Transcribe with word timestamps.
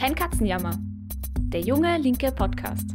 Kein 0.00 0.14
Katzenjammer. 0.14 0.78
Der 1.52 1.60
junge 1.60 1.98
linke 1.98 2.32
Podcast. 2.32 2.88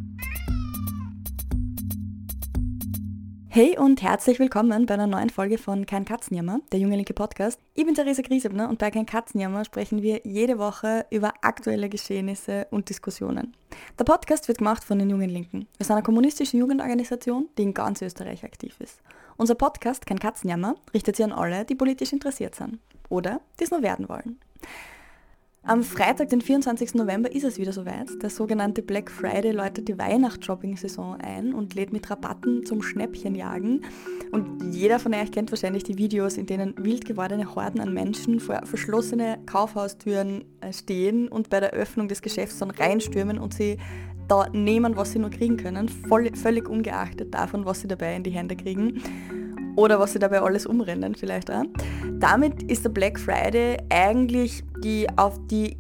Hey 3.48 3.78
und 3.78 4.02
herzlich 4.02 4.40
willkommen 4.40 4.88
bei 4.88 4.96
einer 4.96 5.06
neuen 5.06 5.30
Folge 5.30 5.60
von 5.60 5.86
Kein 5.86 6.04
Katzenjammer, 6.04 6.62
der 6.72 6.80
junge 6.80 6.96
linke 6.96 7.14
Podcast. 7.14 7.60
Ich 7.76 7.86
bin 7.86 7.94
Theresa 7.94 8.24
Griesebner 8.24 8.70
und 8.70 8.80
bei 8.80 8.90
Kein 8.90 9.06
Katzenjammer 9.06 9.66
sprechen 9.66 10.02
wir 10.02 10.22
jede 10.24 10.58
Woche 10.58 11.06
über 11.12 11.32
aktuelle 11.44 11.90
Geschehnisse 11.90 12.66
und 12.72 12.90
Diskussionen. 12.90 13.56
Der 14.00 14.04
Podcast 14.04 14.48
wird 14.48 14.58
gemacht 14.58 14.84
von 14.84 14.98
den 14.98 15.12
Jungen 15.12 15.30
Linken. 15.30 15.68
Wir 15.78 15.86
sind 15.86 15.96
eine 15.96 16.02
kommunistische 16.02 16.58
Jugendorganisation, 16.58 17.50
die 17.60 17.64
in 17.64 17.76
ganz 17.76 18.02
Österreich 18.02 18.44
aktiv 18.44 18.80
ist. 18.80 19.00
Unser 19.38 19.54
Podcast 19.54 20.08
Kein 20.08 20.18
Katzenjammer 20.18 20.74
richtet 20.92 21.18
sich 21.18 21.26
an 21.26 21.34
alle, 21.34 21.66
die 21.66 21.76
politisch 21.76 22.14
interessiert 22.14 22.56
sind 22.56 22.80
oder 23.10 23.42
die 23.60 23.66
es 23.66 23.70
nur 23.70 23.84
werden 23.84 24.10
wollen. 24.10 24.40
Am 25.68 25.82
Freitag, 25.82 26.30
den 26.30 26.42
24. 26.42 26.94
November, 26.94 27.32
ist 27.32 27.44
es 27.44 27.58
wieder 27.58 27.74
soweit. 27.74 28.22
Der 28.22 28.30
sogenannte 28.30 28.84
Black 28.84 29.10
Friday 29.10 29.52
läutet 29.52 29.88
die 29.88 29.98
Weihnachts-Shopping-Saison 29.98 31.16
ein 31.16 31.56
und 31.56 31.74
lädt 31.74 31.92
mit 31.92 32.08
Rabatten 32.08 32.64
zum 32.68 32.84
Schnäppchenjagen. 32.84 33.84
Und 34.32 34.76
jeder 34.76 35.00
von 35.00 35.16
euch 35.16 35.32
kennt 35.32 35.52
wahrscheinlich 35.52 35.84
die 35.84 35.98
Videos, 35.98 36.38
in 36.38 36.46
denen 36.46 36.76
wild 36.78 37.06
gewordene 37.06 37.56
Horden 37.56 37.82
an 37.82 37.96
Menschen 37.96 38.40
vor 38.40 38.62
verschlossene 38.64 39.40
Kaufhaustüren 39.48 40.46
äh, 40.62 40.72
stehen 40.72 41.28
und 41.30 41.50
bei 41.50 41.60
der 41.60 41.72
Öffnung 41.72 42.10
des 42.10 42.22
Geschäfts 42.22 42.60
dann 42.60 42.70
reinstürmen 42.70 43.40
und 43.40 43.56
sie 43.56 43.78
da 44.28 44.48
nehmen, 44.54 44.96
was 44.96 45.14
sie 45.14 45.20
nur 45.20 45.32
kriegen 45.32 45.58
können, 45.58 45.90
voll, 45.90 46.30
völlig 46.36 46.70
ungeachtet 46.70 47.34
davon, 47.34 47.66
was 47.66 47.82
sie 47.82 47.88
dabei 47.88 48.16
in 48.16 48.22
die 48.22 48.32
Hände 48.32 48.56
kriegen 48.56 49.02
oder 49.76 50.00
was 50.00 50.14
sie 50.14 50.20
dabei 50.20 50.42
alles 50.42 50.66
umrennen 50.66 51.16
vielleicht 51.16 51.52
auch. 51.52 51.64
Damit 52.20 52.64
ist 52.64 52.86
der 52.86 52.90
Black 52.90 53.20
Friday 53.20 53.78
eigentlich 53.90 54.64
die 54.84 55.08
auf 55.18 55.40
die 55.48 55.78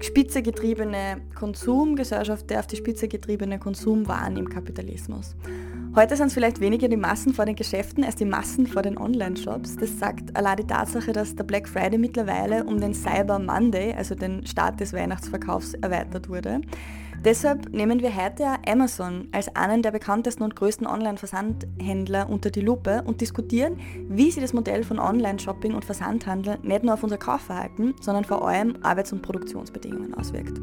Spitze 0.00 0.42
getriebene 0.42 1.22
Konsumgesellschaft, 1.34 2.50
der 2.50 2.60
auf 2.60 2.66
die 2.66 2.76
Spitze 2.76 3.08
getriebene 3.08 3.58
Konsumwahn 3.58 4.36
im 4.36 4.48
Kapitalismus. 4.48 5.34
Heute 5.96 6.14
sind 6.14 6.26
es 6.26 6.34
vielleicht 6.34 6.60
weniger 6.60 6.88
die 6.88 6.98
Massen 6.98 7.32
vor 7.32 7.46
den 7.46 7.56
Geschäften 7.56 8.04
als 8.04 8.16
die 8.16 8.26
Massen 8.26 8.66
vor 8.66 8.82
den 8.82 8.98
Online-Shops. 8.98 9.76
Das 9.76 9.98
sagt 9.98 10.36
allein 10.36 10.58
die 10.58 10.66
Tatsache, 10.66 11.10
dass 11.14 11.34
der 11.34 11.44
Black 11.44 11.66
Friday 11.66 11.96
mittlerweile 11.96 12.64
um 12.64 12.78
den 12.78 12.92
Cyber 12.92 13.38
Monday, 13.38 13.94
also 13.94 14.14
den 14.14 14.46
Start 14.46 14.78
des 14.78 14.92
Weihnachtsverkaufs, 14.92 15.72
erweitert 15.72 16.28
wurde. 16.28 16.60
Deshalb 17.24 17.72
nehmen 17.72 18.00
wir 18.00 18.14
heute 18.14 18.44
Amazon 18.68 19.28
als 19.32 19.56
einen 19.56 19.80
der 19.80 19.90
bekanntesten 19.90 20.42
und 20.42 20.54
größten 20.54 20.86
Online-Versandhändler 20.86 22.28
unter 22.28 22.50
die 22.50 22.60
Lupe 22.60 23.02
und 23.06 23.22
diskutieren, 23.22 23.80
wie 24.06 24.30
sich 24.30 24.42
das 24.42 24.52
Modell 24.52 24.84
von 24.84 24.98
Online-Shopping 24.98 25.74
und 25.74 25.86
Versandhandel 25.86 26.58
nicht 26.62 26.84
nur 26.84 26.92
auf 26.92 27.04
unser 27.04 27.16
Kaufverhalten, 27.16 27.94
sondern 28.02 28.24
vor 28.24 28.46
allem 28.46 28.76
Arbeits- 28.82 29.14
und 29.14 29.22
Produktionsbedingungen 29.22 30.12
auswirkt. 30.12 30.60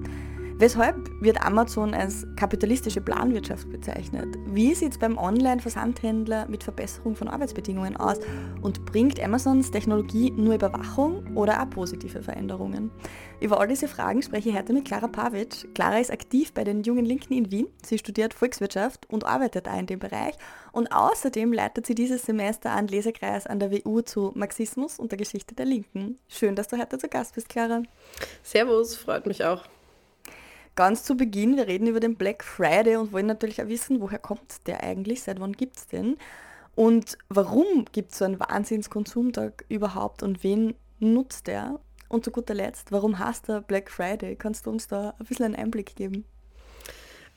Weshalb 0.63 1.11
wird 1.21 1.45
Amazon 1.45 1.93
als 1.93 2.25
kapitalistische 2.37 3.01
Planwirtschaft 3.01 3.69
bezeichnet? 3.69 4.37
Wie 4.45 4.73
sieht 4.73 4.93
es 4.93 4.97
beim 4.97 5.17
Online-Versandhändler 5.17 6.47
mit 6.47 6.63
Verbesserung 6.63 7.17
von 7.17 7.27
Arbeitsbedingungen 7.27 7.97
aus? 7.97 8.19
Und 8.61 8.85
bringt 8.85 9.21
Amazons 9.21 9.71
Technologie 9.71 10.31
nur 10.31 10.55
Überwachung 10.55 11.35
oder 11.35 11.61
auch 11.61 11.69
positive 11.69 12.23
Veränderungen? 12.23 12.91
Über 13.41 13.59
all 13.59 13.67
diese 13.67 13.89
Fragen 13.89 14.21
spreche 14.21 14.51
ich 14.51 14.55
heute 14.55 14.71
mit 14.71 14.85
Clara 14.85 15.09
Pavic. 15.09 15.75
Clara 15.75 15.99
ist 15.99 16.11
aktiv 16.11 16.53
bei 16.53 16.63
den 16.63 16.83
Jungen 16.83 17.03
Linken 17.03 17.33
in 17.33 17.51
Wien. 17.51 17.67
Sie 17.85 17.97
studiert 17.97 18.33
Volkswirtschaft 18.33 19.05
und 19.09 19.25
arbeitet 19.25 19.67
auch 19.67 19.77
in 19.77 19.87
dem 19.87 19.99
Bereich. 19.99 20.35
Und 20.71 20.93
außerdem 20.93 21.51
leitet 21.51 21.87
sie 21.87 21.93
dieses 21.93 22.25
Semester 22.25 22.73
einen 22.73 22.87
Lesekreis 22.87 23.47
an 23.47 23.59
der 23.59 23.69
WU 23.69 23.99
zu 23.99 24.31
Marxismus 24.33 24.97
und 24.97 25.11
der 25.11 25.17
Geschichte 25.17 25.55
der 25.55 25.65
Linken. 25.65 26.19
Schön, 26.29 26.55
dass 26.55 26.69
du 26.69 26.77
heute 26.79 26.97
zu 26.97 27.09
Gast 27.09 27.35
bist, 27.35 27.49
Clara. 27.49 27.83
Servus, 28.43 28.95
freut 28.95 29.25
mich 29.25 29.43
auch. 29.43 29.65
Ganz 30.75 31.03
zu 31.03 31.15
Beginn, 31.15 31.55
wir 31.55 31.67
reden 31.67 31.85
über 31.85 31.99
den 31.99 32.15
Black 32.15 32.43
Friday 32.43 32.95
und 32.95 33.11
wollen 33.11 33.27
natürlich 33.27 33.61
auch 33.61 33.67
wissen, 33.67 34.01
woher 34.01 34.17
kommt 34.17 34.65
der 34.65 34.81
eigentlich, 34.81 35.21
seit 35.21 35.39
wann 35.39 35.53
gibt 35.53 35.77
es 35.77 35.87
den 35.87 36.17
und 36.75 37.17
warum 37.29 37.85
gibt 37.91 38.11
es 38.11 38.17
so 38.17 38.25
einen 38.25 38.39
Wahnsinnskonsumtag 38.39 39.65
überhaupt 39.69 40.23
und 40.23 40.43
wen 40.43 40.73
nutzt 40.99 41.47
der? 41.47 41.79
Und 42.09 42.25
zu 42.25 42.31
guter 42.31 42.53
Letzt, 42.53 42.91
warum 42.91 43.17
heißt 43.17 43.47
der 43.49 43.61
Black 43.61 43.89
Friday? 43.91 44.35
Kannst 44.35 44.65
du 44.65 44.71
uns 44.71 44.87
da 44.87 45.13
ein 45.19 45.25
bisschen 45.25 45.45
einen 45.45 45.55
Einblick 45.55 45.95
geben? 45.95 46.25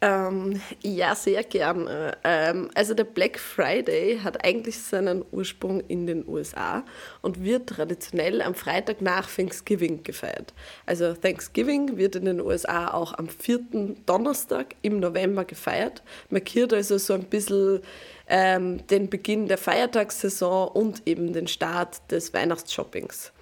Ähm, 0.03 0.61
ja, 0.83 1.15
sehr 1.15 1.43
gern. 1.43 1.89
Ähm, 2.23 2.71
also 2.75 2.93
der 2.93 3.05
Black 3.05 3.39
Friday 3.39 4.19
hat 4.23 4.45
eigentlich 4.45 4.79
seinen 4.79 5.25
Ursprung 5.33 5.81
in 5.89 6.07
den 6.07 6.29
USA 6.29 6.85
und 7.23 7.43
wird 7.43 7.71
traditionell 7.71 8.43
am 8.43 8.55
Freitag 8.55 9.01
nach 9.01 9.31
Thanksgiving 9.31 10.03
gefeiert. 10.03 10.53
Also 10.85 11.15
Thanksgiving 11.15 11.97
wird 11.97 12.15
in 12.15 12.27
den 12.27 12.43
USA 12.43 12.93
auch 12.93 13.15
am 13.15 13.29
vierten 13.29 14.05
Donnerstag 14.05 14.75
im 14.83 15.01
November 15.01 15.47
gefeiert, 15.47 16.03
markiert 16.29 16.75
also 16.75 16.99
so 16.99 17.15
ein 17.15 17.25
bisschen 17.25 17.81
ähm, 18.29 18.87
den 18.89 19.09
Beginn 19.09 19.49
der 19.49 19.57
Feiertagssaison 19.57 20.69
und 20.69 21.07
eben 21.07 21.33
den 21.33 21.47
Start 21.47 22.03
des 22.11 22.35
Weihnachtsshoppings. 22.35 23.33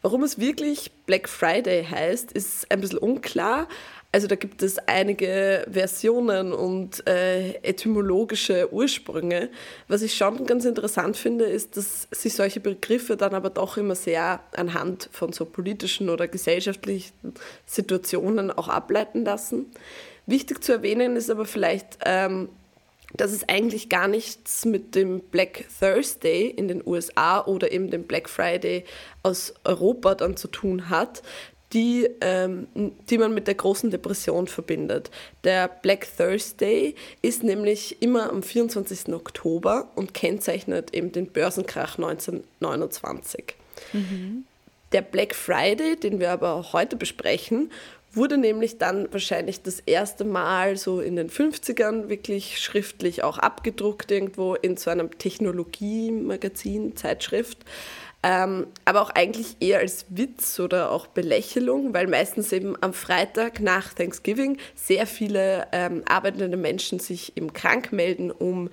Warum 0.00 0.22
es 0.22 0.38
wirklich 0.38 0.92
Black 1.06 1.28
Friday 1.28 1.84
heißt, 1.84 2.30
ist 2.30 2.70
ein 2.70 2.80
bisschen 2.80 2.98
unklar. 2.98 3.66
Also 4.10 4.26
da 4.26 4.36
gibt 4.36 4.62
es 4.62 4.78
einige 4.78 5.66
Versionen 5.70 6.54
und 6.54 7.06
äh, 7.06 7.52
etymologische 7.62 8.72
Ursprünge. 8.72 9.50
Was 9.86 10.00
ich 10.00 10.14
schon 10.14 10.46
ganz 10.46 10.64
interessant 10.64 11.18
finde, 11.18 11.44
ist, 11.44 11.76
dass 11.76 12.08
sich 12.10 12.34
solche 12.34 12.60
Begriffe 12.60 13.18
dann 13.18 13.34
aber 13.34 13.50
doch 13.50 13.76
immer 13.76 13.94
sehr 13.94 14.40
anhand 14.56 15.10
von 15.12 15.34
so 15.34 15.44
politischen 15.44 16.08
oder 16.08 16.26
gesellschaftlichen 16.26 17.12
Situationen 17.66 18.50
auch 18.50 18.68
ableiten 18.68 19.26
lassen. 19.26 19.66
Wichtig 20.24 20.64
zu 20.64 20.72
erwähnen 20.72 21.14
ist 21.14 21.30
aber 21.30 21.44
vielleicht, 21.44 21.98
ähm, 22.06 22.48
dass 23.14 23.32
es 23.32 23.46
eigentlich 23.48 23.90
gar 23.90 24.08
nichts 24.08 24.64
mit 24.64 24.94
dem 24.94 25.20
Black 25.20 25.66
Thursday 25.80 26.46
in 26.46 26.68
den 26.68 26.86
USA 26.86 27.44
oder 27.44 27.72
eben 27.72 27.90
dem 27.90 28.04
Black 28.04 28.28
Friday 28.28 28.84
aus 29.22 29.54
Europa 29.64 30.14
dann 30.14 30.36
zu 30.36 30.48
tun 30.48 30.88
hat, 30.88 31.22
die, 31.72 32.08
ähm, 32.20 32.66
die 33.10 33.18
man 33.18 33.34
mit 33.34 33.46
der 33.46 33.54
großen 33.54 33.90
Depression 33.90 34.46
verbindet. 34.46 35.10
Der 35.44 35.68
Black 35.68 36.06
Thursday 36.16 36.94
ist 37.20 37.42
nämlich 37.42 38.00
immer 38.00 38.30
am 38.30 38.42
24. 38.42 39.12
Oktober 39.12 39.90
und 39.94 40.14
kennzeichnet 40.14 40.94
eben 40.94 41.12
den 41.12 41.26
Börsenkrach 41.26 41.98
1929. 41.98 43.54
Mhm. 43.92 44.44
Der 44.92 45.02
Black 45.02 45.34
Friday, 45.34 45.96
den 45.96 46.18
wir 46.18 46.30
aber 46.30 46.72
heute 46.72 46.96
besprechen, 46.96 47.70
wurde 48.12 48.38
nämlich 48.38 48.78
dann 48.78 49.12
wahrscheinlich 49.12 49.62
das 49.62 49.80
erste 49.80 50.24
Mal 50.24 50.78
so 50.78 51.00
in 51.00 51.16
den 51.16 51.28
50ern 51.28 52.08
wirklich 52.08 52.58
schriftlich 52.58 53.22
auch 53.22 53.38
abgedruckt 53.38 54.10
irgendwo 54.10 54.54
in 54.54 54.78
so 54.78 54.90
einem 54.90 55.16
Technologiemagazin, 55.18 56.96
Zeitschrift. 56.96 57.58
Ähm, 58.22 58.66
aber 58.84 59.02
auch 59.02 59.10
eigentlich 59.10 59.56
eher 59.60 59.78
als 59.78 60.06
Witz 60.08 60.58
oder 60.58 60.90
auch 60.90 61.06
Belächelung, 61.06 61.94
weil 61.94 62.08
meistens 62.08 62.52
eben 62.52 62.76
am 62.80 62.92
Freitag 62.92 63.60
nach 63.60 63.94
Thanksgiving 63.94 64.58
sehr 64.74 65.06
viele 65.06 65.68
ähm, 65.70 66.02
arbeitende 66.08 66.56
Menschen 66.56 66.98
sich 66.98 67.36
eben 67.36 67.52
krank 67.52 67.92
melden, 67.92 68.32
um 68.32 68.70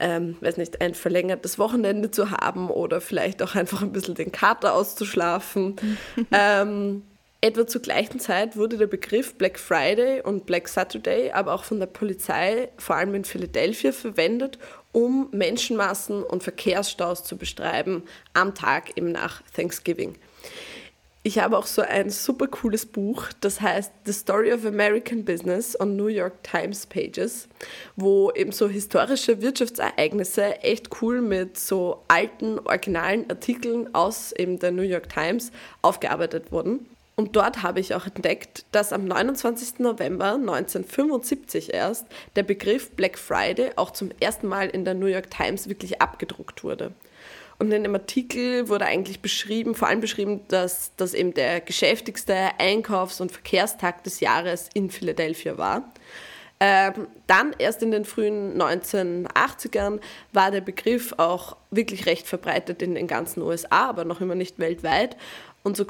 ähm, 0.00 0.36
weiß 0.40 0.56
nicht, 0.56 0.80
ein 0.80 0.94
verlängertes 0.94 1.58
Wochenende 1.58 2.10
zu 2.10 2.30
haben 2.30 2.70
oder 2.70 3.00
vielleicht 3.00 3.42
auch 3.42 3.54
einfach 3.54 3.82
ein 3.82 3.92
bisschen 3.92 4.14
den 4.14 4.32
Kater 4.32 4.74
auszuschlafen. 4.74 5.76
ähm, 6.32 7.02
etwa 7.42 7.66
zur 7.66 7.82
gleichen 7.82 8.18
Zeit 8.18 8.56
wurde 8.56 8.76
der 8.76 8.86
Begriff 8.86 9.34
Black 9.34 9.58
Friday 9.58 10.20
und 10.22 10.46
Black 10.46 10.68
Saturday 10.68 11.30
aber 11.32 11.54
auch 11.54 11.64
von 11.64 11.78
der 11.78 11.86
Polizei, 11.86 12.68
vor 12.76 12.96
allem 12.96 13.14
in 13.14 13.24
Philadelphia, 13.24 13.92
verwendet, 13.92 14.58
um 14.92 15.28
Menschenmassen 15.32 16.22
und 16.22 16.42
Verkehrsstaus 16.42 17.24
zu 17.24 17.36
bestreiben 17.36 18.02
am 18.32 18.54
Tag 18.54 18.96
eben 18.96 19.12
nach 19.12 19.42
Thanksgiving. 19.54 20.16
Ich 21.22 21.38
habe 21.38 21.58
auch 21.58 21.66
so 21.66 21.82
ein 21.82 22.08
super 22.08 22.46
cooles 22.46 22.86
Buch, 22.86 23.26
das 23.42 23.60
heißt 23.60 23.92
The 24.06 24.12
Story 24.12 24.54
of 24.54 24.64
American 24.64 25.22
Business 25.22 25.78
on 25.78 25.94
New 25.94 26.06
York 26.06 26.42
Times 26.42 26.86
Pages, 26.86 27.46
wo 27.94 28.30
eben 28.30 28.52
so 28.52 28.70
historische 28.70 29.42
Wirtschaftsereignisse 29.42 30.62
echt 30.62 30.88
cool 31.02 31.20
mit 31.20 31.58
so 31.58 32.02
alten, 32.08 32.58
originalen 32.60 33.28
Artikeln 33.28 33.94
aus 33.94 34.32
eben 34.32 34.58
der 34.60 34.70
New 34.70 34.80
York 34.80 35.10
Times 35.10 35.52
aufgearbeitet 35.82 36.52
wurden. 36.52 36.86
Und 37.20 37.36
dort 37.36 37.62
habe 37.62 37.80
ich 37.80 37.94
auch 37.94 38.06
entdeckt, 38.06 38.64
dass 38.72 38.94
am 38.94 39.04
29. 39.04 39.80
November 39.80 40.36
1975 40.36 41.74
erst 41.74 42.06
der 42.34 42.44
Begriff 42.44 42.92
Black 42.92 43.18
Friday 43.18 43.72
auch 43.76 43.90
zum 43.90 44.10
ersten 44.20 44.46
Mal 44.48 44.70
in 44.70 44.86
der 44.86 44.94
New 44.94 45.04
York 45.04 45.30
Times 45.30 45.68
wirklich 45.68 46.00
abgedruckt 46.00 46.64
wurde. 46.64 46.92
Und 47.58 47.72
in 47.72 47.82
dem 47.82 47.94
Artikel 47.94 48.70
wurde 48.70 48.86
eigentlich 48.86 49.20
beschrieben, 49.20 49.74
vor 49.74 49.88
allem 49.88 50.00
beschrieben, 50.00 50.40
dass 50.48 50.92
das 50.96 51.12
eben 51.12 51.34
der 51.34 51.60
geschäftigste 51.60 52.34
Einkaufs- 52.56 53.20
und 53.20 53.30
Verkehrstag 53.30 54.02
des 54.02 54.20
Jahres 54.20 54.70
in 54.72 54.88
Philadelphia 54.88 55.58
war. 55.58 55.92
Ähm, 56.58 57.06
dann 57.26 57.54
erst 57.58 57.82
in 57.82 57.90
den 57.90 58.06
frühen 58.06 58.58
1980ern 58.58 60.00
war 60.32 60.50
der 60.50 60.62
Begriff 60.62 61.12
auch 61.18 61.58
wirklich 61.70 62.06
recht 62.06 62.26
verbreitet 62.26 62.80
in 62.80 62.94
den 62.94 63.06
ganzen 63.06 63.42
USA, 63.42 63.90
aber 63.90 64.06
noch 64.06 64.22
immer 64.22 64.34
nicht 64.34 64.58
weltweit. 64.58 65.18
Und 65.62 65.76
so 65.76 65.84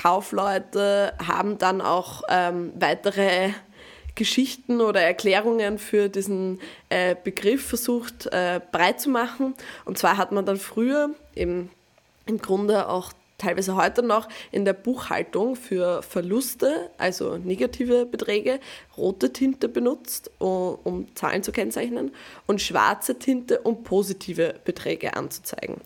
Kaufleute 0.00 1.12
haben 1.26 1.58
dann 1.58 1.80
auch 1.80 2.22
ähm, 2.28 2.72
weitere 2.78 3.50
Geschichten 4.14 4.80
oder 4.80 5.00
Erklärungen 5.00 5.78
für 5.78 6.08
diesen 6.08 6.60
äh, 6.88 7.16
Begriff 7.22 7.66
versucht 7.66 8.26
äh, 8.26 8.60
breit 8.70 9.00
zu 9.00 9.10
machen. 9.10 9.54
Und 9.84 9.98
zwar 9.98 10.16
hat 10.16 10.30
man 10.30 10.46
dann 10.46 10.56
früher 10.56 11.10
im, 11.34 11.70
im 12.26 12.38
Grunde 12.38 12.88
auch 12.88 13.12
teilweise 13.38 13.74
heute 13.76 14.02
noch 14.02 14.28
in 14.52 14.64
der 14.64 14.72
Buchhaltung 14.72 15.56
für 15.56 16.02
Verluste, 16.02 16.90
also 16.98 17.36
negative 17.36 18.06
Beträge, 18.06 18.60
rote 18.96 19.32
Tinte 19.32 19.68
benutzt, 19.68 20.30
um, 20.38 20.78
um, 20.84 21.16
Zahlen 21.16 21.42
zu 21.42 21.52
kennzeichnen, 21.52 22.12
und 22.46 22.60
schwarze 22.60 23.18
Tinte, 23.18 23.60
um 23.60 23.82
positive 23.84 24.56
Beträge 24.64 25.14
anzuzeigen. 25.14 25.76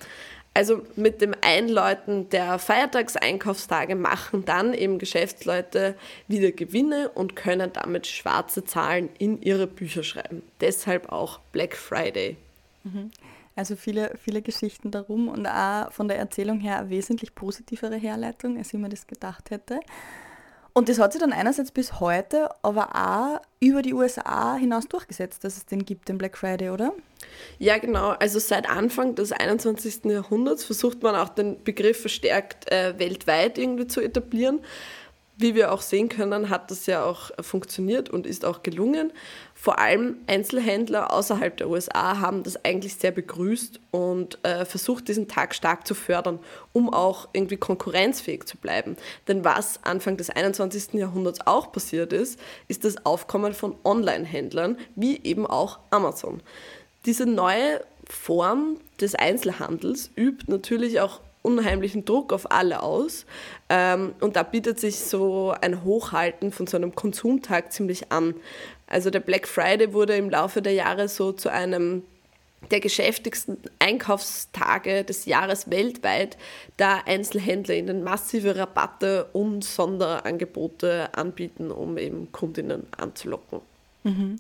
Also 0.55 0.83
mit 0.97 1.23
dem 1.23 1.35
Einläuten 1.41 2.29
der 2.29 2.59
Feiertagseinkaufstage 2.59 3.95
machen 3.95 4.45
dann 4.45 4.75
eben 4.75 4.99
Geschäftsleute 4.99 5.95
wieder 6.29 6.53
Gewinne 6.53 7.09
und 7.09 7.37
können 7.37 7.73
damit 7.73 8.07
schwarze 8.07 8.65
Zahlen 8.65 9.09
in 9.19 9.41
ihre 9.41 9.67
Bücher 9.67 10.03
schreiben. 10.03 10.43
Deshalb 10.61 11.11
auch 11.11 11.39
Black 11.53 11.75
Friday. 11.75 12.37
Mhm. 12.85 13.11
Also 13.57 13.77
viele, 13.77 14.15
viele 14.19 14.43
Geschichten 14.43 14.91
darum 14.91 15.29
und 15.29 15.47
auch 15.47 15.93
von 15.93 16.09
der 16.09 16.19
Erzählung 16.19 16.61
her 16.61 16.79
eine 16.79 16.91
wesentlich 16.91 17.35
positivere 17.35 17.97
Herleitung, 17.97 18.59
als 18.59 18.73
ich 18.73 18.81
mir 18.81 18.89
das 18.89 19.07
gedacht 19.07 19.51
hätte. 19.51 19.81
Und 20.75 20.89
das 20.89 20.99
hat 20.99 21.13
sich 21.13 21.21
dann 21.21 21.33
einerseits 21.33 21.71
bis 21.71 22.01
heute, 22.01 22.49
aber 22.63 22.95
auch 22.95 23.41
über 23.61 23.83
die 23.83 23.93
USA 23.93 24.57
hinaus 24.57 24.89
durchgesetzt, 24.89 25.45
dass 25.45 25.57
es 25.57 25.67
den 25.67 25.85
gibt, 25.85 26.09
den 26.09 26.17
Black 26.17 26.39
Friday, 26.39 26.71
oder? 26.71 26.93
Ja, 27.59 27.77
genau. 27.79 28.11
Also 28.11 28.39
seit 28.39 28.69
Anfang 28.69 29.15
des 29.15 29.33
21. 29.33 30.07
Jahrhunderts 30.07 30.65
versucht 30.65 31.03
man 31.03 31.15
auch 31.15 31.29
den 31.29 31.63
Begriff 31.63 32.01
verstärkt 32.01 32.71
äh, 32.73 32.99
weltweit 32.99 33.59
irgendwie 33.59 33.87
zu 33.87 34.01
etablieren. 34.01 34.61
Wie 35.37 35.55
wir 35.55 35.73
auch 35.73 35.83
sehen 35.83 36.09
können, 36.09 36.51
hat 36.51 36.71
das 36.71 36.87
ja 36.87 37.05
auch 37.05 37.31
funktioniert 37.41 38.09
und 38.09 38.27
ist 38.27 38.45
auch 38.45 38.63
gelungen. 38.63 39.13
Vor 39.63 39.79
allem 39.79 40.17
Einzelhändler 40.27 41.13
außerhalb 41.13 41.57
der 41.57 41.71
USA 41.71 42.19
haben 42.19 42.43
das 42.43 42.65
eigentlich 42.65 42.97
sehr 42.97 43.13
begrüßt 43.13 43.79
und 43.93 44.45
äh, 44.45 44.65
versucht, 44.65 45.07
diesen 45.07 45.29
Tag 45.29 45.55
stark 45.55 45.87
zu 45.87 45.95
fördern, 45.95 46.41
um 46.73 46.93
auch 46.93 47.29
irgendwie 47.33 47.59
konkurrenzfähig 47.59 48.45
zu 48.45 48.57
bleiben. 48.57 48.97
Denn 49.29 49.45
was 49.45 49.79
Anfang 49.85 50.17
des 50.17 50.31
21. 50.31 50.95
Jahrhunderts 50.95 51.47
auch 51.47 51.71
passiert 51.71 52.13
ist, 52.13 52.41
ist 52.67 52.85
das 52.85 53.07
Aufkommen 53.07 53.55
von 53.55 53.77
Online-Händlern, 53.85 54.79
wie 54.97 55.23
eben 55.23 55.47
auch 55.47 55.79
Amazon. 55.91 56.43
Diese 57.07 57.27
neue 57.27 57.85
Form 58.11 58.79
des 59.01 59.15
Einzelhandels 59.15 60.11
übt 60.17 60.51
natürlich 60.51 61.01
auch 61.01 61.21
unheimlichen 61.43 62.05
Druck 62.05 62.33
auf 62.33 62.51
alle 62.51 62.83
aus. 62.83 63.27
Ähm, 63.69 64.15
und 64.21 64.37
da 64.37 64.43
bietet 64.43 64.81
sich 64.81 65.01
so 65.01 65.55
ein 65.61 65.85
Hochhalten 65.85 66.53
von 66.53 66.67
so 66.67 66.77
einem 66.77 66.95
Konsumtag 66.95 67.73
ziemlich 67.73 68.11
an. 68.11 68.35
Also 68.87 69.11
der 69.11 69.21
Black 69.21 69.49
Friday 69.49 69.93
wurde 69.93 70.17
im 70.17 70.31
Laufe 70.31 70.63
der 70.63 70.73
Jahre 70.73 71.09
so 71.09 71.33
zu 71.33 71.51
einem 71.51 72.05
der 72.71 72.81
geschäftigsten 72.81 73.59
Einkaufstage 73.79 75.05
des 75.05 75.25
Jahres 75.25 75.71
weltweit, 75.71 76.37
da 76.77 77.01
Einzelhändler 77.07 77.75
ihnen 77.75 78.05
massive 78.05 78.57
Rabatte 78.57 79.29
und 79.33 79.65
Sonderangebote 79.65 81.09
anbieten, 81.15 81.71
um 81.71 81.99
eben 81.99 82.31
Kundinnen 82.31 82.87
anzulocken. 82.97 83.61
Mhm. 84.05 84.37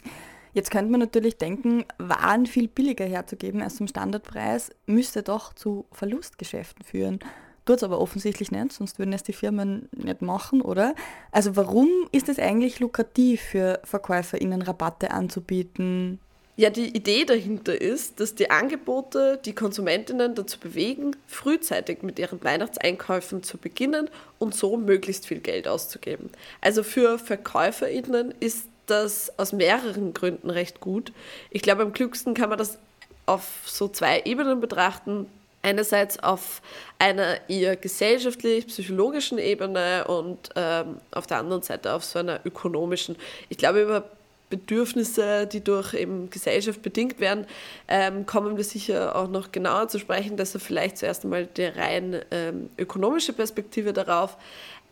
Jetzt 0.55 0.71
könnte 0.71 0.91
man 0.91 1.01
natürlich 1.01 1.39
denken, 1.39 1.85
Waren 1.99 2.47
viel 2.47 2.69
billiger 2.69 3.07
herzugeben 3.07 3.63
als 3.63 3.77
zum 3.77 3.89
Standardpreis 3.89 4.71
müsste 4.87 5.23
doch 5.23 5.55
zu 5.55 5.87
Verlustgeschäften 5.93 6.85
führen. 6.85 7.21
Tut 7.65 7.77
es 7.77 7.85
aber 7.85 8.01
offensichtlich 8.01 8.51
nicht, 8.51 8.73
sonst 8.73 8.99
würden 8.99 9.13
es 9.13 9.23
die 9.23 9.33
Firmen 9.33 9.89
nicht 9.97 10.21
machen, 10.21 10.61
oder? 10.63 10.95
Also 11.31 11.55
warum 11.57 11.89
ist 12.11 12.29
es 12.29 12.39
eigentlich 12.39 12.81
lukrativ 12.81 13.41
für 13.41 13.81
VerkäuferInnen 13.85 14.63
Rabatte 14.63 15.13
anzubieten? 15.13 16.19
Ja, 16.57 16.69
die 16.69 16.95
Idee 16.95 17.25
dahinter 17.25 17.81
ist, 17.81 18.21
dass 18.21 18.35
die 18.35 18.51
Angebote 18.51 19.41
die 19.43 19.55
Konsumentinnen 19.55 20.35
dazu 20.35 20.61
bewegen, 20.61 21.17
frühzeitig 21.27 22.03
mit 22.03 22.19
ihren 22.19 22.45
Weihnachtseinkäufen 22.45 23.43
zu 23.43 23.57
beginnen 23.57 24.11
und 24.39 24.55
so 24.55 24.77
möglichst 24.77 25.27
viel 25.27 25.41
Geld 25.41 25.67
auszugeben. 25.67 26.31
Also 26.61 26.83
für 26.83 27.19
VerkäuferInnen 27.19 28.35
ist 28.41 28.67
das 28.93 29.39
aus 29.39 29.53
mehreren 29.53 30.15
Gründen 30.15 30.51
recht 30.51 30.81
gut. 30.81 31.13
Ich 31.51 31.63
glaube, 31.63 31.83
am 31.83 31.93
klügsten 31.93 32.35
kann 32.35 32.49
man 32.49 32.59
das 32.59 32.79
auf 33.27 33.63
so 33.65 33.89
zwei 33.89 34.23
Ebenen 34.25 34.61
betrachten. 34.61 35.27
Einerseits 35.63 36.19
auf 36.19 36.61
einer 36.99 37.49
eher 37.49 37.77
gesellschaftlich-psychologischen 37.77 39.39
Ebene 39.39 40.05
und 40.07 40.51
ähm, 40.57 40.97
auf 41.13 41.27
der 41.29 41.39
anderen 41.39 41.63
Seite 41.63 41.93
auf 41.93 42.05
so 42.05 42.19
einer 42.19 42.41
ökonomischen. 42.45 43.17
Ich 43.49 43.59
glaube, 43.59 43.83
über 43.83 44.05
Bedürfnisse, 44.51 45.47
die 45.47 45.65
durch 45.65 45.95
eben 45.95 46.29
Gesellschaft 46.29 46.83
bedingt 46.83 47.21
werden, 47.21 47.47
ähm, 47.89 48.27
kommen 48.27 48.59
wir 48.59 48.65
sicher 48.65 49.17
auch 49.17 49.29
noch 49.29 49.51
genauer 49.51 49.89
zu 49.89 49.99
sprechen. 49.99 50.37
Deshalb 50.37 50.63
vielleicht 50.63 50.99
zuerst 50.99 51.25
einmal 51.25 51.47
die 51.47 51.65
rein 51.65 52.21
ähm, 52.31 52.69
ökonomische 52.77 53.33
Perspektive 53.33 53.95
darauf. 53.95 54.37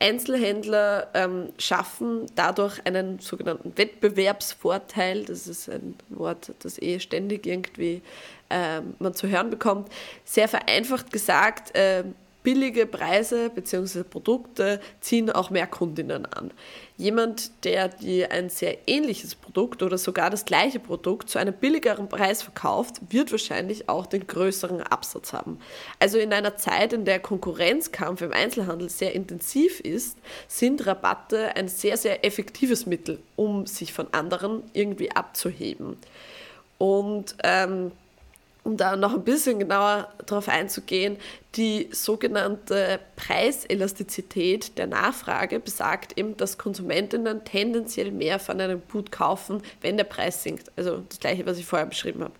Einzelhändler 0.01 1.09
ähm, 1.15 1.53
schaffen 1.59 2.27
dadurch 2.35 2.85
einen 2.87 3.19
sogenannten 3.19 3.77
Wettbewerbsvorteil. 3.77 5.25
Das 5.25 5.47
ist 5.47 5.69
ein 5.69 5.95
Wort, 6.09 6.53
das 6.61 6.81
eh 6.81 6.99
ständig 7.01 7.47
irgendwie 7.47 8.03
ähm, 8.49 8.95
man 8.99 9.15
zu 9.15 9.29
hören 9.29 9.51
bekommt. 9.51 9.91
Sehr 10.25 10.49
vereinfacht 10.49 11.13
gesagt, 11.13 11.77
äh, 11.77 12.05
billige 12.43 12.87
Preise 12.87 13.51
bzw. 13.51 14.03
Produkte 14.03 14.81
ziehen 15.01 15.31
auch 15.31 15.51
mehr 15.51 15.67
Kundinnen 15.67 16.27
an. 16.27 16.51
Jemand, 16.97 17.65
der 17.65 17.89
dir 17.89 18.31
ein 18.31 18.51
sehr 18.51 18.77
ähnliches 18.87 19.35
Produkt 19.35 19.83
oder 19.83 19.97
sogar 19.97 20.31
das 20.31 20.45
gleiche 20.45 20.79
Produkt 20.79 21.31
zu 21.31 21.39
einem 21.39 21.55
billigeren 21.55 22.09
Preis 22.09 22.43
verkauft, 22.43 23.01
wird 23.11 23.33
wahrscheinlich 23.33 23.89
auch 23.89 24.07
den 24.07 24.27
größeren 24.27 24.83
Absatz 24.83 25.33
haben. 25.33 25.59
Also 25.99 26.19
in 26.19 26.33
einer 26.33 26.57
Zeit, 26.57 26.93
in 26.93 27.05
der 27.05 27.21
Konkurrenzkampf 27.21 28.21
im 28.23 28.33
Einzelhandel 28.33 28.91
sehr 28.91 29.15
intensiv 29.15 29.81
ist, 29.81 30.19
sind 30.47 30.87
Rabatte 30.87 31.57
ein 31.57 31.69
sehr, 31.69 31.97
sehr 31.97 32.25
effektives 32.25 32.87
Mittel, 32.87 33.19
um 33.37 33.67
sich 33.67 33.93
von 33.93 34.07
anderen 34.13 34.63
irgendwie 34.73 35.11
abzuheben. 35.11 35.97
Und 36.79 37.35
ähm, 37.43 37.93
um 38.63 38.77
da 38.77 38.97
noch 38.97 39.15
ein 39.15 39.25
bisschen 39.25 39.59
genauer 39.59 40.09
darauf 40.27 40.49
einzugehen, 40.49 41.17
die 41.57 41.89
sogenannte 41.93 43.01
Preiselastizität 43.17 44.79
der 44.79 44.87
Nachfrage 44.87 45.59
besagt 45.59 46.17
eben, 46.19 46.37
dass 46.37 46.59
Konsumentinnen 46.59 47.45
tendenziell 47.45 48.13
mehr 48.13 48.39
von 48.39 48.61
einem 48.61 48.83
Gut 48.91 49.11
kaufen, 49.11 49.63
wenn 49.81 49.97
der 49.97 50.05
Preis 50.05 50.43
sinkt. 50.43 50.71
Also 50.77 51.03
das 51.09 51.19
gleiche, 51.19 51.47
was 51.47 51.59
ich 51.59 51.67
vorher 51.67 51.87
beschrieben 51.87 52.23
habe. 52.23 52.35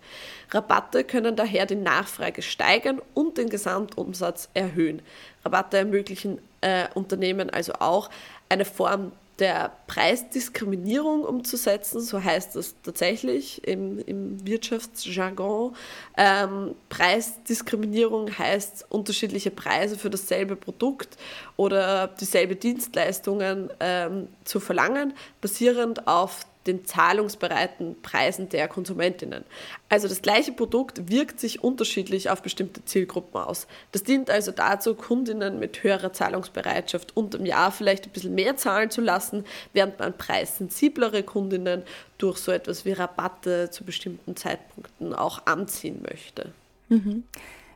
Rabatte 0.51 1.03
können 1.03 1.35
daher 1.35 1.65
die 1.65 1.75
Nachfrage 1.75 2.41
steigern 2.41 3.01
und 3.13 3.37
den 3.37 3.49
Gesamtumsatz 3.49 4.49
erhöhen. 4.53 5.01
Rabatte 5.43 5.77
ermöglichen 5.77 6.39
äh, 6.61 6.87
Unternehmen 6.93 7.49
also 7.49 7.73
auch 7.73 8.09
eine 8.49 8.65
Form 8.65 9.11
der 9.41 9.71
Preisdiskriminierung 9.87 11.23
umzusetzen, 11.23 11.99
so 11.99 12.23
heißt 12.23 12.55
das 12.55 12.75
tatsächlich 12.83 13.67
im, 13.67 13.97
im 13.97 14.45
Wirtschaftsjargon. 14.45 15.75
Ähm, 16.15 16.75
Preisdiskriminierung 16.89 18.37
heißt 18.37 18.85
unterschiedliche 18.89 19.49
Preise 19.49 19.97
für 19.97 20.11
dasselbe 20.11 20.55
Produkt 20.55 21.17
oder 21.57 22.07
dieselbe 22.07 22.55
Dienstleistungen 22.55 23.71
ähm, 23.79 24.27
zu 24.45 24.59
verlangen, 24.59 25.13
basierend 25.41 26.07
auf 26.07 26.45
den 26.67 26.85
zahlungsbereiten 26.85 28.01
Preisen 28.01 28.49
der 28.49 28.67
Konsumentinnen. 28.67 29.43
Also 29.89 30.07
das 30.07 30.21
gleiche 30.21 30.51
Produkt 30.51 31.09
wirkt 31.09 31.39
sich 31.39 31.63
unterschiedlich 31.63 32.29
auf 32.29 32.41
bestimmte 32.41 32.85
Zielgruppen 32.85 33.41
aus. 33.41 33.67
Das 33.91 34.03
dient 34.03 34.29
also 34.29 34.51
dazu, 34.51 34.95
Kundinnen 34.95 35.59
mit 35.59 35.83
höherer 35.83 36.13
Zahlungsbereitschaft 36.13 37.17
unterm 37.17 37.45
Jahr 37.45 37.71
vielleicht 37.71 38.05
ein 38.05 38.11
bisschen 38.11 38.35
mehr 38.35 38.57
zahlen 38.57 38.91
zu 38.91 39.01
lassen, 39.01 39.43
während 39.73 39.99
man 39.99 40.17
preissensiblere 40.17 41.23
Kundinnen 41.23 41.83
durch 42.17 42.37
so 42.37 42.51
etwas 42.51 42.85
wie 42.85 42.91
Rabatte 42.91 43.69
zu 43.71 43.83
bestimmten 43.83 44.35
Zeitpunkten 44.35 45.15
auch 45.15 45.45
anziehen 45.45 46.03
möchte. 46.07 46.53
Mhm. 46.89 47.23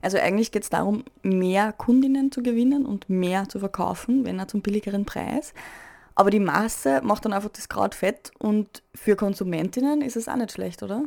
Also 0.02 0.20
eigentlich 0.20 0.52
geht 0.52 0.62
es 0.62 0.70
darum, 0.70 1.04
mehr 1.24 1.74
Kundinnen 1.74 2.32
zu 2.32 2.44
gewinnen 2.44 2.86
und 2.86 3.10
mehr 3.10 3.50
zu 3.50 3.58
verkaufen, 3.58 4.24
wenn 4.24 4.38
er 4.38 4.48
zum 4.48 4.62
billigeren 4.62 5.06
Preis. 5.06 5.56
Aber 6.16 6.30
die 6.30 6.40
Masse 6.40 7.02
macht 7.04 7.26
dann 7.26 7.34
einfach 7.34 7.50
das 7.50 7.70
Kraut 7.70 7.94
fett 7.94 8.32
und 8.40 8.82
für 8.94 9.16
Konsumentinnen 9.16 10.02
ist 10.02 10.16
es 10.16 10.28
auch 10.28 10.38
nicht 10.38 10.54
schlecht, 10.54 10.82
oder? 10.82 11.04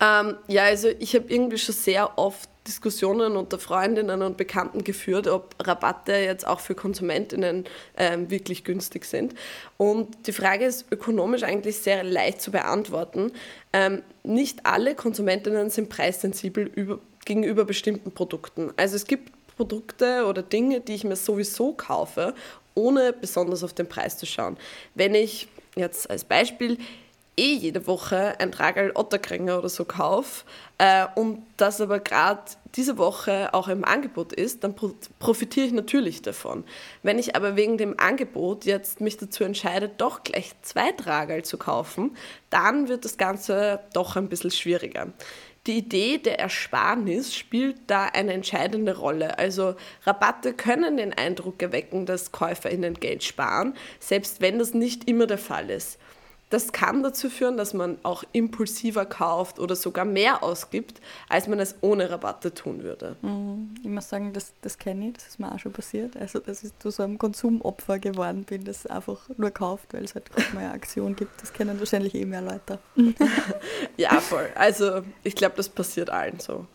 Ähm, 0.00 0.36
ja, 0.48 0.64
also 0.64 0.88
ich 0.98 1.14
habe 1.14 1.26
irgendwie 1.28 1.58
schon 1.58 1.74
sehr 1.74 2.18
oft 2.18 2.48
Diskussionen 2.66 3.36
unter 3.36 3.58
Freundinnen 3.58 4.22
und 4.22 4.36
Bekannten 4.36 4.84
geführt, 4.84 5.26
ob 5.26 5.54
Rabatte 5.60 6.12
jetzt 6.12 6.46
auch 6.46 6.60
für 6.60 6.74
Konsumentinnen 6.74 7.64
ähm, 7.96 8.30
wirklich 8.30 8.64
günstig 8.64 9.04
sind. 9.04 9.34
Und 9.76 10.26
die 10.26 10.32
Frage 10.32 10.66
ist 10.66 10.86
ökonomisch 10.90 11.42
eigentlich 11.42 11.78
sehr 11.78 12.04
leicht 12.04 12.40
zu 12.40 12.50
beantworten. 12.50 13.32
Ähm, 13.72 14.02
nicht 14.22 14.66
alle 14.66 14.94
Konsumentinnen 14.94 15.70
sind 15.70 15.88
preissensibel 15.88 16.70
über, 16.74 16.98
gegenüber 17.24 17.64
bestimmten 17.64 18.12
Produkten. 18.12 18.72
Also 18.76 18.96
es 18.96 19.06
gibt 19.06 19.32
Produkte 19.56 20.24
oder 20.26 20.42
Dinge, 20.42 20.80
die 20.80 20.94
ich 20.94 21.04
mir 21.04 21.16
sowieso 21.16 21.72
kaufe, 21.72 22.34
ohne 22.74 23.12
besonders 23.12 23.62
auf 23.64 23.72
den 23.72 23.88
Preis 23.88 24.18
zu 24.18 24.26
schauen. 24.26 24.56
Wenn 24.94 25.14
ich 25.14 25.48
jetzt 25.76 26.10
als 26.10 26.24
Beispiel 26.24 26.78
eh 27.36 27.54
jede 27.54 27.86
Woche 27.86 28.38
ein 28.38 28.52
Tragal 28.52 28.92
Otterkränger 28.94 29.58
oder 29.58 29.68
so 29.68 29.84
kaufe 29.84 30.44
äh, 30.78 31.06
und 31.14 31.42
das 31.56 31.80
aber 31.80 31.98
gerade 32.00 32.42
diese 32.76 32.98
Woche 32.98 33.52
auch 33.52 33.68
im 33.68 33.84
Angebot 33.84 34.32
ist, 34.32 34.62
dann 34.62 34.74
profitiere 35.18 35.66
ich 35.66 35.72
natürlich 35.72 36.22
davon. 36.22 36.64
Wenn 37.02 37.18
ich 37.18 37.34
aber 37.34 37.56
wegen 37.56 37.78
dem 37.78 37.98
Angebot 37.98 38.64
jetzt 38.64 39.00
mich 39.00 39.16
dazu 39.16 39.42
entscheide, 39.42 39.88
doch 39.88 40.22
gleich 40.22 40.52
zwei 40.62 40.92
Tragal 40.92 41.42
zu 41.42 41.58
kaufen, 41.58 42.16
dann 42.50 42.88
wird 42.88 43.04
das 43.04 43.16
Ganze 43.16 43.80
doch 43.92 44.16
ein 44.16 44.28
bisschen 44.28 44.50
schwieriger. 44.50 45.08
Die 45.70 45.78
Idee 45.78 46.18
der 46.18 46.40
Ersparnis 46.40 47.32
spielt 47.32 47.76
da 47.86 48.06
eine 48.06 48.32
entscheidende 48.32 48.98
Rolle. 48.98 49.38
Also 49.38 49.76
Rabatte 50.02 50.52
können 50.52 50.96
den 50.96 51.14
Eindruck 51.14 51.62
erwecken, 51.62 52.06
dass 52.06 52.32
KäuferInnen 52.32 52.94
Geld 52.94 53.22
sparen, 53.22 53.74
selbst 54.00 54.40
wenn 54.40 54.58
das 54.58 54.74
nicht 54.74 55.08
immer 55.08 55.28
der 55.28 55.38
Fall 55.38 55.70
ist. 55.70 56.00
Das 56.50 56.72
kann 56.72 57.02
dazu 57.04 57.30
führen, 57.30 57.56
dass 57.56 57.74
man 57.74 57.98
auch 58.02 58.24
impulsiver 58.32 59.06
kauft 59.06 59.60
oder 59.60 59.76
sogar 59.76 60.04
mehr 60.04 60.42
ausgibt, 60.42 61.00
als 61.28 61.46
man 61.46 61.60
es 61.60 61.76
ohne 61.80 62.10
Rabatte 62.10 62.52
tun 62.52 62.82
würde. 62.82 63.16
Mhm. 63.22 63.74
Ich 63.82 63.88
muss 63.88 64.08
sagen, 64.08 64.32
das, 64.32 64.52
das 64.60 64.76
kenne 64.76 65.08
ich, 65.08 65.14
das 65.14 65.28
ist 65.28 65.40
mir 65.40 65.52
auch 65.52 65.58
schon 65.60 65.72
passiert. 65.72 66.16
Also, 66.16 66.40
dass 66.40 66.64
ich 66.64 66.76
zu 66.80 66.90
so 66.90 67.04
einem 67.04 67.18
Konsumopfer 67.18 68.00
geworden 68.00 68.44
bin, 68.44 68.64
das 68.64 68.86
einfach 68.86 69.28
nur 69.36 69.50
kauft, 69.50 69.94
weil 69.94 70.04
es 70.04 70.14
halt 70.14 70.30
gerade 70.30 70.52
mal 70.54 70.64
eine 70.64 70.72
Aktion 70.72 71.14
gibt. 71.14 71.40
Das 71.40 71.52
kennen 71.52 71.78
wahrscheinlich 71.78 72.14
eh 72.16 72.24
mehr 72.24 72.42
Leute. 72.42 72.80
ja, 73.96 74.20
voll. 74.20 74.50
Also, 74.56 75.02
ich 75.22 75.36
glaube, 75.36 75.54
das 75.56 75.68
passiert 75.68 76.10
allen 76.10 76.40
so. 76.40 76.66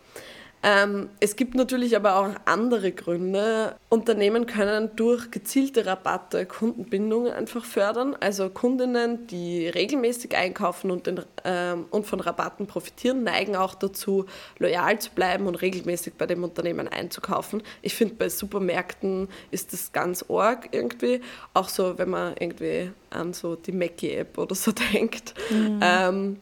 Ähm, 0.68 1.10
es 1.20 1.36
gibt 1.36 1.54
natürlich 1.54 1.96
aber 1.96 2.16
auch 2.16 2.30
andere 2.46 2.92
Gründe. 2.92 3.76
Unternehmen 3.90 4.48
können 4.48 4.90
durch 4.96 5.30
gezielte 5.30 5.86
Rabatte 5.86 6.48
Kundenbindungen 6.48 7.32
einfach 7.32 7.64
fördern. 7.64 8.18
Also 8.20 8.50
Kundinnen, 8.50 9.28
die 9.28 9.68
regelmäßig 9.68 10.36
einkaufen 10.36 10.90
und, 10.90 11.06
den, 11.06 11.22
ähm, 11.44 11.86
und 11.92 12.08
von 12.08 12.20
Rabatten 12.20 12.66
profitieren, 12.66 13.22
neigen 13.22 13.56
auch 13.56 13.76
dazu, 13.76 14.26
loyal 14.58 14.98
zu 14.98 15.12
bleiben 15.12 15.46
und 15.46 15.54
regelmäßig 15.62 16.16
bei 16.16 16.26
dem 16.26 16.44
Unternehmen 16.44 16.88
einzukaufen. 16.88 17.62
Ich 17.84 17.94
finde, 17.94 18.16
bei 18.16 18.30
Supermärkten 18.30 19.30
ist 19.52 19.72
das 19.72 19.92
ganz 19.92 20.26
arg 20.30 20.70
irgendwie. 20.72 21.22
Auch 21.54 21.70
so, 21.70 22.00
wenn 22.00 22.10
man 22.10 22.34
irgendwie 22.40 22.90
an 23.12 23.34
so 23.34 23.56
die 23.56 23.72
Mackie-App 23.72 24.36
oder 24.40 24.56
so 24.56 24.72
denkt. 24.94 25.36
Mhm. 25.52 25.80
Ähm, 25.84 26.38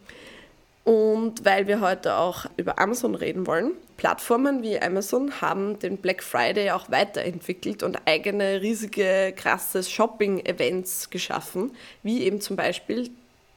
und 0.86 1.46
weil 1.46 1.68
wir 1.68 1.82
heute 1.82 2.16
auch 2.16 2.46
über 2.58 2.80
Amazon 2.80 3.16
reden 3.16 3.48
wollen, 3.48 3.72
Plattformen 4.04 4.64
wie 4.64 4.78
Amazon 4.82 5.40
haben 5.40 5.80
den 5.80 5.96
Black 5.96 6.22
Friday 6.24 6.72
auch 6.72 6.92
weiterentwickelt 6.92 7.84
und 7.84 8.02
eigene 8.04 8.62
riesige, 8.62 9.34
krasse 9.34 9.82
Shopping-Events 9.82 11.10
geschaffen, 11.10 11.72
wie 12.04 12.24
eben 12.24 12.42
zum 12.42 12.58
Beispiel 12.58 13.12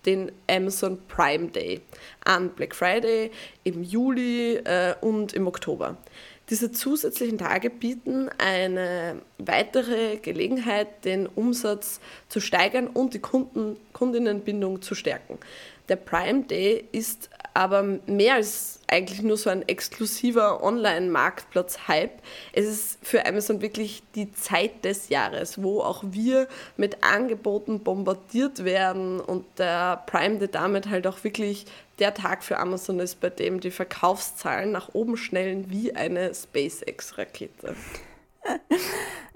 den 0.05 0.31
Amazon 0.49 0.99
Prime 1.09 1.49
Day 1.49 1.81
an 2.25 2.51
Black 2.51 2.77
Friday 2.77 3.33
im 3.65 3.83
Juli 3.83 4.55
äh, 4.59 4.95
und 5.01 5.33
im 5.33 5.49
Oktober. 5.49 5.97
Diese 6.49 6.71
zusätzlichen 6.71 7.39
Tage 7.39 7.69
bieten 7.69 8.31
eine 8.39 9.21
weitere 9.39 10.19
Gelegenheit, 10.19 11.05
den 11.05 11.27
Umsatz 11.27 11.99
zu 12.29 12.39
steigern 12.39 12.87
und 12.87 13.15
die 13.15 13.19
Kunden, 13.19 13.77
Kundinnenbindung 13.93 14.81
zu 14.81 14.95
stärken. 14.95 15.41
Der 15.89 15.97
Prime 15.97 16.45
Day 16.45 16.85
ist 16.93 17.31
aber 17.57 17.83
mehr 18.07 18.35
als 18.35 18.81
eigentlich 18.87 19.23
nur 19.23 19.39
so 19.39 19.49
ein 19.49 19.67
exklusiver 19.67 20.63
Online-Marktplatz-Hype. 20.63 22.21
Es 22.53 22.67
ist 22.67 22.99
für 23.03 23.25
Amazon 23.25 23.63
wirklich 23.63 24.03
die 24.15 24.31
Zeit 24.31 24.85
des 24.85 25.09
Jahres, 25.09 25.63
wo 25.63 25.81
auch 25.81 26.05
wir 26.07 26.49
mit 26.77 27.03
Angeboten 27.03 27.81
bombardiert 27.81 28.65
werden 28.65 29.21
und 29.21 29.47
der 29.59 30.03
Prime 30.05 30.37
Day 30.37 30.49
damit 30.49 30.91
halt 30.91 31.07
auch 31.07 31.25
wirklich 31.25 31.65
der 31.99 32.13
Tag 32.13 32.45
für 32.45 32.59
Amazon 32.59 33.01
ist, 33.01 33.21
bei 33.21 33.31
dem 33.31 33.61
die 33.61 33.71
Verkaufszahlen 33.71 34.71
nach 34.71 34.91
oben 34.93 35.17
schnellen 35.17 35.71
wie 35.71 35.97
eine 35.97 36.35
SpaceX-Rakete. 36.35 37.75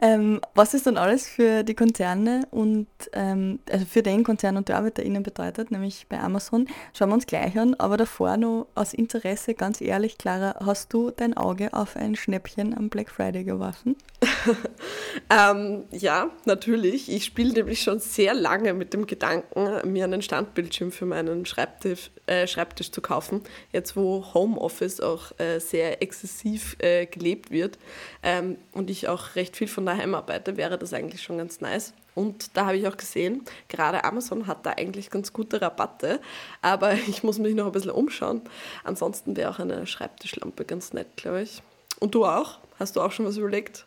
Ähm, 0.02 0.40
was 0.54 0.74
ist 0.74 0.86
dann 0.86 0.96
alles 0.96 1.28
für 1.28 1.62
die 1.62 1.74
Konzerne 1.74 2.46
und 2.50 2.86
ähm, 3.12 3.60
also 3.70 3.84
für 3.84 4.02
den 4.02 4.24
Konzern 4.24 4.56
und 4.56 4.68
die 4.68 4.72
ArbeiterInnen 4.72 5.22
bedeutet, 5.22 5.70
nämlich 5.70 6.06
bei 6.08 6.18
Amazon, 6.18 6.66
schauen 6.94 7.10
wir 7.10 7.14
uns 7.14 7.26
gleich 7.26 7.58
an, 7.58 7.74
aber 7.74 7.96
davor 7.96 8.36
noch 8.36 8.66
aus 8.74 8.94
Interesse, 8.94 9.54
ganz 9.54 9.80
ehrlich, 9.80 10.16
Clara, 10.16 10.56
hast 10.64 10.92
du 10.92 11.10
dein 11.10 11.36
Auge 11.36 11.72
auf 11.72 11.96
ein 11.96 12.16
Schnäppchen 12.16 12.76
am 12.76 12.88
Black 12.88 13.10
Friday 13.10 13.44
geworfen? 13.44 13.96
ähm, 15.30 15.84
ja, 15.90 16.30
natürlich. 16.44 17.10
Ich 17.10 17.24
spiele 17.24 17.52
nämlich 17.52 17.82
schon 17.82 18.00
sehr 18.00 18.34
lange 18.34 18.74
mit 18.74 18.92
dem 18.92 19.06
Gedanken, 19.06 19.90
mir 19.90 20.04
einen 20.04 20.22
Standbildschirm 20.22 20.92
für 20.92 21.06
meinen 21.06 21.46
Schreibtisch, 21.46 22.10
äh, 22.26 22.46
Schreibtisch 22.46 22.90
zu 22.90 23.00
kaufen, 23.00 23.42
jetzt 23.72 23.96
wo 23.96 24.24
Homeoffice 24.34 25.00
auch 25.00 25.38
äh, 25.38 25.58
sehr 25.58 26.02
exzessiv 26.02 26.76
äh, 26.80 27.06
gelebt 27.06 27.50
wird 27.50 27.78
ähm, 28.22 28.56
und 28.72 28.90
ich 28.90 28.99
auch 29.08 29.34
recht 29.34 29.56
viel 29.56 29.68
von 29.68 29.86
daheim 29.86 30.14
arbeite, 30.14 30.56
wäre 30.56 30.78
das 30.78 30.92
eigentlich 30.92 31.22
schon 31.22 31.38
ganz 31.38 31.60
nice. 31.60 31.92
Und 32.14 32.56
da 32.56 32.66
habe 32.66 32.76
ich 32.76 32.86
auch 32.86 32.96
gesehen, 32.96 33.44
gerade 33.68 34.04
Amazon 34.04 34.46
hat 34.46 34.66
da 34.66 34.70
eigentlich 34.70 35.10
ganz 35.10 35.32
gute 35.32 35.62
Rabatte, 35.62 36.20
aber 36.62 36.92
ich 37.08 37.22
muss 37.22 37.38
mich 37.38 37.54
noch 37.54 37.66
ein 37.66 37.72
bisschen 37.72 37.90
umschauen. 37.90 38.42
Ansonsten 38.84 39.36
wäre 39.36 39.50
auch 39.50 39.58
eine 39.58 39.86
Schreibtischlampe 39.86 40.64
ganz 40.64 40.92
nett, 40.92 41.16
glaube 41.16 41.42
ich. 41.42 41.62
Und 41.98 42.14
du 42.14 42.24
auch? 42.24 42.58
Hast 42.78 42.96
du 42.96 43.00
auch 43.00 43.12
schon 43.12 43.26
was 43.26 43.36
überlegt? 43.36 43.86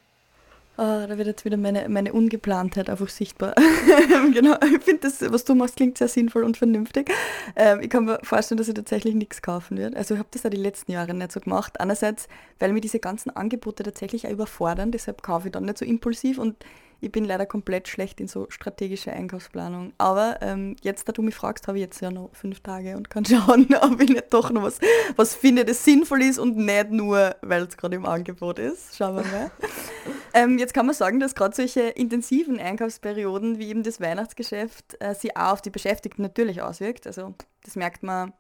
Oh, 0.75 1.06
da 1.08 1.18
wird 1.20 1.27
jetzt 1.27 1.46
wieder 1.46 1.58
meine, 1.58 1.88
meine 1.88 2.13
Ungeplantheit 2.13 2.89
einfach 2.89 3.08
sichtbar. 3.08 3.53
genau, 4.34 4.56
ich 4.63 4.84
finde 4.84 5.01
das, 5.01 5.22
was 5.32 5.46
du 5.46 5.53
machst, 5.53 5.75
klingt 5.75 6.00
sehr 6.00 6.08
sinnvoll 6.08 6.44
und 6.44 6.58
vernünftig. 6.58 7.12
Ähm, 7.56 7.82
ich 7.82 7.92
kann 7.92 8.06
mir 8.06 8.18
vorstellen, 8.24 8.58
dass 8.58 8.68
ich 8.70 8.74
tatsächlich 8.74 9.13
nichts 9.13 9.44
kaufen 9.44 9.77
werde. 9.77 9.96
Also 9.96 10.15
ich 10.15 10.20
habe 10.20 10.30
das 10.32 10.42
ja 10.42 10.50
die 10.50 10.58
letzten 10.58 10.92
Jahre 10.92 11.13
nicht 11.13 11.32
so 11.32 11.39
gemacht. 11.39 11.80
Einerseits, 11.80 12.27
weil 12.58 12.74
mir 12.74 12.82
diese 12.82 12.98
ganzen 12.98 13.30
Angebote 13.30 13.84
tatsächlich 13.84 14.25
auch 14.25 14.32
überfordern, 14.32 14.92
deshalb 14.92 15.22
kaufe 15.22 15.50
ich 15.50 15.51
dann 15.51 15.65
nicht 15.65 15.77
so 15.77 15.86
impulsiv 15.86 16.39
und 16.39 16.56
ich 17.04 17.12
bin 17.12 17.26
leider 17.26 17.46
komplett 17.46 17.90
schlecht 17.90 18.22
in 18.22 18.28
so 18.28 18.48
strategische 18.50 19.12
Einkaufsplanung. 19.12 19.92
Aber 19.98 20.38
ähm, 20.42 20.76
jetzt, 20.82 21.08
da 21.08 21.12
du 21.12 21.22
mich 21.22 21.36
fragst, 21.36 21.68
habe 21.68 21.78
ich 21.78 21.84
jetzt 21.84 22.02
ja 22.02 22.12
noch 22.12 22.30
fünf 22.34 22.62
Tage 22.62 22.96
und 22.96 23.10
kann 23.10 23.26
schauen, 23.26 23.68
ob 23.82 24.02
ich 24.02 24.10
nicht 24.10 24.34
doch 24.34 24.50
noch 24.52 24.64
was, 24.64 24.80
was 25.16 25.36
finde, 25.36 25.66
das 25.66 25.84
sinnvoll 25.84 26.22
ist 26.22 26.40
und 26.40 26.56
nicht 26.56 26.92
nur, 26.92 27.36
weil 27.42 27.64
es 27.64 27.76
gerade 27.76 27.98
im 27.98 28.06
Angebot 28.06 28.58
ist. 28.58 28.96
Schauen 28.96 29.18
wir 29.18 29.24
mal. 29.24 29.52
ähm, 30.34 30.58
jetzt 30.58 30.74
kann 30.74 30.86
man 30.86 30.96
sagen, 30.96 31.20
dass 31.20 31.36
gerade 31.36 31.56
solche 31.56 31.82
intensiven 31.82 32.60
Einkaufsperioden 32.60 33.60
wie 33.60 33.68
eben 33.68 33.84
das 33.84 34.00
Weihnachtsgeschäft 34.00 34.96
äh, 35.00 35.14
sich 35.14 35.36
auch 35.36 35.54
auf 35.54 35.62
die 35.62 35.72
Beschäftigten 35.72 36.22
natürlich 36.22 36.62
auswirkt. 36.62 37.06
Also 37.06 37.36
das 37.64 37.76
merkt 37.76 38.04
man 38.04 38.34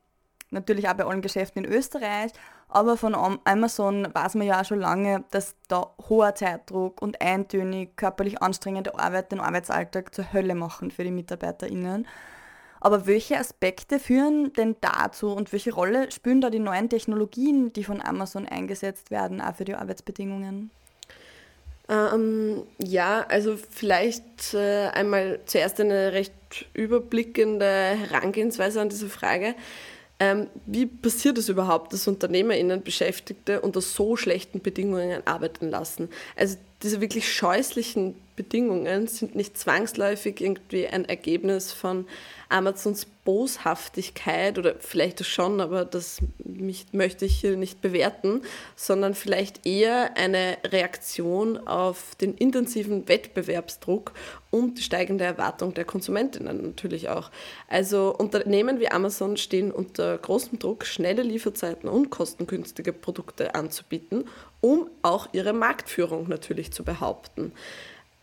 natürlich 0.53 0.87
auch 0.87 0.93
bei 0.93 1.05
allen 1.05 1.21
Geschäften 1.21 1.63
in 1.63 1.71
Österreich, 1.71 2.31
aber 2.69 2.97
von 2.97 3.15
Amazon 3.43 4.07
weiß 4.13 4.35
man 4.35 4.47
ja 4.47 4.61
auch 4.61 4.65
schon 4.65 4.79
lange, 4.79 5.23
dass 5.31 5.55
da 5.67 5.91
hoher 6.09 6.33
Zeitdruck 6.33 7.01
und 7.01 7.21
eintönig 7.21 7.95
körperlich 7.97 8.41
anstrengende 8.41 8.97
Arbeit 8.97 9.31
den 9.31 9.39
Arbeitsalltag 9.39 10.13
zur 10.15 10.33
Hölle 10.33 10.55
machen 10.55 10.89
für 10.89 11.03
die 11.03 11.11
MitarbeiterInnen. 11.11 12.07
Aber 12.79 13.05
welche 13.05 13.37
Aspekte 13.37 13.99
führen 13.99 14.51
denn 14.53 14.75
dazu 14.81 15.33
und 15.33 15.53
welche 15.53 15.73
Rolle 15.73 16.11
spielen 16.11 16.41
da 16.41 16.49
die 16.49 16.59
neuen 16.59 16.89
Technologien, 16.89 17.71
die 17.71 17.83
von 17.83 18.01
Amazon 18.01 18.47
eingesetzt 18.47 19.11
werden, 19.11 19.39
auch 19.39 19.55
für 19.55 19.65
die 19.65 19.75
Arbeitsbedingungen? 19.75 20.69
Ähm, 21.89 22.63
ja, 22.77 23.25
also 23.29 23.57
vielleicht 23.69 24.53
äh, 24.53 24.87
einmal 24.87 25.39
zuerst 25.45 25.79
eine 25.79 26.13
recht 26.13 26.33
überblickende 26.73 27.65
Herangehensweise 27.65 28.81
an 28.81 28.89
diese 28.89 29.09
Frage. 29.09 29.55
Ähm, 30.23 30.47
wie 30.65 30.85
passiert 30.85 31.37
es 31.37 31.49
überhaupt, 31.49 31.91
dass 31.91 32.07
UnternehmerInnen 32.07 32.81
Beschäftigte 32.81 33.59
unter 33.59 33.81
so 33.81 34.15
schlechten 34.15 34.61
Bedingungen 34.61 35.21
arbeiten 35.27 35.69
lassen? 35.69 36.07
Also 36.37 36.55
diese 36.83 37.01
wirklich 37.01 37.33
scheußlichen 37.33 38.15
Bedingungen 38.35 39.07
sind 39.07 39.35
nicht 39.35 39.57
zwangsläufig 39.57 40.41
irgendwie 40.41 40.87
ein 40.87 41.05
Ergebnis 41.05 41.71
von 41.71 42.05
Amazons 42.49 43.05
Boshaftigkeit 43.25 44.59
oder 44.59 44.75
vielleicht 44.79 45.25
schon, 45.25 45.61
aber 45.61 45.85
das 45.85 46.17
mich, 46.43 46.87
möchte 46.91 47.25
ich 47.25 47.39
hier 47.39 47.55
nicht 47.55 47.81
bewerten, 47.81 48.41
sondern 48.75 49.13
vielleicht 49.13 49.65
eher 49.65 50.17
eine 50.17 50.57
Reaktion 50.65 51.57
auf 51.57 52.15
den 52.15 52.35
intensiven 52.35 53.07
Wettbewerbsdruck 53.07 54.11
und 54.51 54.77
die 54.77 54.83
steigende 54.83 55.23
Erwartung 55.23 55.73
der 55.73 55.85
Konsumentinnen 55.85 56.61
natürlich 56.61 57.07
auch. 57.09 57.31
Also 57.69 58.13
Unternehmen 58.15 58.79
wie 58.79 58.91
Amazon 58.91 59.37
stehen 59.37 59.71
unter 59.71 60.17
großem 60.17 60.59
Druck, 60.59 60.85
schnelle 60.85 61.23
Lieferzeiten 61.23 61.87
und 61.87 62.09
kostengünstige 62.09 62.91
Produkte 62.91 63.55
anzubieten, 63.55 64.25
um 64.63 64.89
auch 65.01 65.27
ihre 65.33 65.51
Marktführung 65.51 66.29
natürlich 66.29 66.71
zu 66.71 66.85
behaupten. 66.85 67.51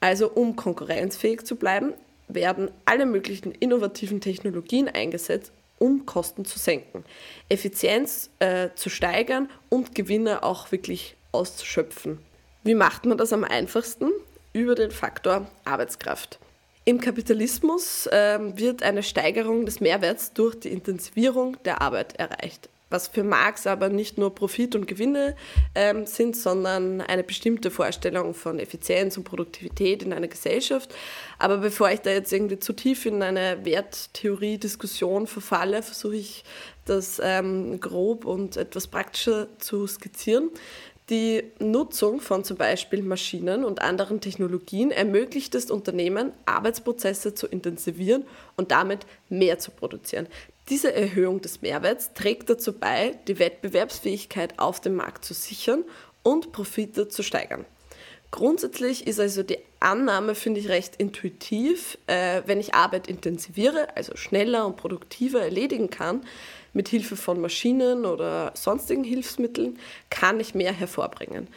Also 0.00 0.30
um 0.30 0.56
konkurrenzfähig 0.56 1.44
zu 1.44 1.54
bleiben, 1.56 1.92
werden 2.28 2.70
alle 2.86 3.04
möglichen 3.04 3.52
innovativen 3.52 4.22
Technologien 4.22 4.88
eingesetzt, 4.88 5.52
um 5.78 6.06
Kosten 6.06 6.46
zu 6.46 6.58
senken, 6.58 7.04
Effizienz 7.50 8.30
äh, 8.38 8.70
zu 8.74 8.88
steigern 8.88 9.50
und 9.68 9.94
Gewinne 9.94 10.42
auch 10.42 10.72
wirklich 10.72 11.14
auszuschöpfen. 11.32 12.18
Wie 12.64 12.74
macht 12.74 13.04
man 13.04 13.18
das 13.18 13.34
am 13.34 13.44
einfachsten? 13.44 14.10
Über 14.54 14.74
den 14.74 14.90
Faktor 14.90 15.46
Arbeitskraft. 15.64 16.38
Im 16.86 17.02
Kapitalismus 17.02 18.06
äh, 18.06 18.38
wird 18.56 18.82
eine 18.82 19.02
Steigerung 19.02 19.66
des 19.66 19.80
Mehrwerts 19.80 20.32
durch 20.32 20.58
die 20.58 20.70
Intensivierung 20.70 21.62
der 21.64 21.82
Arbeit 21.82 22.16
erreicht 22.16 22.70
was 22.90 23.08
für 23.08 23.24
Marx 23.24 23.66
aber 23.66 23.88
nicht 23.88 24.18
nur 24.18 24.34
Profit 24.34 24.74
und 24.74 24.86
Gewinne 24.86 25.36
ähm, 25.74 26.06
sind, 26.06 26.36
sondern 26.36 27.00
eine 27.00 27.22
bestimmte 27.22 27.70
Vorstellung 27.70 28.34
von 28.34 28.58
Effizienz 28.58 29.16
und 29.16 29.24
Produktivität 29.24 30.02
in 30.02 30.12
einer 30.12 30.28
Gesellschaft. 30.28 30.94
Aber 31.38 31.58
bevor 31.58 31.90
ich 31.90 32.00
da 32.00 32.10
jetzt 32.10 32.32
irgendwie 32.32 32.58
zu 32.58 32.72
tief 32.72 33.06
in 33.06 33.22
eine 33.22 33.64
Werttheorie-Diskussion 33.64 35.26
verfalle, 35.26 35.82
versuche 35.82 36.16
ich 36.16 36.44
das 36.84 37.20
ähm, 37.22 37.80
grob 37.80 38.24
und 38.24 38.56
etwas 38.56 38.88
praktischer 38.88 39.46
zu 39.58 39.86
skizzieren. 39.86 40.50
Die 41.10 41.42
Nutzung 41.58 42.20
von 42.20 42.44
zum 42.44 42.56
Beispiel 42.56 43.02
Maschinen 43.02 43.64
und 43.64 43.82
anderen 43.82 44.20
Technologien 44.20 44.92
ermöglicht 44.92 45.56
es 45.56 45.68
Unternehmen, 45.68 46.32
Arbeitsprozesse 46.46 47.34
zu 47.34 47.48
intensivieren 47.48 48.24
und 48.56 48.70
damit 48.70 49.06
mehr 49.28 49.58
zu 49.58 49.72
produzieren. 49.72 50.28
Diese 50.70 50.94
Erhöhung 50.94 51.40
des 51.40 51.62
Mehrwerts 51.62 52.12
trägt 52.14 52.48
dazu 52.48 52.72
bei, 52.72 53.18
die 53.26 53.40
Wettbewerbsfähigkeit 53.40 54.58
auf 54.60 54.80
dem 54.80 54.94
Markt 54.94 55.24
zu 55.24 55.34
sichern 55.34 55.84
und 56.22 56.52
Profite 56.52 57.08
zu 57.08 57.24
steigern. 57.24 57.66
Grundsätzlich 58.30 59.08
ist 59.08 59.18
also 59.18 59.42
die 59.42 59.58
Annahme, 59.80 60.36
finde 60.36 60.60
ich, 60.60 60.68
recht 60.68 60.94
intuitiv. 60.94 61.98
Äh, 62.06 62.42
wenn 62.46 62.60
ich 62.60 62.74
Arbeit 62.74 63.08
intensiviere, 63.08 63.96
also 63.96 64.16
schneller 64.16 64.64
und 64.64 64.76
produktiver 64.76 65.42
erledigen 65.42 65.90
kann, 65.90 66.22
mit 66.72 66.88
Hilfe 66.88 67.16
von 67.16 67.40
Maschinen 67.40 68.06
oder 68.06 68.52
sonstigen 68.54 69.02
Hilfsmitteln, 69.02 69.80
kann 70.08 70.38
ich 70.38 70.54
mehr 70.54 70.72
hervorbringen. 70.72 71.48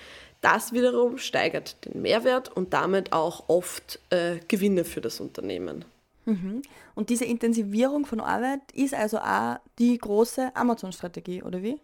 Das 0.42 0.74
wiederum 0.74 1.20
steigert 1.20 1.86
den 1.86 2.02
Mehrwert 2.02 2.52
und 2.52 2.74
damit 2.74 3.14
auch 3.14 3.48
oft 3.48 4.00
äh, 4.10 4.40
Gewinne 4.48 4.84
für 4.84 5.02
das 5.02 5.20
Unternehmen. 5.20 5.86
Mhm. 6.26 6.62
Und 6.96 7.10
diese 7.10 7.26
Intensivierung 7.26 8.06
von 8.06 8.20
Arbeit 8.20 8.62
ist 8.74 8.94
also 8.94 9.18
auch 9.18 9.58
die 9.80 9.98
große 9.98 10.56
Amazon-Strategie, 10.56 11.44
oder 11.44 11.62
wie? 11.62 11.80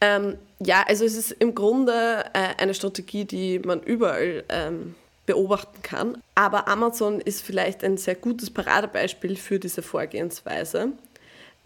Ähm, 0.00 0.38
ja, 0.60 0.84
also 0.86 1.04
es 1.04 1.16
ist 1.16 1.32
im 1.32 1.54
Grunde 1.54 2.24
äh, 2.32 2.54
eine 2.58 2.74
Strategie, 2.74 3.24
die 3.24 3.58
man 3.58 3.82
überall 3.82 4.44
ähm, 4.48 4.94
beobachten 5.26 5.82
kann. 5.82 6.18
Aber 6.34 6.68
Amazon 6.68 7.20
ist 7.20 7.42
vielleicht 7.42 7.84
ein 7.84 7.96
sehr 7.96 8.14
gutes 8.14 8.50
Paradebeispiel 8.50 9.36
für 9.36 9.58
diese 9.58 9.82
Vorgehensweise. 9.82 10.92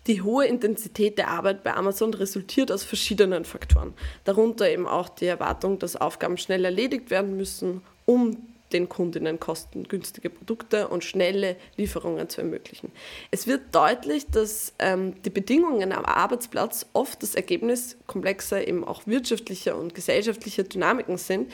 Die 0.07 0.21
hohe 0.21 0.47
Intensität 0.47 1.17
der 1.17 1.29
Arbeit 1.29 1.63
bei 1.63 1.73
Amazon 1.73 2.13
resultiert 2.13 2.71
aus 2.71 2.83
verschiedenen 2.83 3.45
Faktoren. 3.45 3.95
Darunter 4.25 4.69
eben 4.69 4.87
auch 4.87 5.09
die 5.09 5.27
Erwartung, 5.27 5.79
dass 5.79 5.97
Aufgaben 5.97 6.37
schnell 6.37 6.65
erledigt 6.65 7.11
werden 7.11 7.37
müssen, 7.37 7.81
um 8.05 8.37
den 8.75 8.89
Kundinnen 8.89 9.41
kostengünstige 9.41 10.29
Produkte 10.29 10.89
und 10.89 11.05
schnelle 11.05 11.57
Lieferungen 11.77 12.29
zu 12.29 12.41
ermöglichen. 12.41 12.93
Es 13.31 13.47
wird 13.47 13.75
deutlich, 13.75 14.27
dass 14.27 14.75
ähm, 14.79 15.23
die 15.23 15.31
Bedingungen 15.31 15.93
am 15.93 16.05
Arbeitsplatz 16.05 16.87
oft 16.93 17.23
das 17.23 17.35
Ergebnis 17.35 17.97
komplexer, 18.07 18.67
eben 18.67 18.85
auch 18.85 19.07
wirtschaftlicher 19.07 19.77
und 19.77 19.95
gesellschaftlicher 19.95 20.65
Dynamiken 20.65 21.17
sind. 21.17 21.51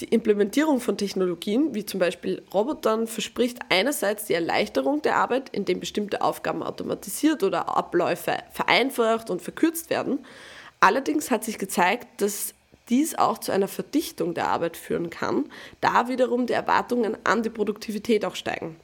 Die 0.00 0.06
Implementierung 0.06 0.80
von 0.80 0.96
Technologien, 0.96 1.74
wie 1.74 1.86
zum 1.86 2.00
Beispiel 2.00 2.42
Robotern, 2.52 3.06
verspricht 3.06 3.58
einerseits 3.68 4.24
die 4.24 4.34
Erleichterung 4.34 5.02
der 5.02 5.16
Arbeit, 5.16 5.50
indem 5.50 5.78
bestimmte 5.78 6.20
Aufgaben 6.20 6.64
automatisiert 6.64 7.44
oder 7.44 7.76
Abläufe 7.76 8.38
vereinfacht 8.50 9.30
und 9.30 9.40
verkürzt 9.40 9.90
werden. 9.90 10.24
Allerdings 10.80 11.30
hat 11.30 11.44
sich 11.44 11.58
gezeigt, 11.58 12.20
dass 12.20 12.54
dies 12.88 13.14
auch 13.14 13.38
zu 13.38 13.52
einer 13.52 13.68
Verdichtung 13.68 14.34
der 14.34 14.48
Arbeit 14.48 14.76
führen 14.76 15.10
kann, 15.10 15.46
da 15.80 16.08
wiederum 16.08 16.46
die 16.46 16.52
Erwartungen 16.52 17.16
an 17.24 17.42
die 17.42 17.50
Produktivität 17.50 18.24
auch 18.24 18.36
steigen. 18.36 18.76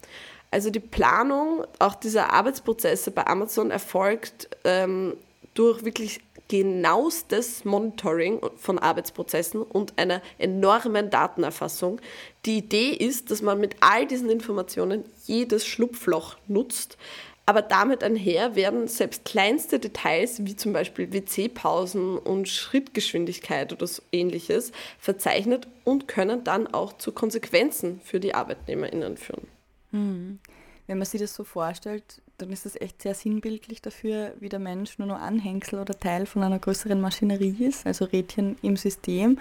Also 0.51 0.71
die 0.71 0.81
Planung 0.81 1.65
auch 1.79 1.95
dieser 1.95 2.33
Arbeitsprozesse 2.33 3.11
bei 3.11 3.27
Amazon 3.27 3.71
erfolgt 3.71 4.49
ähm, 4.65 5.17
durch 5.55 5.85
wirklich 5.85 6.21
genauestes 6.49 7.65
Monitoring 7.65 8.41
von 8.57 8.81
Arbeitsprozessen 8.81 9.63
und 9.63 9.97
einer 9.97 10.21
enormen 10.37 11.09
Datenerfassung. 11.09 12.01
Die 12.45 12.59
Idee 12.59 12.91
ist, 12.91 13.31
dass 13.31 13.41
man 13.41 13.61
mit 13.61 13.77
all 13.79 14.05
diesen 14.05 14.29
Informationen 14.29 15.05
jedes 15.27 15.65
Schlupfloch 15.65 16.39
nutzt, 16.49 16.99
aber 17.47 17.63
damit 17.63 18.05
einher 18.05 18.55
werden 18.55 18.87
selbst 18.87 19.25
kleinste 19.25 19.79
Details, 19.79 20.45
wie 20.45 20.55
zum 20.55 20.73
Beispiel 20.73 21.13
WC-Pausen 21.13 22.17
und 22.19 22.49
Schrittgeschwindigkeit 22.49 23.73
oder 23.73 23.87
so 23.87 24.03
ähnliches, 24.13 24.73
verzeichnet 24.99 25.67
und 25.85 26.07
können 26.07 26.45
dann 26.45 26.69
auch 26.69 26.93
zu 26.93 27.13
Konsequenzen 27.13 28.01
für 28.05 28.21
die 28.21 28.35
ArbeitnehmerInnen 28.35 29.17
führen. 29.17 29.49
Hm. 29.91 30.39
Wenn 30.87 30.99
man 30.99 31.07
sich 31.07 31.21
das 31.21 31.35
so 31.35 31.45
vorstellt, 31.45 32.21
dann 32.39 32.51
ist 32.51 32.67
das 32.67 32.81
echt 32.81 33.03
sehr 33.03 33.15
sinnbildlich 33.15 33.83
dafür, 33.83 34.35
wie 34.41 34.49
der 34.49 34.59
Mensch 34.59 34.99
nur 34.99 35.09
noch 35.09 35.21
Anhängsel 35.21 35.79
oder 35.79 35.99
Teil 35.99 36.27
von 36.27 36.43
einer 36.43 36.59
größeren 36.59 37.01
Maschinerie 37.01 37.57
ist, 37.65 37.87
also 37.87 38.07
Rädchen 38.07 38.57
im 38.63 38.77
System. 38.77 39.39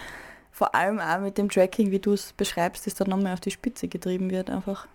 Vor 0.52 0.76
allem 0.76 1.00
auch 1.00 1.20
mit 1.20 1.38
dem 1.38 1.50
Tracking, 1.50 1.92
wie 1.92 2.00
du 2.00 2.14
es 2.14 2.34
beschreibst, 2.34 2.86
das 2.86 2.96
dann 2.96 3.10
nochmal 3.10 3.34
auf 3.34 3.40
die 3.40 3.52
Spitze 3.52 3.88
getrieben 3.88 4.30
wird 4.30 4.50
einfach. 4.50 4.88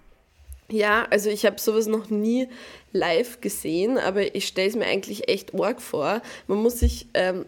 Ja, 0.70 1.06
also 1.10 1.28
ich 1.28 1.44
habe 1.44 1.60
sowas 1.60 1.86
noch 1.86 2.08
nie 2.08 2.48
live 2.92 3.40
gesehen, 3.40 3.98
aber 3.98 4.34
ich 4.34 4.46
stelle 4.46 4.68
es 4.68 4.76
mir 4.76 4.86
eigentlich 4.86 5.28
echt 5.28 5.54
arg 5.54 5.82
vor. 5.82 6.22
Man 6.46 6.58
muss 6.58 6.78
sich 6.78 7.06
ähm, 7.12 7.44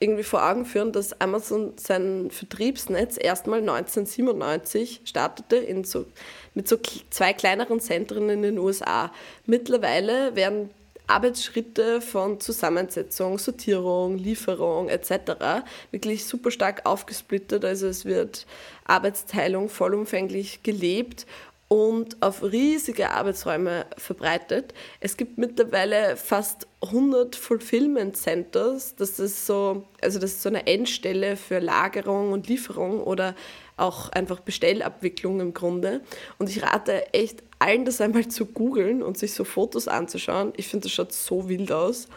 irgendwie 0.00 0.22
vor 0.22 0.48
Augen 0.48 0.64
führen, 0.64 0.92
dass 0.92 1.20
Amazon 1.20 1.72
sein 1.76 2.30
Vertriebsnetz 2.30 3.18
erstmal 3.20 3.60
1997 3.60 5.00
startete 5.04 5.56
in 5.56 5.84
so, 5.84 6.06
mit 6.54 6.68
so 6.68 6.76
zwei 7.10 7.32
kleineren 7.32 7.80
Zentren 7.80 8.28
in 8.28 8.42
den 8.42 8.58
USA. 8.58 9.10
Mittlerweile 9.46 10.36
werden 10.36 10.70
Arbeitsschritte 11.08 12.02
von 12.02 12.38
Zusammensetzung, 12.38 13.38
Sortierung, 13.38 14.18
Lieferung 14.18 14.90
etc. 14.90 15.64
wirklich 15.90 16.26
super 16.26 16.50
stark 16.50 16.84
aufgesplittet. 16.84 17.64
Also 17.64 17.86
es 17.86 18.04
wird 18.04 18.46
Arbeitsteilung 18.84 19.70
vollumfänglich 19.70 20.62
gelebt 20.62 21.26
und 21.68 22.22
auf 22.22 22.42
riesige 22.42 23.10
Arbeitsräume 23.10 23.86
verbreitet. 23.98 24.72
Es 25.00 25.18
gibt 25.18 25.36
mittlerweile 25.36 26.16
fast 26.16 26.66
100 26.82 27.36
Fulfillment 27.36 28.16
Centers. 28.16 28.96
Das 28.96 29.18
ist 29.18 29.46
so, 29.46 29.84
also 30.00 30.18
das 30.18 30.32
ist 30.32 30.42
so 30.42 30.48
eine 30.48 30.66
Endstelle 30.66 31.36
für 31.36 31.58
Lagerung 31.58 32.32
und 32.32 32.48
Lieferung 32.48 33.02
oder 33.02 33.34
auch 33.76 34.08
einfach 34.08 34.40
Bestellabwicklung 34.40 35.40
im 35.40 35.52
Grunde. 35.52 36.00
Und 36.38 36.48
ich 36.48 36.62
rate 36.62 37.12
echt 37.12 37.42
allen, 37.58 37.84
das 37.84 38.00
einmal 38.00 38.26
zu 38.28 38.46
googeln 38.46 39.02
und 39.02 39.18
sich 39.18 39.34
so 39.34 39.44
Fotos 39.44 39.88
anzuschauen. 39.88 40.54
Ich 40.56 40.68
finde, 40.68 40.84
das 40.84 40.92
schaut 40.92 41.12
so 41.12 41.50
wild 41.50 41.70
aus. 41.70 42.08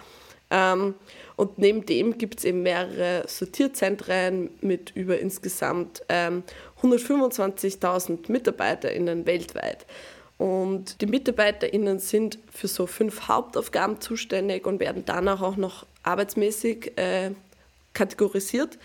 Ähm, 0.50 0.96
und 1.42 1.58
neben 1.58 1.88
dem 1.88 2.20
gibt 2.20 2.38
es 2.38 2.46
eben 2.46 2.62
mehrere 2.62 3.24
Sortierzentren 3.28 4.52
mit 4.62 4.92
über 4.92 5.18
insgesamt 5.18 6.04
ähm, 6.08 6.44
125.000 6.84 8.32
MitarbeiterInnen 8.32 9.26
weltweit. 9.26 9.88
Und 10.38 11.02
die 11.02 11.08
MitarbeiterInnen 11.08 11.98
sind 11.98 12.38
für 12.54 12.68
so 12.68 12.86
fünf 12.86 13.28
Hauptaufgaben 13.28 14.00
zuständig 14.02 14.68
und 14.68 14.80
werden 14.80 15.02
danach 15.08 15.42
auch 15.42 15.58
noch 15.58 15.88
arbeitsmäßig 16.04 16.96
äh, 17.00 17.32
kategorisiert. 17.94 18.78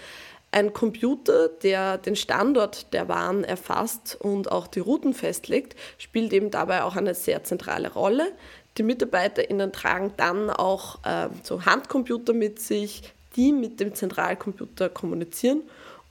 Ein 0.50 0.72
Computer, 0.72 1.50
der 1.62 1.98
den 1.98 2.16
Standort 2.16 2.90
der 2.94 3.06
Waren 3.06 3.44
erfasst 3.44 4.16
und 4.18 4.50
auch 4.50 4.66
die 4.66 4.80
Routen 4.80 5.12
festlegt, 5.12 5.76
spielt 5.98 6.32
eben 6.32 6.50
dabei 6.50 6.84
auch 6.84 6.96
eine 6.96 7.14
sehr 7.14 7.44
zentrale 7.44 7.92
Rolle. 7.92 8.32
Die 8.78 8.82
MitarbeiterInnen 8.82 9.72
tragen 9.72 10.12
dann 10.16 10.50
auch 10.50 11.04
äh, 11.04 11.28
so 11.42 11.64
Handcomputer 11.64 12.32
mit 12.32 12.60
sich, 12.60 13.02
die 13.36 13.52
mit 13.52 13.80
dem 13.80 13.94
Zentralcomputer 13.94 14.88
kommunizieren 14.88 15.62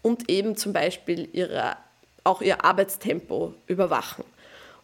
und 0.01 0.29
eben 0.29 0.55
zum 0.55 0.73
Beispiel 0.73 1.29
ihre, 1.33 1.77
auch 2.23 2.41
ihr 2.41 2.63
Arbeitstempo 2.63 3.53
überwachen. 3.67 4.23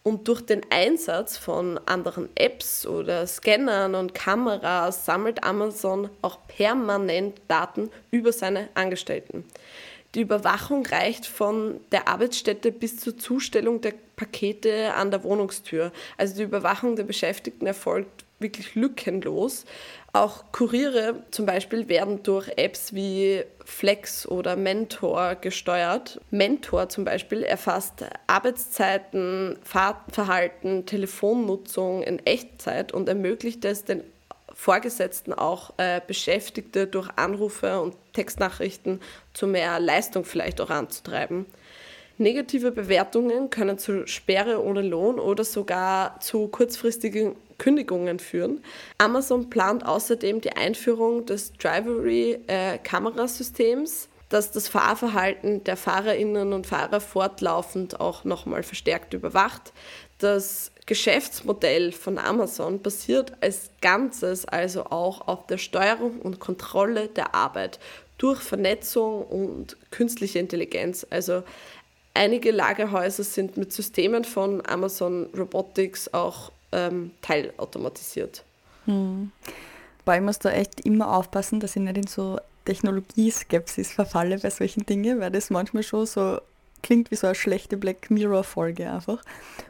Und 0.04 0.28
durch 0.28 0.42
den 0.42 0.62
Einsatz 0.72 1.38
von 1.38 1.80
anderen 1.86 2.30
Apps 2.34 2.88
oder 2.88 3.28
Scannern 3.28 3.94
und 3.94 4.16
Kameras 4.16 5.06
sammelt 5.06 5.44
Amazon 5.44 6.10
auch 6.24 6.40
permanent 6.48 7.40
Daten 7.48 7.92
über 8.10 8.32
seine 8.32 8.70
Angestellten. 8.74 9.46
Die 10.16 10.22
Überwachung 10.22 10.86
reicht 10.88 11.28
von 11.28 11.80
der 11.92 12.08
Arbeitsstätte 12.08 12.72
bis 12.72 12.98
zur 12.98 13.18
Zustellung 13.18 13.80
der 13.82 13.94
Pakete 14.22 14.94
an 14.94 15.10
der 15.10 15.24
Wohnungstür. 15.24 15.92
Also 16.16 16.36
die 16.36 16.44
Überwachung 16.44 16.96
der 16.96 17.06
Beschäftigten 17.06 17.66
erfolgt 17.66 18.24
wirklich 18.38 18.76
lückenlos. 18.76 19.66
Auch 20.14 20.44
Kuriere 20.52 21.24
zum 21.32 21.48
Beispiel 21.48 21.90
werden 21.90 22.22
durch 22.22 22.48
Apps 22.56 22.94
wie 22.94 23.44
Flex 23.66 24.28
oder 24.28 24.56
Mentor 24.56 25.36
gesteuert. 25.36 26.22
Mentor 26.30 26.90
zum 26.90 27.04
Beispiel 27.04 27.42
erfasst 27.42 28.06
Arbeitszeiten, 28.28 29.58
Fahrtverhalten, 29.64 30.86
Telefonnutzung 30.86 32.04
in 32.04 32.24
Echtzeit 32.24 32.92
und 32.92 33.10
ermöglicht 33.10 33.66
es 33.66 33.86
den 33.86 34.04
Vorgesetzten 34.54 35.34
auch 35.34 35.74
äh, 35.78 36.00
Beschäftigte 36.06 36.86
durch 36.86 37.10
Anrufe 37.16 37.82
und 37.82 37.96
Textnachrichten 38.14 39.00
zu 39.34 39.48
mehr 39.48 39.80
Leistung 39.80 40.26
vielleicht 40.26 40.62
auch 40.62 40.70
anzutreiben. 40.70 41.48
Negative 42.22 42.72
Bewertungen 42.72 43.50
können 43.50 43.78
zu 43.78 44.08
Sperre 44.08 44.64
ohne 44.64 44.82
Lohn 44.82 45.20
oder 45.20 45.44
sogar 45.44 46.22
zu 46.22 46.48
kurzfristigen 46.48 47.36
Kündigungen 47.58 48.20
führen. 48.20 48.64
Amazon 48.98 49.50
plant 49.50 49.86
außerdem 49.86 50.40
die 50.42 50.56
Einführung 50.56 51.26
des 51.26 51.52
Drivery-Kamerasystems, 51.54 54.06
äh, 54.06 54.08
das 54.30 54.52
das 54.52 54.68
Fahrverhalten 54.68 55.64
der 55.66 55.78
Fahrerinnen 55.78 56.54
und 56.54 56.66
Fahrer 56.66 57.02
fortlaufend 57.02 58.00
auch 58.00 58.24
nochmal 58.24 58.64
verstärkt 58.64 59.14
überwacht. 59.14 59.74
Das 60.18 60.72
Geschäftsmodell 60.86 61.92
von 61.92 62.18
Amazon 62.18 62.82
basiert 62.82 63.34
als 63.42 63.70
Ganzes 63.82 64.46
also 64.46 64.86
auch 64.86 65.28
auf 65.28 65.48
der 65.48 65.58
Steuerung 65.58 66.20
und 66.20 66.40
Kontrolle 66.40 67.10
der 67.10 67.36
Arbeit 67.36 67.80
durch 68.18 68.40
Vernetzung 68.40 69.24
und 69.24 69.76
künstliche 69.90 70.40
Intelligenz. 70.40 71.06
Also 71.10 71.44
einige 72.14 72.52
Lagerhäuser 72.52 73.24
sind 73.24 73.58
mit 73.58 73.72
Systemen 73.74 74.24
von 74.24 74.66
Amazon 74.66 75.30
Robotics 75.38 76.14
auch 76.14 76.52
ähm, 76.72 77.12
teilautomatisiert. 77.22 78.44
Hm. 78.86 79.32
Weil 80.06 80.20
ich 80.20 80.26
muss 80.26 80.40
da 80.40 80.52
echt 80.52 80.82
immer 80.82 81.16
aufpassen, 81.16 81.60
dass 81.60 81.76
ich 81.76 81.82
nicht 81.82 81.98
in 81.98 82.08
so 82.08 82.40
Technologieskepsis 82.66 83.92
verfalle 83.92 84.38
bei 84.40 84.50
solchen 84.50 84.86
Dingen, 84.86 85.20
weil 85.20 85.32
das 85.32 85.50
manchmal 85.50 85.84
schon 85.84 86.06
so 86.06 86.40
klingt 86.82 87.12
wie 87.12 87.16
so 87.16 87.28
eine 87.28 87.36
schlechte 87.36 87.78
Black 87.78 88.10
Mirror-Folge 88.10 88.90
einfach. 88.90 89.22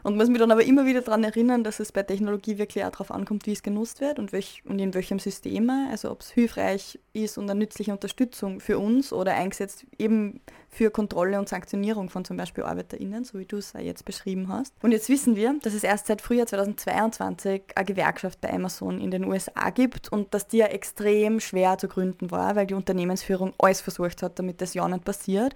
Und 0.04 0.18
muss 0.18 0.30
mich 0.30 0.40
dann 0.40 0.52
aber 0.52 0.64
immer 0.64 0.86
wieder 0.86 1.02
daran 1.02 1.24
erinnern, 1.24 1.64
dass 1.64 1.80
es 1.80 1.92
bei 1.92 2.04
Technologie 2.04 2.58
wirklich 2.58 2.84
auch 2.84 2.92
darauf 2.92 3.12
ankommt, 3.12 3.46
wie 3.46 3.52
es 3.52 3.64
genutzt 3.64 4.02
wird 4.02 4.20
und, 4.20 4.34
welch, 4.34 4.64
und 4.66 4.80
in 4.80 4.94
welchem 4.94 5.20
System, 5.20 5.70
also 5.70 6.12
ob 6.12 6.22
es 6.22 6.32
hilfreich 6.32 7.00
ist 7.14 7.38
und 7.38 7.50
eine 7.50 7.60
nützliche 7.60 7.92
Unterstützung 7.92 8.60
für 8.60 8.80
uns 8.80 9.12
oder 9.12 9.34
eingesetzt 9.34 9.86
eben 9.98 10.42
für 10.70 10.90
Kontrolle 10.90 11.38
und 11.38 11.50
Sanktionierung 11.50 12.10
von 12.10 12.24
zum 12.24 12.38
Beispiel 12.38 12.64
ArbeiterInnen, 12.64 13.26
so 13.26 13.38
wie 13.38 13.46
du 13.46 13.58
es 13.58 13.74
jetzt 13.78 14.06
beschrieben 14.06 14.48
hast. 14.48 14.74
Und 14.82 14.94
jetzt 14.94 15.10
wissen 15.10 15.36
wir, 15.36 15.54
dass 15.62 15.74
es 15.74 15.84
erst 15.84 16.08
seit 16.08 16.22
Frühjahr 16.22 16.48
2022 16.48 17.64
eine 17.76 17.86
Gewerkschaft 17.86 18.40
bei 18.40 18.54
Amazon 18.54 19.02
in 19.02 19.12
den 19.12 19.26
USA 19.26 19.70
gibt 19.70 20.12
und 20.12 20.34
dass 20.34 20.48
die 20.48 20.58
ja 20.58 20.68
extrem 20.68 21.42
schwer 21.42 21.78
zu 21.78 21.90
gründen 21.90 22.32
war, 22.32 22.56
weil 22.56 22.68
die 22.68 22.74
Unternehmensführung 22.74 23.54
alles 23.60 23.82
versucht 23.82 24.24
hat, 24.24 24.40
damit 24.40 24.62
das 24.62 24.74
ja 24.74 24.88
nicht 24.88 25.04
passiert. 25.04 25.54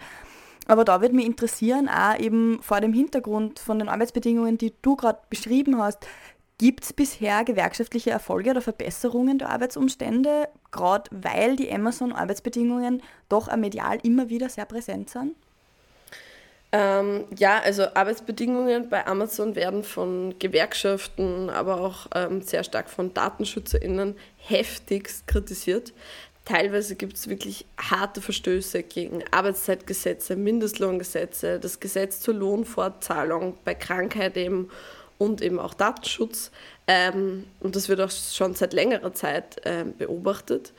Aber 0.68 0.84
da 0.84 1.02
würde 1.02 1.16
mich 1.16 1.26
interessieren, 1.26 1.88
auch 1.88 2.18
eben 2.20 2.62
vor 2.62 2.82
dem 2.82 2.94
Hintergrund 2.94 3.60
von 3.60 3.80
den 3.80 3.90
Arbeitsbedingungen, 3.90 4.58
die 4.58 4.74
du 4.82 4.96
gerade 4.96 5.20
beschrieben 5.30 5.78
hast, 5.78 6.08
gibt 6.58 6.84
es 6.86 6.94
bisher 6.94 7.44
gewerkschaftliche 7.44 8.12
Erfolge 8.12 8.52
oder 8.52 8.62
Verbesserungen 8.62 9.38
der 9.38 9.50
Arbeitsumstände, 9.50 10.48
gerade 10.72 11.10
weil 11.12 11.56
die 11.56 11.72
Amazon-Arbeitsbedingungen 11.72 13.04
doch 13.30 13.54
medial 13.56 14.00
immer 14.04 14.30
wieder 14.30 14.50
sehr 14.50 14.66
präsent 14.66 15.10
sind? 15.10 15.36
Ähm, 16.72 17.26
ja, 17.38 17.60
also 17.60 17.84
Arbeitsbedingungen 17.94 18.90
bei 18.90 19.06
Amazon 19.06 19.56
werden 19.56 19.84
von 19.84 20.38
Gewerkschaften, 20.40 21.50
aber 21.50 21.80
auch 21.80 22.08
ähm, 22.14 22.42
sehr 22.42 22.64
stark 22.64 22.90
von 22.90 23.14
DatenschützerInnen 23.14 24.18
heftigst 24.38 25.28
kritisiert. 25.28 25.94
Teilweise 26.46 26.96
gibt 26.96 27.18
es 27.18 27.28
wirklich 27.28 27.66
harte 27.80 28.22
Verstöße 28.22 28.84
gegen 28.84 29.24
Arbeitszeitgesetze, 29.32 30.36
Mindestlohngesetze, 30.36 31.60
das 31.60 31.80
Gesetz 31.80 32.22
zur 32.22 32.36
Lohnfortzahlung 32.36 33.58
bei 33.66 33.74
Krankheit 33.74 34.38
eben 34.38 34.70
und 35.18 35.42
eben 35.42 35.60
auch 35.60 35.74
Datenschutz. 35.74 36.52
Ähm, 36.86 37.46
und 37.60 37.76
das 37.76 37.90
wird 37.90 38.00
auch 38.00 38.12
schon 38.12 38.54
seit 38.54 38.74
längerer 38.74 39.14
Zeit 39.14 39.60
ähm, 39.66 39.98
beobachtet. 39.98 40.72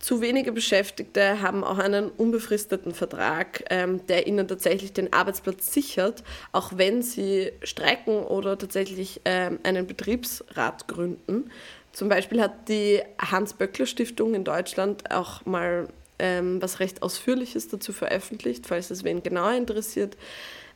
Zu 0.00 0.20
wenige 0.20 0.52
Beschäftigte 0.52 1.40
haben 1.40 1.64
auch 1.64 1.78
einen 1.78 2.10
unbefristeten 2.10 2.92
Vertrag, 2.92 3.64
ähm, 3.70 4.06
der 4.08 4.26
ihnen 4.26 4.48
tatsächlich 4.48 4.92
den 4.92 5.12
Arbeitsplatz 5.12 5.72
sichert, 5.72 6.24
auch 6.52 6.72
wenn 6.74 7.02
sie 7.02 7.52
streiken 7.62 8.18
oder 8.18 8.58
tatsächlich 8.58 9.20
ähm, 9.24 9.60
einen 9.62 9.86
Betriebsrat 9.86 10.88
gründen. 10.88 11.50
Zum 11.94 12.08
Beispiel 12.08 12.42
hat 12.42 12.68
die 12.68 13.00
Hans-Böckler-Stiftung 13.18 14.34
in 14.34 14.44
Deutschland 14.44 15.10
auch 15.12 15.46
mal 15.46 15.88
ähm, 16.18 16.60
was 16.60 16.80
recht 16.80 17.02
Ausführliches 17.02 17.68
dazu 17.68 17.92
veröffentlicht, 17.92 18.66
falls 18.66 18.90
es 18.90 19.04
wen 19.04 19.22
genauer 19.22 19.52
interessiert. 19.52 20.16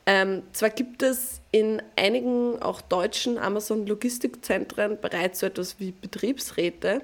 Ähm, 0.05 0.43
zwar 0.53 0.69
gibt 0.69 1.03
es 1.03 1.41
in 1.51 1.81
einigen 1.97 2.61
auch 2.61 2.79
deutschen 2.79 3.37
Amazon-Logistikzentren 3.37 4.97
bereits 5.01 5.41
so 5.41 5.45
etwas 5.45 5.77
wie 5.79 5.91
Betriebsräte 5.91 7.01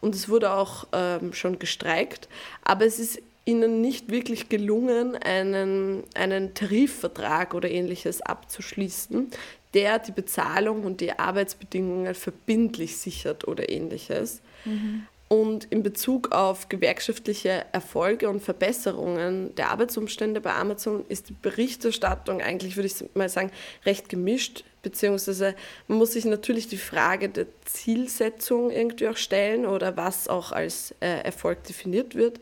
und 0.00 0.14
es 0.14 0.28
wurde 0.28 0.52
auch 0.52 0.86
ähm, 0.92 1.32
schon 1.32 1.58
gestreikt, 1.58 2.28
aber 2.62 2.86
es 2.86 3.00
ist 3.00 3.20
ihnen 3.44 3.80
nicht 3.80 4.10
wirklich 4.10 4.48
gelungen, 4.48 5.16
einen, 5.16 6.04
einen 6.14 6.54
Tarifvertrag 6.54 7.52
oder 7.52 7.70
ähnliches 7.70 8.22
abzuschließen, 8.22 9.30
der 9.76 9.98
die 9.98 10.12
Bezahlung 10.12 10.84
und 10.84 11.02
die 11.02 11.18
Arbeitsbedingungen 11.18 12.14
verbindlich 12.14 12.96
sichert 12.96 13.46
oder 13.46 13.68
ähnliches. 13.68 14.40
Mhm. 14.64 15.06
Und 15.28 15.64
in 15.64 15.82
Bezug 15.82 16.30
auf 16.30 16.68
gewerkschaftliche 16.68 17.64
Erfolge 17.72 18.28
und 18.28 18.40
Verbesserungen 18.40 19.52
der 19.56 19.70
Arbeitsumstände 19.70 20.40
bei 20.40 20.54
Amazon 20.54 21.04
ist 21.08 21.30
die 21.30 21.32
Berichterstattung 21.32 22.40
eigentlich, 22.40 22.76
würde 22.76 22.86
ich 22.86 23.04
mal 23.14 23.28
sagen, 23.28 23.50
recht 23.84 24.08
gemischt. 24.08 24.62
Beziehungsweise 24.82 25.56
man 25.88 25.98
muss 25.98 26.12
sich 26.12 26.24
natürlich 26.26 26.68
die 26.68 26.76
Frage 26.76 27.28
der 27.28 27.46
Zielsetzung 27.64 28.70
irgendwie 28.70 29.08
auch 29.08 29.16
stellen 29.16 29.66
oder 29.66 29.96
was 29.96 30.28
auch 30.28 30.52
als 30.52 30.94
äh, 31.00 31.22
Erfolg 31.24 31.64
definiert 31.64 32.14
wird. 32.14 32.38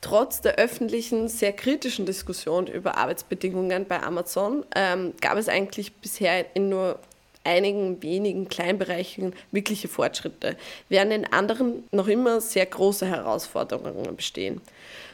Trotz 0.00 0.40
der 0.40 0.58
öffentlichen, 0.58 1.26
sehr 1.26 1.52
kritischen 1.52 2.06
Diskussion 2.06 2.68
über 2.68 2.96
Arbeitsbedingungen 2.96 3.84
bei 3.86 4.00
Amazon 4.00 4.64
ähm, 4.76 5.12
gab 5.20 5.38
es 5.38 5.48
eigentlich 5.48 5.92
bisher 5.94 6.54
in 6.54 6.68
nur 6.68 7.00
einigen 7.44 8.02
wenigen 8.02 8.48
Kleinbereichen 8.48 9.34
wirkliche 9.52 9.88
Fortschritte, 9.88 10.56
während 10.88 11.12
in 11.12 11.32
anderen 11.32 11.84
noch 11.92 12.08
immer 12.08 12.40
sehr 12.40 12.66
große 12.66 13.06
Herausforderungen 13.06 14.16
bestehen. 14.16 14.60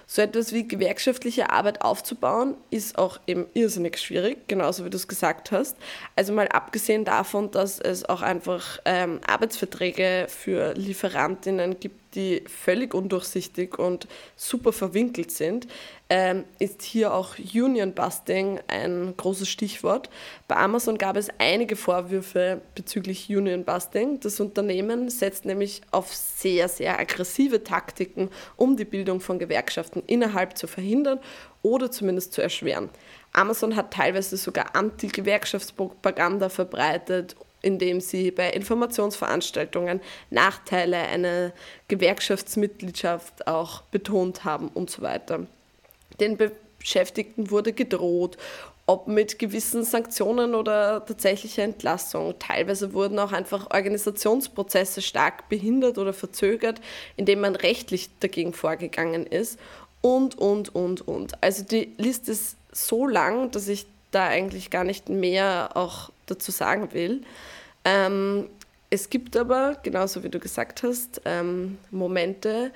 So 0.06 0.20
etwas 0.20 0.52
wie 0.52 0.68
gewerkschaftliche 0.68 1.50
Arbeit 1.50 1.80
aufzubauen, 1.80 2.56
ist 2.70 2.98
auch 2.98 3.18
eben 3.26 3.46
irrsinnig 3.54 3.98
schwierig, 3.98 4.46
genauso 4.48 4.84
wie 4.84 4.90
du 4.90 4.96
es 4.96 5.08
gesagt 5.08 5.50
hast. 5.50 5.76
Also 6.14 6.32
mal 6.34 6.48
abgesehen 6.48 7.04
davon, 7.06 7.50
dass 7.50 7.80
es 7.80 8.04
auch 8.04 8.20
einfach 8.20 8.80
ähm, 8.84 9.20
Arbeitsverträge 9.26 10.26
für 10.28 10.74
Lieferantinnen 10.74 11.80
gibt, 11.80 12.14
die 12.14 12.44
völlig 12.46 12.94
undurchsichtig 12.94 13.78
und 13.78 14.06
super 14.37 14.72
verwinkelt 14.72 15.30
sind, 15.30 15.66
ähm, 16.16 16.44
ist 16.61 16.83
hier 16.83 17.12
auch 17.12 17.35
Union 17.38 17.92
Busting 17.92 18.61
ein 18.68 19.14
großes 19.16 19.48
Stichwort. 19.48 20.09
Bei 20.46 20.55
Amazon 20.55 20.96
gab 20.96 21.16
es 21.16 21.29
einige 21.38 21.74
Vorwürfe 21.74 22.61
bezüglich 22.77 23.29
Union 23.29 23.64
Busting. 23.64 24.20
Das 24.20 24.38
Unternehmen 24.38 25.09
setzt 25.11 25.44
nämlich 25.44 25.81
auf 25.90 26.14
sehr, 26.14 26.68
sehr 26.68 27.00
aggressive 27.00 27.64
Taktiken, 27.64 28.31
um 28.57 28.77
die 28.77 28.85
Bildung 28.85 29.18
von 29.18 29.40
Gewerkschaften 29.40 30.05
innerhalb 30.07 30.57
zu 30.57 30.68
verhindern 30.68 31.18
oder 31.62 31.90
zumindest 31.90 32.33
zu 32.33 32.42
erschweren. 32.42 32.90
Amazon 33.33 33.74
hat 33.74 33.92
teilweise 33.92 34.37
sogar 34.37 34.77
Anti-Gewerkschaftspropaganda 34.77 36.48
verbreitet 36.48 37.35
indem 37.61 38.03
sie 38.03 38.31
bei 38.31 38.50
Informationsveranstaltungen 38.50 40.03
Nachteile 40.29 40.98
einer 40.98 41.50
Gewerkschaftsmitgliedschaft 41.88 43.46
auch 43.46 43.81
betont 43.85 44.44
haben 44.44 44.68
und 44.68 44.90
so 44.90 45.00
weiter. 45.00 45.46
Den 46.20 46.38
Beschäftigten 46.79 47.50
wurde 47.50 47.72
gedroht, 47.72 48.37
ob 48.87 49.09
mit 49.09 49.38
gewissen 49.38 49.83
Sanktionen 49.83 50.55
oder 50.55 51.05
tatsächlicher 51.07 51.62
Entlassung. 51.62 52.35
Teilweise 52.38 52.92
wurden 52.92 53.18
auch 53.18 53.33
einfach 53.33 53.70
Organisationsprozesse 53.72 55.00
stark 55.00 55.48
behindert 55.48 55.96
oder 55.96 56.12
verzögert, 56.12 56.81
indem 57.16 57.40
man 57.40 57.57
rechtlich 57.57 58.11
dagegen 58.20 58.53
vorgegangen 58.53 59.27
ist 59.27 59.59
und, 60.03 60.37
und, 60.37 60.74
und, 60.74 61.09
und. 61.09 61.42
Also 61.42 61.64
die 61.64 61.94
Liste 61.96 62.33
ist 62.33 62.57
so 62.72 63.07
lang, 63.07 63.50
dass 63.53 63.68
ich 63.68 63.87
da 64.11 64.27
eigentlich 64.27 64.70
gar 64.70 64.85
nicht 64.85 65.09
mehr 65.09 65.70
auch 65.74 66.11
dazu 66.27 66.50
sagen 66.50 66.92
will. 66.92 67.22
Ähm, 67.85 68.48
es 68.90 69.11
gibt 69.11 69.37
aber, 69.37 69.79
genauso 69.83 70.22
wie 70.22 70.29
du 70.29 70.38
gesagt 70.38 70.83
hast, 70.83 71.22
ähm, 71.24 71.79
Momente, 71.90 72.70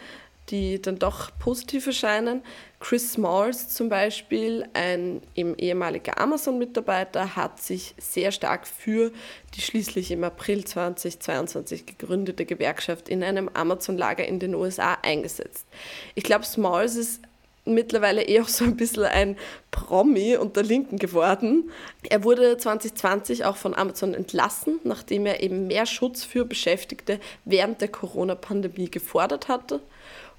die 0.51 0.81
dann 0.81 0.99
doch 0.99 1.31
positiv 1.39 1.87
erscheinen. 1.87 2.43
Chris 2.81 3.13
Smalls 3.13 3.69
zum 3.69 3.89
Beispiel, 3.89 4.67
ein 4.73 5.21
ehemaliger 5.35 6.19
Amazon-Mitarbeiter, 6.19 7.35
hat 7.35 7.61
sich 7.61 7.95
sehr 7.99 8.31
stark 8.31 8.67
für 8.67 9.11
die 9.55 9.61
schließlich 9.61 10.11
im 10.11 10.23
April 10.25 10.65
2022 10.65 11.87
gegründete 11.87 12.45
Gewerkschaft 12.47 13.09
in 13.09 13.23
einem 13.25 13.49
Amazon-Lager 13.49 14.27
in 14.27 14.39
den 14.39 14.55
USA 14.55 14.95
eingesetzt. 15.03 15.67
Ich 16.15 16.25
glaube, 16.25 16.45
Smalls 16.45 16.95
ist 16.95 17.21
mittlerweile 17.69 18.23
eher 18.23 18.45
so 18.47 18.65
ein 18.65 18.77
bisschen 18.77 19.05
ein 19.05 19.37
Promi 19.71 20.37
unter 20.37 20.63
Linken 20.63 20.99
geworden. 20.99 21.71
Er 22.09 22.25
wurde 22.25 22.57
2020 22.57 23.45
auch 23.45 23.57
von 23.57 23.75
Amazon 23.75 24.15
entlassen, 24.15 24.81
nachdem 24.85 25.27
er 25.27 25.43
eben 25.43 25.67
mehr 25.67 25.87
Schutz 25.87 26.25
für 26.25 26.45
Beschäftigte 26.45 27.21
während 27.45 27.81
der 27.81 27.89
Corona-Pandemie 27.89 28.91
gefordert 28.91 29.49
hatte. 29.49 29.81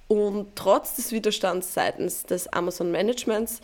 Und 0.09 0.47
trotz 0.55 0.95
des 0.95 1.11
Widerstands 1.11 1.73
seitens 1.73 2.23
des 2.23 2.51
Amazon-Managements, 2.51 3.61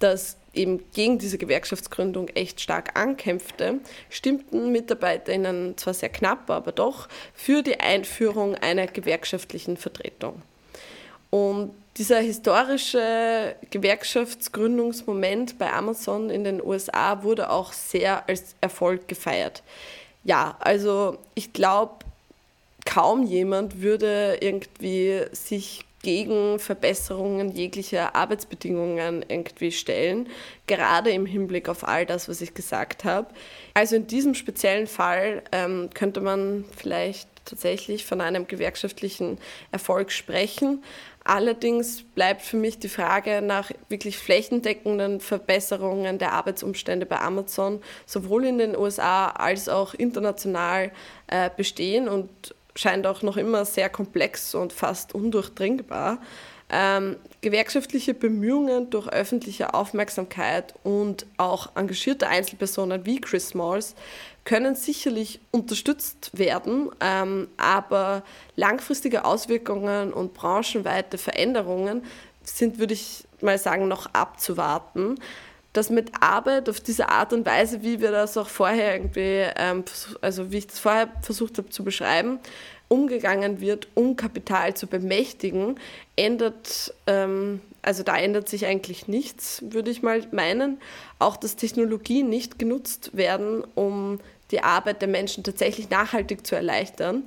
das 0.00 0.36
eben 0.52 0.82
gegen 0.92 1.18
diese 1.18 1.38
Gewerkschaftsgründung 1.38 2.28
echt 2.30 2.60
stark 2.60 2.98
ankämpfte, 2.98 3.78
stimmten 4.08 4.72
MitarbeiterInnen 4.72 5.78
zwar 5.78 5.94
sehr 5.94 6.08
knapp, 6.08 6.50
aber 6.50 6.72
doch 6.72 7.08
für 7.34 7.62
die 7.62 7.78
Einführung 7.78 8.56
einer 8.56 8.88
gewerkschaftlichen 8.88 9.76
Vertretung. 9.76 10.42
Und 11.30 11.72
dieser 11.96 12.18
historische 12.18 13.54
Gewerkschaftsgründungsmoment 13.70 15.56
bei 15.56 15.72
Amazon 15.72 16.30
in 16.30 16.42
den 16.42 16.60
USA 16.64 17.22
wurde 17.22 17.50
auch 17.50 17.72
sehr 17.72 18.28
als 18.28 18.56
Erfolg 18.60 19.06
gefeiert. 19.06 19.62
Ja, 20.24 20.56
also 20.58 21.18
ich 21.34 21.52
glaube, 21.52 22.04
kaum 22.90 23.22
jemand 23.22 23.82
würde 23.82 24.38
irgendwie 24.40 25.22
sich 25.30 25.84
gegen 26.02 26.58
Verbesserungen 26.58 27.52
jeglicher 27.52 28.16
Arbeitsbedingungen 28.16 29.24
irgendwie 29.28 29.70
stellen, 29.70 30.28
gerade 30.66 31.10
im 31.10 31.24
Hinblick 31.24 31.68
auf 31.68 31.86
all 31.86 32.04
das, 32.04 32.28
was 32.28 32.40
ich 32.40 32.52
gesagt 32.52 33.04
habe. 33.04 33.28
Also 33.74 33.94
in 33.94 34.08
diesem 34.08 34.34
speziellen 34.34 34.88
Fall 34.88 35.42
ähm, 35.52 35.90
könnte 35.94 36.20
man 36.20 36.64
vielleicht 36.76 37.28
tatsächlich 37.44 38.04
von 38.04 38.20
einem 38.20 38.48
gewerkschaftlichen 38.48 39.38
Erfolg 39.70 40.10
sprechen. 40.10 40.82
Allerdings 41.22 42.02
bleibt 42.02 42.42
für 42.42 42.56
mich 42.56 42.78
die 42.80 42.88
Frage 42.88 43.40
nach 43.40 43.70
wirklich 43.88 44.18
flächendeckenden 44.18 45.20
Verbesserungen 45.20 46.18
der 46.18 46.32
Arbeitsumstände 46.32 47.06
bei 47.06 47.20
Amazon 47.20 47.82
sowohl 48.06 48.46
in 48.46 48.58
den 48.58 48.76
USA 48.76 49.28
als 49.28 49.68
auch 49.68 49.94
international 49.94 50.90
äh, 51.28 51.50
bestehen 51.54 52.08
und 52.08 52.54
scheint 52.74 53.06
auch 53.06 53.22
noch 53.22 53.36
immer 53.36 53.64
sehr 53.64 53.88
komplex 53.88 54.54
und 54.54 54.72
fast 54.72 55.14
undurchdringbar. 55.14 56.18
Ähm, 56.72 57.16
gewerkschaftliche 57.40 58.14
Bemühungen 58.14 58.90
durch 58.90 59.08
öffentliche 59.08 59.74
Aufmerksamkeit 59.74 60.74
und 60.84 61.26
auch 61.36 61.74
engagierte 61.74 62.28
Einzelpersonen 62.28 63.04
wie 63.04 63.20
Chris 63.20 63.48
Smalls 63.48 63.96
können 64.44 64.76
sicherlich 64.76 65.40
unterstützt 65.50 66.30
werden, 66.32 66.90
ähm, 67.00 67.48
aber 67.56 68.22
langfristige 68.54 69.24
Auswirkungen 69.24 70.12
und 70.12 70.32
branchenweite 70.32 71.18
Veränderungen 71.18 72.04
sind, 72.42 72.78
würde 72.78 72.94
ich 72.94 73.24
mal 73.40 73.58
sagen, 73.58 73.88
noch 73.88 74.06
abzuwarten 74.14 75.16
dass 75.72 75.90
mit 75.90 76.10
Arbeit 76.20 76.68
auf 76.68 76.80
diese 76.80 77.08
Art 77.08 77.32
und 77.32 77.46
Weise, 77.46 77.82
wie 77.82 78.00
wir 78.00 78.10
das 78.10 78.36
auch 78.36 78.48
vorher 78.48 78.94
irgendwie, 78.94 79.46
ähm, 79.56 79.84
also 80.20 80.50
wie 80.50 80.58
ich 80.58 80.66
das 80.66 80.78
vorher 80.78 81.08
versucht 81.22 81.58
habe 81.58 81.70
zu 81.70 81.84
beschreiben, 81.84 82.40
umgegangen 82.88 83.60
wird, 83.60 83.86
um 83.94 84.16
Kapital 84.16 84.74
zu 84.74 84.88
bemächtigen, 84.88 85.78
ändert, 86.16 86.92
ähm, 87.06 87.60
also 87.82 88.02
da 88.02 88.16
ändert 88.16 88.48
sich 88.48 88.66
eigentlich 88.66 89.06
nichts, 89.06 89.62
würde 89.64 89.90
ich 89.90 90.02
mal 90.02 90.26
meinen. 90.32 90.80
Auch 91.20 91.36
dass 91.36 91.54
Technologien 91.54 92.28
nicht 92.28 92.58
genutzt 92.58 93.16
werden, 93.16 93.62
um 93.76 94.18
die 94.50 94.62
Arbeit 94.62 95.02
der 95.02 95.08
Menschen 95.08 95.44
tatsächlich 95.44 95.88
nachhaltig 95.88 96.44
zu 96.44 96.56
erleichtern. 96.56 97.22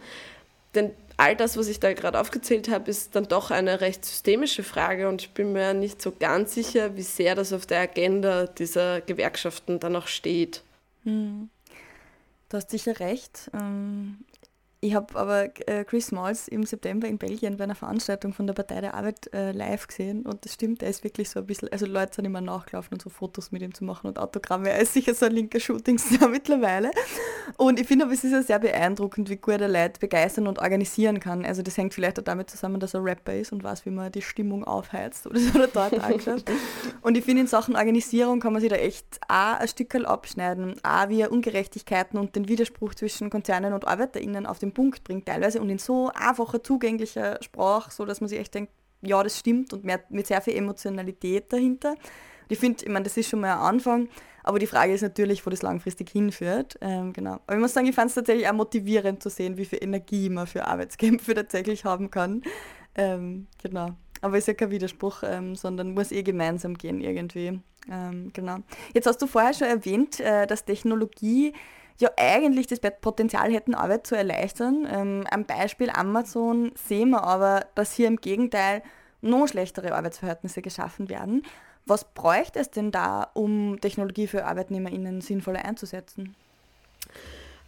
Denn 0.75 0.91
all 1.17 1.35
das, 1.35 1.57
was 1.57 1.67
ich 1.67 1.79
da 1.79 1.93
gerade 1.93 2.19
aufgezählt 2.19 2.69
habe, 2.69 2.89
ist 2.89 3.15
dann 3.15 3.27
doch 3.27 3.51
eine 3.51 3.81
recht 3.81 4.05
systemische 4.05 4.63
Frage 4.63 5.07
und 5.09 5.21
ich 5.21 5.31
bin 5.31 5.53
mir 5.53 5.73
nicht 5.73 6.01
so 6.01 6.11
ganz 6.17 6.53
sicher, 6.53 6.95
wie 6.95 7.03
sehr 7.03 7.35
das 7.35 7.53
auf 7.53 7.65
der 7.65 7.81
Agenda 7.81 8.47
dieser 8.47 9.01
Gewerkschaften 9.01 9.79
dann 9.79 9.95
auch 9.95 10.07
steht. 10.07 10.63
Hm. 11.03 11.49
Du 12.49 12.57
hast 12.57 12.69
sicher 12.69 12.99
recht. 12.99 13.49
Ich 14.83 14.95
habe 14.95 15.17
aber 15.17 15.45
äh, 15.65 15.85
Chris 15.85 16.07
Smalls 16.07 16.49
im 16.49 16.65
September 16.65 17.07
in 17.07 17.17
Belgien 17.17 17.55
bei 17.55 17.63
einer 17.63 17.73
Veranstaltung 17.73 18.33
von 18.33 18.47
der 18.47 18.53
Partei 18.53 18.81
der 18.81 18.95
Arbeit 18.95 19.33
äh, 19.33 19.53
live 19.53 19.87
gesehen 19.87 20.23
und 20.23 20.43
das 20.43 20.55
stimmt, 20.55 20.83
er 20.83 20.89
ist 20.89 21.05
wirklich 21.05 21.29
so 21.29 21.39
ein 21.39 21.45
bisschen, 21.45 21.69
also 21.71 21.85
Leute 21.85 22.15
sind 22.15 22.25
immer 22.25 22.41
nachgelaufen 22.41 22.95
und 22.95 23.01
so 23.01 23.09
Fotos 23.09 23.53
mit 23.53 23.61
ihm 23.61 23.73
zu 23.73 23.85
machen 23.85 24.07
und 24.07 24.19
Autogramme. 24.19 24.71
Er 24.71 24.81
ist 24.81 24.91
sicher 24.91 25.13
so 25.13 25.25
ein 25.25 25.31
linker 25.31 25.61
Shootingstar 25.61 26.27
mittlerweile. 26.29 26.91
Und 27.55 27.79
ich 27.79 27.87
finde 27.87 28.03
aber, 28.03 28.13
es 28.13 28.25
ist 28.25 28.33
ja 28.33 28.43
sehr 28.43 28.59
beeindruckend, 28.59 29.29
wie 29.29 29.37
gut 29.37 29.61
er 29.61 29.69
Leute 29.69 30.01
begeistern 30.01 30.47
und 30.47 30.59
organisieren 30.59 31.21
kann. 31.21 31.45
Also 31.45 31.61
das 31.61 31.77
hängt 31.77 31.93
vielleicht 31.93 32.19
auch 32.19 32.23
damit 32.23 32.49
zusammen, 32.49 32.81
dass 32.81 32.93
er 32.93 33.05
Rapper 33.05 33.33
ist 33.33 33.53
und 33.53 33.63
weiß, 33.63 33.85
wie 33.85 33.89
man 33.89 34.11
die 34.11 34.21
Stimmung 34.21 34.65
aufheizt 34.65 35.27
oder 35.27 35.39
so 35.39 35.59
dort 35.59 35.77
angeschaut. 35.77 36.43
Und 37.01 37.17
ich 37.17 37.23
finde, 37.23 37.41
in 37.41 37.47
Sachen 37.47 37.75
Organisierung 37.75 38.39
kann 38.39 38.53
man 38.53 38.61
sich 38.61 38.69
da 38.69 38.75
echt 38.77 39.05
auch 39.27 39.59
ein 39.59 39.67
Stück 39.67 39.93
abschneiden, 39.95 40.75
auch 40.83 41.09
wie 41.09 41.21
er 41.21 41.31
Ungerechtigkeiten 41.31 42.17
und 42.17 42.35
den 42.35 42.47
Widerspruch 42.47 42.95
zwischen 42.95 43.29
Konzernen 43.29 43.73
und 43.73 43.87
ArbeiterInnen 43.87 44.45
auf 44.45 44.59
Punkt 44.73 45.03
bringt 45.03 45.25
teilweise 45.25 45.61
und 45.61 45.69
in 45.69 45.77
so 45.77 46.09
einfacher, 46.13 46.63
zugänglicher 46.63 47.39
Sprache, 47.41 47.91
so 47.91 48.05
dass 48.05 48.21
man 48.21 48.27
sich 48.27 48.39
echt 48.39 48.53
denkt, 48.53 48.71
ja, 49.01 49.21
das 49.21 49.39
stimmt 49.39 49.73
und 49.73 49.83
mehr, 49.83 50.01
mit 50.09 50.27
sehr 50.27 50.41
viel 50.41 50.55
Emotionalität 50.55 51.51
dahinter. 51.51 51.95
Ich 52.49 52.59
finde, 52.59 52.83
ich 52.83 52.89
meine, 52.89 53.03
das 53.03 53.17
ist 53.17 53.29
schon 53.29 53.41
mal 53.41 53.53
ein 53.53 53.59
Anfang, 53.59 54.09
aber 54.43 54.59
die 54.59 54.67
Frage 54.67 54.93
ist 54.93 55.01
natürlich, 55.01 55.45
wo 55.45 55.49
das 55.49 55.61
langfristig 55.61 56.09
hinführt. 56.09 56.77
Ähm, 56.81 57.13
genau. 57.13 57.39
Aber 57.45 57.55
ich 57.55 57.59
muss 57.59 57.73
sagen, 57.73 57.87
ich 57.87 57.95
fand 57.95 58.09
es 58.09 58.15
tatsächlich 58.15 58.47
auch 58.47 58.53
motivierend 58.53 59.23
zu 59.23 59.29
sehen, 59.29 59.57
wie 59.57 59.65
viel 59.65 59.79
Energie 59.81 60.29
man 60.29 60.47
für 60.47 60.65
Arbeitskämpfe 60.67 61.33
tatsächlich 61.35 61.85
haben 61.85 62.11
kann. 62.11 62.43
Ähm, 62.95 63.47
genau. 63.61 63.89
Aber 64.21 64.37
ist 64.37 64.47
ja 64.47 64.53
kein 64.53 64.71
Widerspruch, 64.71 65.23
ähm, 65.23 65.55
sondern 65.55 65.93
muss 65.93 66.11
eh 66.11 66.23
gemeinsam 66.23 66.77
gehen 66.77 67.01
irgendwie. 67.01 67.59
Ähm, 67.91 68.31
genau. 68.33 68.57
Jetzt 68.93 69.07
hast 69.07 69.21
du 69.21 69.27
vorher 69.27 69.53
schon 69.53 69.67
erwähnt, 69.67 70.19
äh, 70.19 70.47
dass 70.47 70.65
Technologie 70.65 71.53
ja 71.99 72.09
eigentlich 72.17 72.67
das 72.67 72.79
Potenzial 73.01 73.51
hätten, 73.51 73.75
Arbeit 73.75 74.07
zu 74.07 74.15
erleichtern. 74.15 74.87
Ähm, 74.91 75.23
am 75.29 75.45
Beispiel 75.45 75.89
Amazon 75.89 76.71
sehen 76.75 77.11
wir 77.11 77.23
aber, 77.23 77.65
dass 77.75 77.93
hier 77.93 78.07
im 78.07 78.17
Gegenteil 78.17 78.81
noch 79.21 79.47
schlechtere 79.47 79.95
Arbeitsverhältnisse 79.95 80.61
geschaffen 80.61 81.09
werden. 81.09 81.43
Was 81.85 82.05
bräuchte 82.05 82.59
es 82.59 82.71
denn 82.71 82.91
da, 82.91 83.29
um 83.33 83.79
Technologie 83.81 84.27
für 84.27 84.45
ArbeitnehmerInnen 84.45 85.21
sinnvoller 85.21 85.65
einzusetzen? 85.65 86.35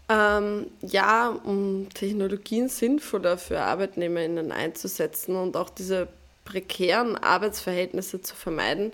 Ähm, 0.07 0.67
ja, 0.81 1.29
um 1.43 1.87
Technologien 1.93 2.69
sinnvoller 2.69 3.37
für 3.37 3.59
ArbeitnehmerInnen 3.59 4.51
einzusetzen 4.51 5.35
und 5.35 5.57
auch 5.57 5.69
diese 5.69 6.07
prekären 6.45 7.17
Arbeitsverhältnisse 7.17 8.21
zu 8.21 8.35
vermeiden, 8.35 8.93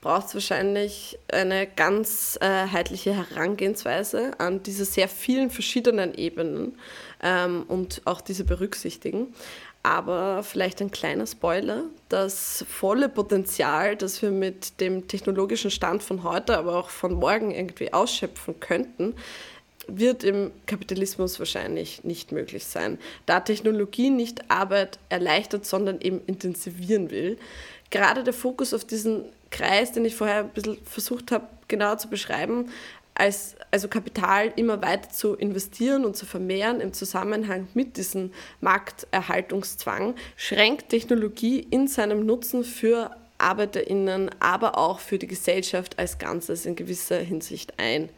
braucht 0.00 0.28
es 0.28 0.34
wahrscheinlich 0.34 1.18
eine 1.32 1.66
ganzheitliche 1.66 3.14
Herangehensweise 3.14 4.32
an 4.38 4.62
diese 4.62 4.84
sehr 4.84 5.08
vielen 5.08 5.50
verschiedenen 5.50 6.14
Ebenen 6.14 6.78
ähm, 7.22 7.64
und 7.66 8.02
auch 8.04 8.20
diese 8.20 8.44
berücksichtigen. 8.44 9.34
Aber 9.82 10.42
vielleicht 10.42 10.80
ein 10.80 10.90
kleiner 10.90 11.26
Spoiler, 11.26 11.84
das 12.08 12.64
volle 12.68 13.08
Potenzial, 13.08 13.96
das 13.96 14.20
wir 14.22 14.30
mit 14.30 14.80
dem 14.80 15.08
technologischen 15.08 15.70
Stand 15.70 16.02
von 16.02 16.24
heute, 16.24 16.58
aber 16.58 16.76
auch 16.76 16.90
von 16.90 17.14
morgen 17.14 17.52
irgendwie 17.52 17.92
ausschöpfen 17.92 18.60
könnten, 18.60 19.14
wird 19.88 20.22
im 20.22 20.50
Kapitalismus 20.66 21.38
wahrscheinlich 21.38 22.04
nicht 22.04 22.30
möglich 22.30 22.66
sein, 22.66 22.98
da 23.24 23.40
Technologie 23.40 24.10
nicht 24.10 24.50
Arbeit 24.50 24.98
erleichtert, 25.08 25.64
sondern 25.64 26.00
eben 26.00 26.20
intensivieren 26.26 27.10
will. 27.10 27.38
Gerade 27.90 28.22
der 28.22 28.34
Fokus 28.34 28.74
auf 28.74 28.84
diesen 28.84 29.24
Kreis, 29.50 29.92
den 29.92 30.04
ich 30.04 30.14
vorher 30.14 30.40
ein 30.40 30.50
bisschen 30.50 30.78
versucht 30.84 31.32
habe, 31.32 31.46
genau 31.68 31.96
zu 31.96 32.08
beschreiben, 32.08 32.70
als, 33.14 33.56
also 33.70 33.88
Kapital 33.88 34.52
immer 34.56 34.80
weiter 34.80 35.10
zu 35.10 35.34
investieren 35.34 36.04
und 36.04 36.16
zu 36.16 36.24
vermehren 36.24 36.80
im 36.80 36.92
Zusammenhang 36.92 37.66
mit 37.74 37.96
diesem 37.96 38.32
Markterhaltungszwang, 38.60 40.14
schränkt 40.36 40.90
Technologie 40.90 41.66
in 41.70 41.88
seinem 41.88 42.24
Nutzen 42.24 42.62
für 42.64 43.10
ArbeiterInnen, 43.38 44.30
aber 44.40 44.78
auch 44.78 45.00
für 45.00 45.18
die 45.18 45.26
Gesellschaft 45.26 45.98
als 45.98 46.18
Ganzes 46.18 46.64
in 46.64 46.76
gewisser 46.76 47.18
Hinsicht 47.18 47.74
ein. 47.78 48.08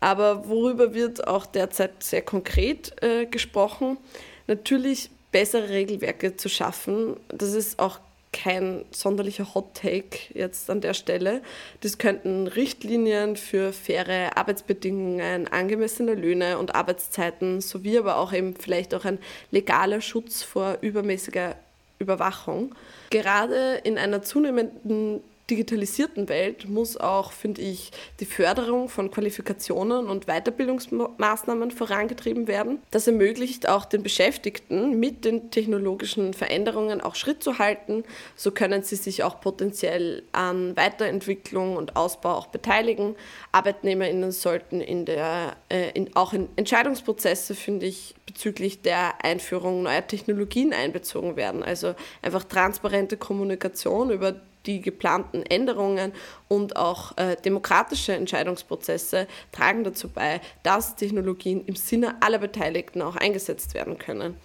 Aber 0.00 0.48
worüber 0.48 0.94
wird 0.94 1.26
auch 1.26 1.44
derzeit 1.46 2.02
sehr 2.02 2.22
konkret 2.22 3.02
äh, 3.02 3.26
gesprochen? 3.26 3.98
Natürlich 4.46 5.10
bessere 5.30 5.68
Regelwerke 5.68 6.36
zu 6.36 6.48
schaffen. 6.48 7.16
Das 7.28 7.52
ist 7.52 7.78
auch 7.78 8.00
kein 8.32 8.84
sonderlicher 8.90 9.54
Hot 9.54 9.74
Take 9.74 10.18
jetzt 10.34 10.70
an 10.70 10.80
der 10.80 10.94
Stelle. 10.94 11.42
Das 11.80 11.98
könnten 11.98 12.46
Richtlinien 12.46 13.36
für 13.36 13.72
faire 13.72 14.36
Arbeitsbedingungen, 14.36 15.48
angemessene 15.48 16.14
Löhne 16.14 16.58
und 16.58 16.74
Arbeitszeiten 16.74 17.60
sowie 17.60 17.98
aber 17.98 18.16
auch 18.18 18.32
eben 18.32 18.54
vielleicht 18.54 18.94
auch 18.94 19.04
ein 19.04 19.18
legaler 19.50 20.00
Schutz 20.00 20.42
vor 20.42 20.78
übermäßiger 20.80 21.56
Überwachung. 21.98 22.74
Gerade 23.10 23.80
in 23.84 23.98
einer 23.98 24.22
zunehmenden 24.22 25.22
digitalisierten 25.50 26.28
Welt 26.28 26.68
muss 26.68 26.96
auch, 26.96 27.32
finde 27.32 27.60
ich, 27.62 27.90
die 28.20 28.24
Förderung 28.24 28.88
von 28.88 29.10
Qualifikationen 29.10 30.06
und 30.06 30.26
Weiterbildungsmaßnahmen 30.26 31.72
vorangetrieben 31.72 32.46
werden. 32.46 32.78
Das 32.90 33.06
ermöglicht 33.06 33.68
auch 33.68 33.84
den 33.84 34.02
Beschäftigten 34.02 34.98
mit 35.00 35.24
den 35.24 35.50
technologischen 35.50 36.32
Veränderungen 36.32 37.00
auch 37.00 37.16
Schritt 37.16 37.42
zu 37.42 37.58
halten. 37.58 38.04
So 38.36 38.52
können 38.52 38.84
sie 38.84 38.96
sich 38.96 39.24
auch 39.24 39.40
potenziell 39.40 40.22
an 40.32 40.76
Weiterentwicklung 40.76 41.76
und 41.76 41.96
Ausbau 41.96 42.34
auch 42.34 42.46
beteiligen. 42.46 43.16
ArbeitnehmerInnen 43.52 44.30
sollten 44.30 44.80
in 44.80 45.04
der, 45.04 45.56
äh, 45.68 45.90
in, 45.94 46.14
auch 46.14 46.32
in 46.32 46.48
Entscheidungsprozesse, 46.56 47.54
finde 47.56 47.86
ich, 47.86 48.14
bezüglich 48.26 48.82
der 48.82 49.24
Einführung 49.24 49.82
neuer 49.82 50.06
Technologien 50.06 50.72
einbezogen 50.72 51.34
werden. 51.34 51.64
Also 51.64 51.94
einfach 52.22 52.44
transparente 52.44 53.16
Kommunikation 53.16 54.10
über 54.10 54.36
die 54.66 54.80
geplanten 54.80 55.42
Änderungen 55.42 56.12
und 56.48 56.76
auch 56.76 57.16
äh, 57.16 57.36
demokratische 57.44 58.12
Entscheidungsprozesse 58.12 59.26
tragen 59.52 59.84
dazu 59.84 60.08
bei, 60.08 60.40
dass 60.62 60.96
Technologien 60.96 61.64
im 61.66 61.76
Sinne 61.76 62.16
aller 62.20 62.38
Beteiligten 62.38 63.02
auch 63.02 63.16
eingesetzt 63.16 63.74
werden 63.74 63.98
können. 63.98 64.36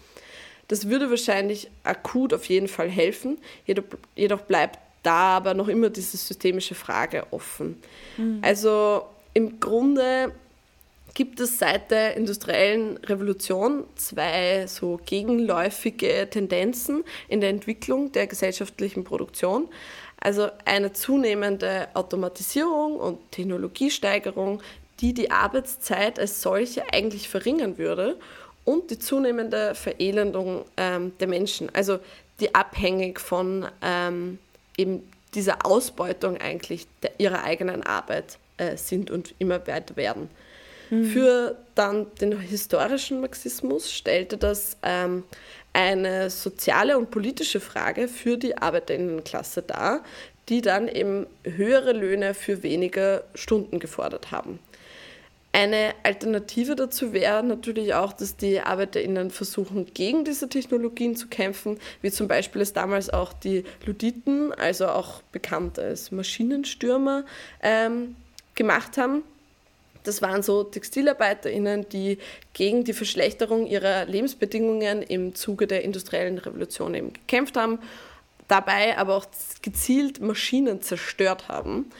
Das 0.67 0.89
würde 0.89 1.10
wahrscheinlich 1.10 1.69
akut 1.84 2.34
auf 2.34 2.45
jeden 2.45 2.67
Fall 2.67 2.89
helfen, 2.89 3.38
jedoch, 3.65 3.84
jedoch 4.15 4.41
bleibt 4.41 4.80
da 5.04 5.38
aber 5.38 5.54
noch 5.54 5.67
immer 5.67 5.89
diese 5.89 6.17
systemische 6.17 6.73
Frage 6.73 7.28
offen. 7.32 7.82
Mhm. 8.17 8.39
Also 8.41 9.04
im 9.34 9.60
Grunde 9.60 10.32
gibt 11.13 11.39
es 11.39 11.60
seit 11.60 11.91
der 11.91 12.15
industriellen 12.17 12.97
Revolution 12.97 13.86
zwei 13.95 14.67
so 14.67 14.99
gegenläufige 15.06 16.28
Tendenzen 16.30 17.04
in 17.30 17.41
der 17.41 17.49
Entwicklung 17.49 18.12
der 18.12 18.28
gesellschaftlichen 18.28 19.04
Produktion. 19.04 19.69
Also 20.25 20.49
eine 20.65 20.91
zunehmende 20.91 21.88
Automatisierung 21.93 22.95
und 22.95 23.31
Technologiesteigerung, 23.31 24.59
die 24.99 25.13
die 25.13 25.29
Arbeitszeit 25.29 26.17
als 26.17 26.41
solche 26.41 26.81
eigentlich 26.91 27.29
verringern 27.29 27.77
würde 27.77 28.17
und 28.63 28.89
die 28.89 28.97
zunehmende 28.97 29.75
Verelendung 29.75 30.65
ähm, 30.77 31.13
der 31.19 31.27
Menschen, 31.27 31.69
also 31.75 31.99
die 32.39 32.55
abhängig 32.55 33.19
von 33.19 33.67
ähm, 33.83 34.39
eben 34.77 35.03
dieser 35.35 35.63
Ausbeutung 35.63 36.38
eigentlich 36.38 36.88
der, 37.03 37.11
ihrer 37.19 37.43
eigenen 37.43 37.83
Arbeit 37.83 38.39
äh, 38.57 38.77
sind 38.77 39.11
und 39.11 39.35
immer 39.38 39.67
weiter 39.67 39.95
werden. 39.95 40.31
Mhm. 40.89 41.05
Für 41.05 41.57
dann 41.75 42.07
den 42.21 42.39
historischen 42.39 43.21
Marxismus 43.21 43.91
stellte 43.91 44.37
das 44.37 44.77
ähm, 44.83 45.23
eine 45.73 46.29
soziale 46.29 46.97
und 46.97 47.11
politische 47.11 47.59
Frage 47.59 48.07
für 48.07 48.37
die 48.37 48.57
Arbeiterinnenklasse 48.57 49.61
dar, 49.61 50.03
die 50.47 50.61
dann 50.61 50.87
eben 50.87 51.27
höhere 51.43 51.91
Löhne 51.91 52.33
für 52.33 52.63
weniger 52.63 53.23
Stunden 53.33 53.79
gefordert 53.79 54.31
haben. 54.31 54.59
Eine 55.51 55.93
Alternative 56.03 56.75
dazu 56.75 57.13
wäre 57.13 57.41
natürlich 57.41 57.93
auch, 57.93 58.11
dass 58.11 58.35
die 58.35 58.59
ArbeiterInnen 58.59 59.31
versuchen, 59.31 59.85
gegen 59.93 60.25
diese 60.25 60.49
Technologien 60.49 61.15
zu 61.15 61.27
kämpfen, 61.27 61.79
wie 62.01 62.11
zum 62.11 62.27
Beispiel 62.27 62.61
es 62.61 62.73
damals 62.73 63.09
auch 63.09 63.31
die 63.31 63.63
Luditen, 63.85 64.51
also 64.51 64.87
auch 64.87 65.21
bekannt 65.31 65.79
als 65.79 66.11
Maschinenstürmer, 66.11 67.23
ähm, 67.63 68.17
gemacht 68.53 68.97
haben. 68.97 69.23
Das 70.05 70.21
waren 70.21 70.43
so 70.43 70.63
TextilarbeiterInnen, 70.63 71.89
die 71.89 72.19
gegen 72.53 72.83
die 72.83 72.93
Verschlechterung 72.93 73.65
ihrer 73.67 74.05
Lebensbedingungen 74.05 75.01
im 75.01 75.35
Zuge 75.35 75.67
der 75.67 75.83
industriellen 75.83 76.37
Revolution 76.37 76.93
eben 76.93 77.11
gekämpft 77.13 77.57
haben, 77.57 77.79
dabei 78.47 78.97
aber 78.97 79.15
auch 79.15 79.25
gezielt 79.61 80.21
Maschinen 80.21 80.81
zerstört 80.81 81.49
haben. 81.49 81.91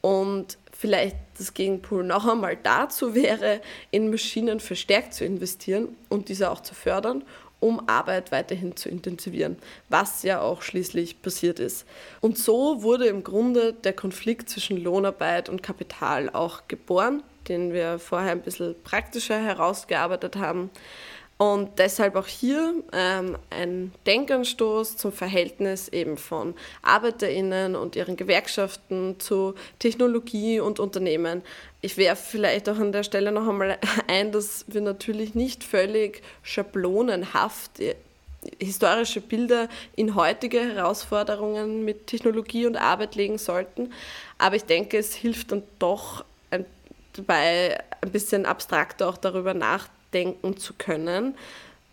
Und 0.00 0.56
vielleicht 0.72 1.16
das 1.36 1.52
Gegenpol 1.52 2.02
noch 2.02 2.26
einmal 2.26 2.56
dazu 2.56 3.14
wäre, 3.14 3.60
in 3.90 4.10
Maschinen 4.10 4.60
verstärkt 4.60 5.12
zu 5.12 5.24
investieren 5.24 5.88
und 6.08 6.30
diese 6.30 6.50
auch 6.50 6.60
zu 6.60 6.74
fördern 6.74 7.22
um 7.60 7.86
Arbeit 7.88 8.32
weiterhin 8.32 8.74
zu 8.74 8.88
intensivieren, 8.88 9.58
was 9.90 10.22
ja 10.22 10.40
auch 10.40 10.62
schließlich 10.62 11.20
passiert 11.20 11.60
ist. 11.60 11.86
Und 12.22 12.38
so 12.38 12.82
wurde 12.82 13.06
im 13.06 13.22
Grunde 13.22 13.74
der 13.74 13.92
Konflikt 13.92 14.48
zwischen 14.48 14.78
Lohnarbeit 14.78 15.50
und 15.50 15.62
Kapital 15.62 16.30
auch 16.30 16.62
geboren 16.68 17.22
den 17.50 17.74
wir 17.74 17.98
vorher 17.98 18.32
ein 18.32 18.40
bisschen 18.40 18.74
praktischer 18.82 19.38
herausgearbeitet 19.38 20.36
haben. 20.36 20.70
Und 21.40 21.78
deshalb 21.78 22.16
auch 22.16 22.26
hier 22.26 22.74
ähm, 22.92 23.38
ein 23.48 23.92
Denkanstoß 24.06 24.98
zum 24.98 25.10
Verhältnis 25.10 25.88
eben 25.88 26.18
von 26.18 26.54
ArbeiterInnen 26.82 27.76
und 27.76 27.96
ihren 27.96 28.16
Gewerkschaften 28.16 29.18
zu 29.18 29.54
Technologie 29.78 30.60
und 30.60 30.78
Unternehmen. 30.78 31.40
Ich 31.80 31.96
werfe 31.96 32.22
vielleicht 32.32 32.68
auch 32.68 32.78
an 32.78 32.92
der 32.92 33.04
Stelle 33.04 33.32
noch 33.32 33.48
einmal 33.48 33.78
ein, 34.06 34.32
dass 34.32 34.66
wir 34.68 34.82
natürlich 34.82 35.34
nicht 35.34 35.64
völlig 35.64 36.20
schablonenhaft 36.42 37.80
äh, 37.80 37.94
historische 38.58 39.22
Bilder 39.22 39.70
in 39.96 40.14
heutige 40.14 40.60
Herausforderungen 40.60 41.86
mit 41.86 42.06
Technologie 42.06 42.66
und 42.66 42.76
Arbeit 42.76 43.14
legen 43.14 43.38
sollten. 43.38 43.94
Aber 44.36 44.56
ich 44.56 44.64
denke, 44.64 44.98
es 44.98 45.14
hilft 45.14 45.52
dann 45.52 45.62
doch 45.78 46.22
dabei 47.12 47.82
ein 48.00 48.10
bisschen 48.10 48.46
abstrakter 48.46 49.08
auch 49.08 49.16
darüber 49.16 49.54
nachdenken 49.54 50.56
zu 50.56 50.74
können. 50.74 51.34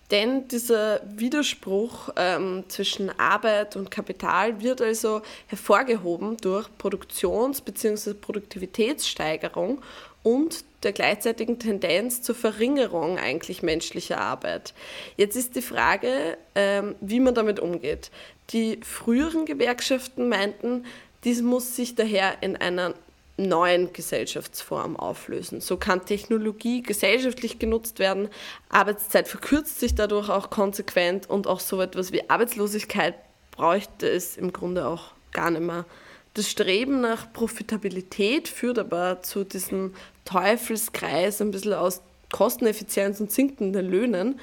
Denn 0.10 0.48
dieser 0.48 1.02
Widerspruch 1.04 2.10
ähm, 2.16 2.64
zwischen 2.70 3.10
Arbeit 3.20 3.76
und 3.76 3.92
Kapital 3.92 4.62
wird 4.62 4.82
also 4.82 5.22
hervorgehoben 5.48 6.38
durch 6.38 6.70
Produktions- 6.78 7.60
bzw. 7.60 8.14
Produktivitätssteigerung 8.14 9.82
und 10.24 10.64
der 10.84 10.94
gleichzeitigen 10.94 11.60
Tendenz 11.60 12.22
zur 12.22 12.36
Verringerung 12.36 13.18
eigentlich 13.18 13.64
menschlicher 13.64 14.20
Arbeit. 14.20 14.74
Jetzt 15.18 15.36
ist 15.36 15.56
die 15.56 15.62
Frage, 15.62 16.38
ähm, 16.56 16.96
wie 17.02 17.20
man 17.20 17.36
damit 17.36 17.60
umgeht. 17.60 18.12
Die 18.52 18.80
früheren 18.84 19.46
Gewerkschaften 19.46 20.30
meinten, 20.30 20.86
dies 21.26 21.42
muss 21.42 21.76
sich 21.76 21.96
daher 21.96 22.42
in 22.42 22.56
einer 22.56 22.94
neuen 23.38 23.94
Gesellschaftsform 23.94 24.98
auflösen. 24.98 25.62
So 25.62 25.78
kann 25.78 26.06
Technologie 26.06 26.82
gesellschaftlich 26.82 27.60
genutzt 27.60 28.00
werden, 28.00 28.30
Arbeitszeit 28.70 29.28
verkürzt 29.28 29.80
sich 29.80 29.96
dadurch 29.96 30.30
auch 30.30 30.50
konsequent 30.50 31.30
und 31.30 31.48
auch 31.48 31.60
so 31.60 31.80
etwas 31.82 32.12
wie 32.12 32.30
Arbeitslosigkeit 32.30 33.16
bräuchte 33.52 34.10
es 34.10 34.38
im 34.38 34.52
Grunde 34.52 34.88
auch 34.88 35.12
gar 35.32 35.52
nicht 35.52 35.64
mehr. 35.64 35.86
Das 36.34 36.50
Streben 36.50 37.02
nach 37.02 37.32
Profitabilität 37.34 38.48
führt 38.48 38.78
aber 38.78 39.22
zu 39.22 39.44
diesem 39.44 39.94
Teufelskreis 40.26 41.42
ein 41.42 41.52
bisschen 41.52 41.74
aus 41.74 42.02
Kosteneffizienz 42.32 43.20
und 43.20 43.32
sinkenden 43.32 43.90
Löhnen, 43.90 44.40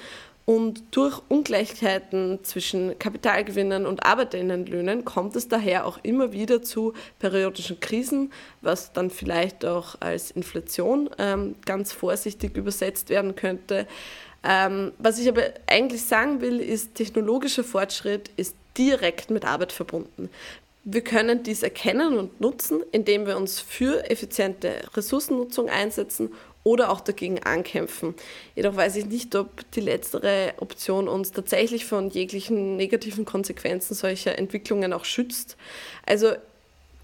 und 0.46 0.82
durch 0.94 1.22
Ungleichheiten 1.28 2.40
zwischen 2.42 2.98
Kapitalgewinnern 2.98 3.86
und 3.86 4.04
Arbeiterinnenlöhnen 4.04 5.06
kommt 5.06 5.36
es 5.36 5.48
daher 5.48 5.86
auch 5.86 5.98
immer 6.02 6.32
wieder 6.32 6.62
zu 6.62 6.92
periodischen 7.18 7.80
Krisen, 7.80 8.30
was 8.60 8.92
dann 8.92 9.10
vielleicht 9.10 9.64
auch 9.64 9.96
als 10.00 10.30
Inflation 10.30 11.08
ähm, 11.18 11.54
ganz 11.64 11.92
vorsichtig 11.92 12.58
übersetzt 12.58 13.08
werden 13.08 13.36
könnte. 13.36 13.86
Ähm, 14.42 14.92
was 14.98 15.18
ich 15.18 15.28
aber 15.28 15.44
eigentlich 15.66 16.04
sagen 16.04 16.42
will, 16.42 16.60
ist, 16.60 16.94
technologischer 16.94 17.64
Fortschritt 17.64 18.30
ist 18.36 18.54
direkt 18.76 19.30
mit 19.30 19.46
Arbeit 19.46 19.72
verbunden. 19.72 20.28
Wir 20.86 21.00
können 21.00 21.42
dies 21.42 21.62
erkennen 21.62 22.18
und 22.18 22.42
nutzen, 22.42 22.82
indem 22.92 23.26
wir 23.26 23.38
uns 23.38 23.58
für 23.60 24.10
effiziente 24.10 24.82
Ressourcennutzung 24.94 25.70
einsetzen 25.70 26.30
oder 26.64 26.90
auch 26.90 27.00
dagegen 27.00 27.42
ankämpfen. 27.42 28.14
Jedoch 28.56 28.74
weiß 28.74 28.96
ich 28.96 29.06
nicht, 29.06 29.36
ob 29.36 29.70
die 29.72 29.80
letztere 29.80 30.54
Option 30.58 31.08
uns 31.08 31.30
tatsächlich 31.30 31.84
von 31.84 32.10
jeglichen 32.10 32.76
negativen 32.76 33.24
Konsequenzen 33.24 33.94
solcher 33.94 34.38
Entwicklungen 34.38 34.92
auch 34.92 35.04
schützt. 35.04 35.56
Also 36.04 36.32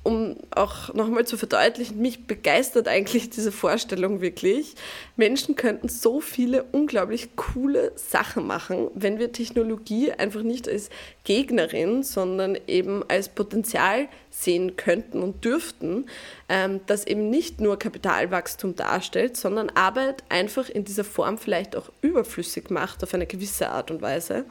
um 0.03 0.37
auch 0.51 0.95
nochmal 0.95 1.27
zu 1.27 1.37
verdeutlichen, 1.37 2.01
mich 2.01 2.27
begeistert 2.27 2.89
eigentlich 2.89 3.29
diese 3.29 3.53
Vorstellung 3.53 4.23
wirklich. 4.23 4.75
Menschen 5.17 5.57
könnten 5.57 5.89
so 5.89 6.21
viele 6.21 6.65
unglaublich 6.73 7.37
coole 7.37 7.93
Sachen 7.97 8.47
machen, 8.47 8.89
wenn 8.95 9.19
wir 9.19 9.33
Technologie 9.33 10.11
einfach 10.13 10.43
nicht 10.43 10.69
als 10.69 10.89
Gegnerin, 11.25 12.03
sondern 12.03 12.57
eben 12.67 13.05
als 13.09 13.29
Potenzial 13.29 14.09
sehen 14.31 14.77
könnten 14.77 15.23
und 15.23 15.45
dürften, 15.45 16.07
ähm, 16.49 16.81
das 16.87 17.07
eben 17.07 17.29
nicht 17.29 17.61
nur 17.61 17.79
Kapitalwachstum 17.79 18.77
darstellt, 18.77 19.37
sondern 19.37 19.69
Arbeit 19.71 20.25
einfach 20.31 20.71
in 20.71 20.85
dieser 20.85 21.05
Form 21.05 21.37
vielleicht 21.37 21.77
auch 21.77 21.91
überflüssig 22.01 22.71
macht 22.71 23.03
auf 23.03 23.13
eine 23.13 23.27
gewisse 23.27 23.69
Art 23.69 23.91
und 23.91 24.01
Weise. 24.01 24.47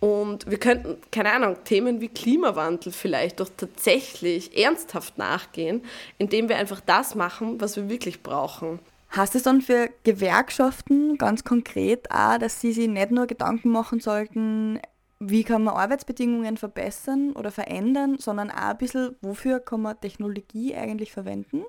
Und 0.00 0.50
wir 0.50 0.58
könnten, 0.58 0.96
keine 1.12 1.32
Ahnung, 1.32 1.56
Themen 1.64 2.00
wie 2.00 2.08
Klimawandel 2.08 2.90
vielleicht 2.90 3.40
doch 3.40 3.50
tatsächlich 3.54 4.56
ernsthaft 4.58 5.18
nachgehen, 5.18 5.82
indem 6.16 6.48
wir 6.48 6.56
einfach 6.56 6.80
das 6.80 7.14
machen, 7.14 7.60
was 7.60 7.76
wir 7.76 7.90
wirklich 7.90 8.22
brauchen. 8.22 8.78
Hast 9.10 9.34
du 9.34 9.38
es 9.38 9.44
dann 9.44 9.60
für 9.60 9.90
Gewerkschaften 10.04 11.18
ganz 11.18 11.44
konkret 11.44 12.10
auch, 12.10 12.38
dass 12.38 12.60
sie 12.60 12.72
sich 12.72 12.88
nicht 12.88 13.10
nur 13.10 13.26
Gedanken 13.26 13.70
machen 13.70 14.00
sollten, 14.00 14.80
wie 15.18 15.44
kann 15.44 15.64
man 15.64 15.74
Arbeitsbedingungen 15.74 16.56
verbessern 16.56 17.32
oder 17.32 17.50
verändern, 17.50 18.16
sondern 18.18 18.50
auch 18.50 18.70
ein 18.70 18.78
bisschen, 18.78 19.16
wofür 19.20 19.60
kann 19.60 19.82
man 19.82 20.00
Technologie 20.00 20.74
eigentlich 20.74 21.12
verwenden? 21.12 21.64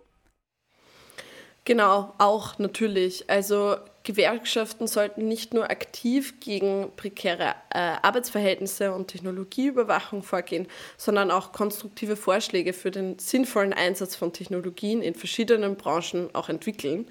Genau, 1.65 2.13
auch 2.17 2.57
natürlich. 2.59 3.29
Also 3.29 3.75
Gewerkschaften 4.03 4.87
sollten 4.87 5.27
nicht 5.27 5.53
nur 5.53 5.69
aktiv 5.69 6.39
gegen 6.39 6.91
prekäre 6.95 7.55
äh, 7.69 7.77
Arbeitsverhältnisse 8.01 8.93
und 8.93 9.07
Technologieüberwachung 9.07 10.23
vorgehen, 10.23 10.67
sondern 10.97 11.29
auch 11.29 11.51
konstruktive 11.51 12.15
Vorschläge 12.15 12.73
für 12.73 12.91
den 12.91 13.19
sinnvollen 13.19 13.73
Einsatz 13.73 14.15
von 14.15 14.33
Technologien 14.33 15.01
in 15.01 15.13
verschiedenen 15.13 15.75
Branchen 15.75 16.29
auch 16.33 16.49
entwickeln. 16.49 17.07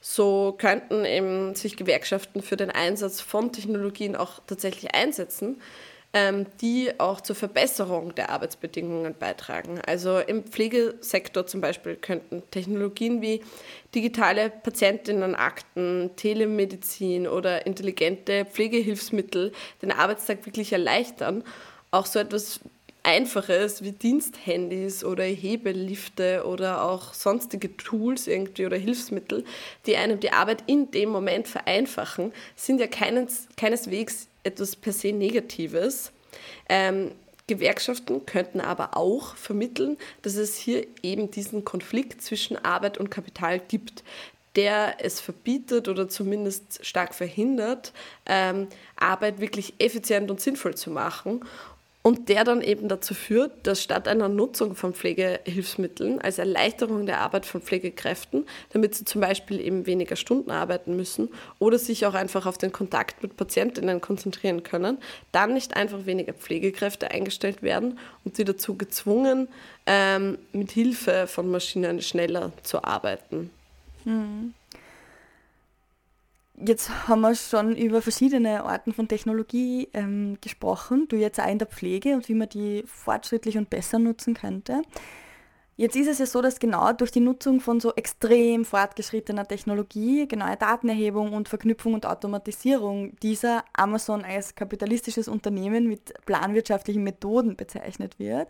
So 0.00 0.54
könnten 0.58 1.04
eben 1.04 1.54
sich 1.54 1.76
Gewerkschaften 1.76 2.42
für 2.42 2.56
den 2.56 2.70
Einsatz 2.70 3.20
von 3.20 3.52
Technologien 3.52 4.14
auch 4.14 4.40
tatsächlich 4.46 4.94
einsetzen 4.94 5.60
ähm, 6.16 6.46
die 6.62 6.98
auch 6.98 7.20
zur 7.20 7.36
Verbesserung 7.36 8.14
der 8.14 8.30
Arbeitsbedingungen 8.30 9.14
beitragen. 9.18 9.82
Also 9.86 10.18
im 10.18 10.44
Pflegesektor 10.44 11.46
zum 11.46 11.60
Beispiel 11.60 11.94
könnten 11.96 12.42
Technologien 12.50 13.20
wie 13.20 13.42
digitale 13.94 14.48
Patientinnenakten, 14.48 16.12
Telemedizin 16.16 17.28
oder 17.28 17.66
intelligente 17.66 18.46
Pflegehilfsmittel 18.46 19.52
den 19.82 19.92
Arbeitstag 19.92 20.46
wirklich 20.46 20.72
erleichtern. 20.72 21.44
Auch 21.90 22.06
so 22.06 22.18
etwas 22.18 22.60
Einfaches 23.02 23.84
wie 23.84 23.92
Diensthandys 23.92 25.04
oder 25.04 25.22
Hebellifte 25.22 26.44
oder 26.46 26.82
auch 26.82 27.12
sonstige 27.12 27.76
Tools 27.76 28.26
irgendwie 28.26 28.64
oder 28.64 28.78
Hilfsmittel, 28.78 29.44
die 29.84 29.98
einem 29.98 30.18
die 30.18 30.32
Arbeit 30.32 30.64
in 30.66 30.90
dem 30.90 31.10
Moment 31.10 31.46
vereinfachen, 31.46 32.32
sind 32.56 32.80
ja 32.80 32.86
keines, 32.86 33.48
keineswegs 33.58 34.28
etwas 34.46 34.76
per 34.76 34.92
se 34.92 35.12
Negatives. 35.12 36.12
Ähm, 36.68 37.12
Gewerkschaften 37.46 38.26
könnten 38.26 38.60
aber 38.60 38.96
auch 38.96 39.36
vermitteln, 39.36 39.96
dass 40.22 40.34
es 40.34 40.56
hier 40.56 40.86
eben 41.02 41.30
diesen 41.30 41.64
Konflikt 41.64 42.22
zwischen 42.22 42.56
Arbeit 42.64 42.98
und 42.98 43.10
Kapital 43.10 43.60
gibt, 43.60 44.02
der 44.56 44.96
es 45.04 45.20
verbietet 45.20 45.86
oder 45.86 46.08
zumindest 46.08 46.84
stark 46.84 47.14
verhindert, 47.14 47.92
ähm, 48.24 48.68
Arbeit 48.96 49.38
wirklich 49.38 49.74
effizient 49.78 50.30
und 50.30 50.40
sinnvoll 50.40 50.74
zu 50.74 50.90
machen 50.90 51.42
und 52.06 52.28
der 52.28 52.44
dann 52.44 52.62
eben 52.62 52.86
dazu 52.86 53.14
führt, 53.14 53.66
dass 53.66 53.82
statt 53.82 54.06
einer 54.06 54.28
Nutzung 54.28 54.76
von 54.76 54.94
Pflegehilfsmitteln 54.94 56.20
als 56.20 56.38
Erleichterung 56.38 57.04
der 57.04 57.18
Arbeit 57.18 57.46
von 57.46 57.60
Pflegekräften, 57.60 58.46
damit 58.72 58.94
sie 58.94 59.04
zum 59.04 59.22
Beispiel 59.22 59.60
eben 59.60 59.86
weniger 59.86 60.14
Stunden 60.14 60.52
arbeiten 60.52 60.94
müssen 60.94 61.30
oder 61.58 61.80
sich 61.80 62.06
auch 62.06 62.14
einfach 62.14 62.46
auf 62.46 62.58
den 62.58 62.70
Kontakt 62.70 63.24
mit 63.24 63.36
Patientinnen 63.36 64.00
konzentrieren 64.00 64.62
können, 64.62 64.98
dann 65.32 65.54
nicht 65.54 65.74
einfach 65.74 66.06
weniger 66.06 66.32
Pflegekräfte 66.32 67.10
eingestellt 67.10 67.64
werden 67.64 67.98
und 68.24 68.36
sie 68.36 68.44
dazu 68.44 68.76
gezwungen, 68.76 69.48
ähm, 69.86 70.38
mit 70.52 70.70
Hilfe 70.70 71.26
von 71.26 71.50
Maschinen 71.50 72.00
schneller 72.02 72.52
zu 72.62 72.84
arbeiten. 72.84 73.50
Mhm. 74.04 74.54
Jetzt 76.64 77.08
haben 77.08 77.20
wir 77.20 77.34
schon 77.34 77.76
über 77.76 78.00
verschiedene 78.00 78.64
Arten 78.64 78.94
von 78.94 79.08
Technologie 79.08 79.88
ähm, 79.92 80.38
gesprochen, 80.40 81.06
du 81.08 81.16
jetzt 81.16 81.38
auch 81.38 81.50
in 81.50 81.58
der 81.58 81.68
Pflege 81.68 82.14
und 82.14 82.28
wie 82.28 82.34
man 82.34 82.48
die 82.48 82.82
fortschrittlich 82.86 83.58
und 83.58 83.68
besser 83.68 83.98
nutzen 83.98 84.32
könnte. 84.32 84.82
Jetzt 85.78 85.94
ist 85.94 86.08
es 86.08 86.18
ja 86.18 86.24
so, 86.24 86.40
dass 86.40 86.58
genau 86.58 86.90
durch 86.94 87.10
die 87.10 87.20
Nutzung 87.20 87.60
von 87.60 87.80
so 87.80 87.92
extrem 87.94 88.64
fortgeschrittener 88.64 89.46
Technologie, 89.46 90.26
genaue 90.26 90.56
Datenerhebung 90.56 91.34
und 91.34 91.50
Verknüpfung 91.50 91.92
und 91.92 92.06
Automatisierung 92.06 93.14
dieser 93.20 93.62
Amazon 93.74 94.24
als 94.24 94.54
kapitalistisches 94.54 95.28
Unternehmen 95.28 95.86
mit 95.86 96.14
planwirtschaftlichen 96.24 97.02
Methoden 97.02 97.56
bezeichnet 97.56 98.18
wird. 98.18 98.48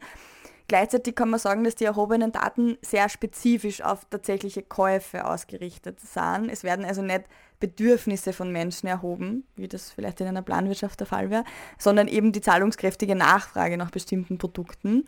Gleichzeitig 0.69 1.17
kann 1.17 1.31
man 1.31 1.41
sagen, 1.41 1.65
dass 1.65 1.75
die 1.75 1.85
erhobenen 1.85 2.31
Daten 2.31 2.79
sehr 2.83 3.09
spezifisch 3.09 3.83
auf 3.83 4.05
tatsächliche 4.05 4.63
Käufe 4.63 5.25
ausgerichtet 5.25 5.99
sind. 6.01 6.49
Es 6.49 6.63
werden 6.63 6.85
also 6.85 7.03
nicht 7.03 7.25
Bedürfnisse 7.61 8.33
von 8.33 8.53
Menschen 8.53 8.87
erhoben, 8.87 9.47
wie 9.57 9.69
das 9.69 9.91
vielleicht 9.91 10.21
in 10.21 10.27
einer 10.27 10.43
Planwirtschaft 10.43 11.01
der 11.01 11.07
Fall 11.07 11.31
wäre, 11.31 11.45
sondern 11.79 12.09
eben 12.09 12.33
die 12.33 12.41
zahlungskräftige 12.41 13.15
Nachfrage 13.15 13.77
nach 13.77 13.91
bestimmten 13.91 14.39
Produkten. 14.39 15.05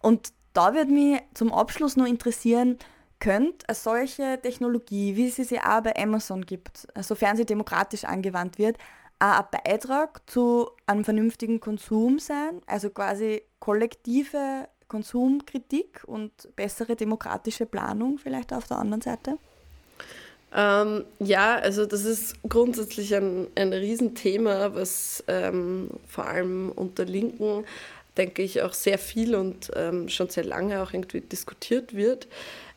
Und 0.00 0.32
da 0.52 0.74
würde 0.74 0.92
mich 0.92 1.20
zum 1.34 1.52
Abschluss 1.52 1.96
nur 1.96 2.06
interessieren, 2.06 2.78
könnte 3.20 3.66
eine 3.68 3.74
solche 3.74 4.38
Technologie, 4.40 5.16
wie 5.16 5.30
sie 5.30 5.44
sie 5.44 5.60
auch 5.60 5.82
bei 5.82 5.96
Amazon 5.96 6.46
gibt, 6.46 6.86
sofern 7.00 7.36
sie 7.36 7.44
demokratisch 7.44 8.04
angewandt 8.04 8.58
wird, 8.58 8.78
auch 9.18 9.40
ein 9.40 9.46
Beitrag 9.50 10.28
zu 10.30 10.70
einem 10.86 11.04
vernünftigen 11.04 11.58
Konsum 11.58 12.18
sein, 12.18 12.60
also 12.66 12.90
quasi 12.90 13.42
kollektive 13.58 14.68
Konsumkritik 14.86 16.02
und 16.06 16.32
bessere 16.56 16.96
demokratische 16.96 17.66
Planung 17.66 18.18
vielleicht 18.18 18.52
auf 18.52 18.66
der 18.68 18.78
anderen 18.78 19.02
Seite? 19.02 19.38
Ähm, 20.54 21.04
ja, 21.18 21.56
also 21.56 21.84
das 21.84 22.04
ist 22.04 22.36
grundsätzlich 22.48 23.14
ein, 23.14 23.48
ein 23.54 23.72
Riesenthema, 23.72 24.74
was 24.74 25.22
ähm, 25.28 25.90
vor 26.06 26.26
allem 26.26 26.70
unter 26.72 27.04
Linken, 27.04 27.64
denke 28.16 28.42
ich, 28.42 28.62
auch 28.62 28.72
sehr 28.72 28.98
viel 28.98 29.34
und 29.34 29.70
ähm, 29.76 30.08
schon 30.08 30.28
sehr 30.30 30.44
lange 30.44 30.82
auch 30.82 30.92
irgendwie 30.92 31.20
diskutiert 31.20 31.94
wird. 31.94 32.28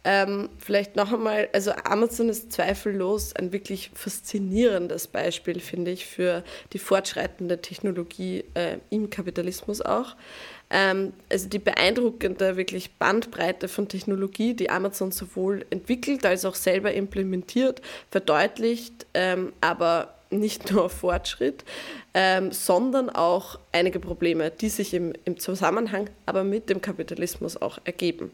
Ähm, 0.04 0.50
vielleicht 0.58 0.96
noch 0.96 1.14
einmal, 1.14 1.50
also 1.54 1.72
Amazon 1.84 2.30
ist 2.30 2.52
zweifellos 2.52 3.36
ein 3.36 3.54
wirklich 3.54 3.92
faszinierendes 3.94 5.08
Beispiel, 5.08 5.60
finde 5.60 5.92
ich, 5.92 6.08
für 6.08 6.44
die 6.74 6.80
fortschreitende 6.80 7.62
Technologie 7.62 8.44
äh, 8.56 8.78
im 8.90 9.12
Kapitalismus 9.12 9.80
auch. 9.82 10.16
Ähm, 10.72 11.14
also 11.30 11.50
die 11.50 11.60
beeindruckende 11.60 12.58
wirklich 12.58 12.98
Bandbreite 12.98 13.68
von 13.68 13.90
Technologie, 13.90 14.56
die 14.56 14.72
Amazon 14.72 15.12
sowohl 15.12 15.66
entwickelt 15.70 16.26
als 16.26 16.46
auch 16.46 16.56
selber 16.56 16.94
implementiert, 16.94 17.82
verdeutlicht, 18.10 19.06
ähm, 19.14 19.54
aber 19.62 20.16
nicht 20.32 20.72
nur 20.72 20.90
Fortschritt, 20.90 21.64
ähm, 22.14 22.52
sondern 22.52 23.10
auch 23.10 23.60
einige 23.72 24.00
Probleme, 24.00 24.50
die 24.50 24.70
sich 24.70 24.94
im, 24.94 25.14
im 25.26 25.40
Zusammenhang 25.40 26.10
aber 26.26 26.44
mit 26.44 26.70
dem 26.70 26.82
Kapitalismus 26.82 27.62
auch 27.62 27.80
ergeben. 27.84 28.32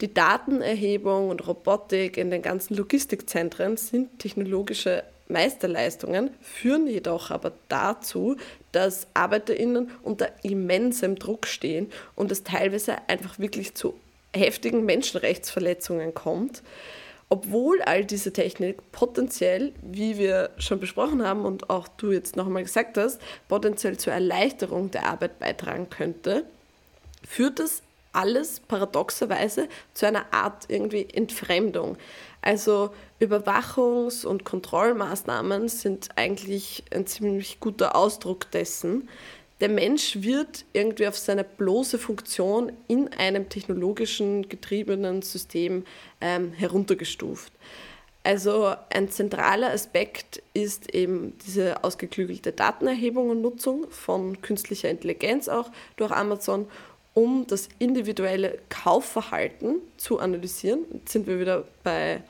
Die 0.00 0.12
Datenerhebung 0.12 1.28
und 1.28 1.46
Robotik 1.46 2.16
in 2.16 2.30
den 2.30 2.42
ganzen 2.42 2.74
Logistikzentren 2.76 3.76
sind 3.76 4.18
technologische 4.18 5.04
Meisterleistungen, 5.28 6.30
führen 6.42 6.86
jedoch 6.86 7.30
aber 7.30 7.52
dazu, 7.68 8.36
dass 8.72 9.06
ArbeiterInnen 9.14 9.90
unter 10.02 10.28
immensem 10.42 11.16
Druck 11.16 11.46
stehen 11.46 11.90
und 12.14 12.30
es 12.30 12.44
teilweise 12.44 12.96
einfach 13.08 13.38
wirklich 13.38 13.74
zu 13.74 13.94
heftigen 14.34 14.84
Menschenrechtsverletzungen 14.84 16.12
kommt, 16.12 16.62
obwohl 17.34 17.82
all 17.82 18.04
diese 18.04 18.32
Technik 18.32 18.92
potenziell, 18.92 19.72
wie 19.82 20.18
wir 20.18 20.50
schon 20.56 20.78
besprochen 20.78 21.26
haben 21.26 21.44
und 21.44 21.68
auch 21.68 21.88
du 21.88 22.12
jetzt 22.12 22.36
nochmal 22.36 22.62
gesagt 22.62 22.96
hast, 22.96 23.20
potenziell 23.48 23.96
zur 23.96 24.12
Erleichterung 24.12 24.92
der 24.92 25.06
Arbeit 25.06 25.40
beitragen 25.40 25.90
könnte, 25.90 26.44
führt 27.26 27.58
es 27.58 27.82
alles 28.12 28.60
paradoxerweise 28.60 29.68
zu 29.94 30.06
einer 30.06 30.32
Art 30.32 30.66
irgendwie 30.68 31.08
Entfremdung. 31.12 31.96
Also 32.40 32.94
Überwachungs- 33.20 34.24
und 34.24 34.44
Kontrollmaßnahmen 34.44 35.68
sind 35.68 36.10
eigentlich 36.14 36.84
ein 36.94 37.08
ziemlich 37.08 37.58
guter 37.58 37.96
Ausdruck 37.96 38.48
dessen. 38.52 39.08
Der 39.60 39.68
Mensch 39.68 40.22
wird 40.22 40.64
irgendwie 40.72 41.06
auf 41.06 41.16
seine 41.16 41.44
bloße 41.44 41.98
Funktion 41.98 42.72
in 42.88 43.08
einem 43.12 43.48
technologischen 43.48 44.48
getriebenen 44.48 45.22
System 45.22 45.84
ähm, 46.20 46.52
heruntergestuft. 46.52 47.52
Also 48.24 48.74
ein 48.90 49.10
zentraler 49.10 49.70
Aspekt 49.70 50.42
ist 50.54 50.94
eben 50.94 51.36
diese 51.46 51.84
ausgeklügelte 51.84 52.52
Datenerhebung 52.52 53.30
und 53.30 53.42
Nutzung 53.42 53.86
von 53.90 54.40
künstlicher 54.40 54.88
Intelligenz 54.88 55.48
auch 55.48 55.70
durch 55.96 56.10
Amazon 56.10 56.66
um 57.14 57.46
das 57.46 57.68
individuelle 57.78 58.58
Kaufverhalten 58.68 59.76
zu 59.96 60.18
analysieren. 60.18 60.80
Jetzt 60.92 61.12
sind 61.12 61.26
wir 61.26 61.38
wieder 61.38 61.64
bei 61.84 62.22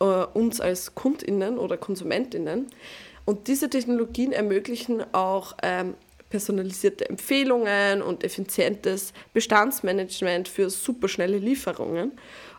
äh, 0.00 0.04
uns 0.04 0.60
als 0.60 0.94
Kundinnen 0.94 1.58
oder 1.58 1.76
Konsumentinnen. 1.76 2.66
Und 3.24 3.46
diese 3.46 3.70
Technologien 3.70 4.32
ermöglichen 4.32 5.02
auch 5.14 5.54
ähm, 5.62 5.94
personalisierte 6.32 7.10
Empfehlungen 7.10 8.00
und 8.00 8.24
effizientes 8.24 9.12
Bestandsmanagement 9.34 10.48
für 10.48 10.70
superschnelle 10.70 11.36
Lieferungen. 11.36 12.12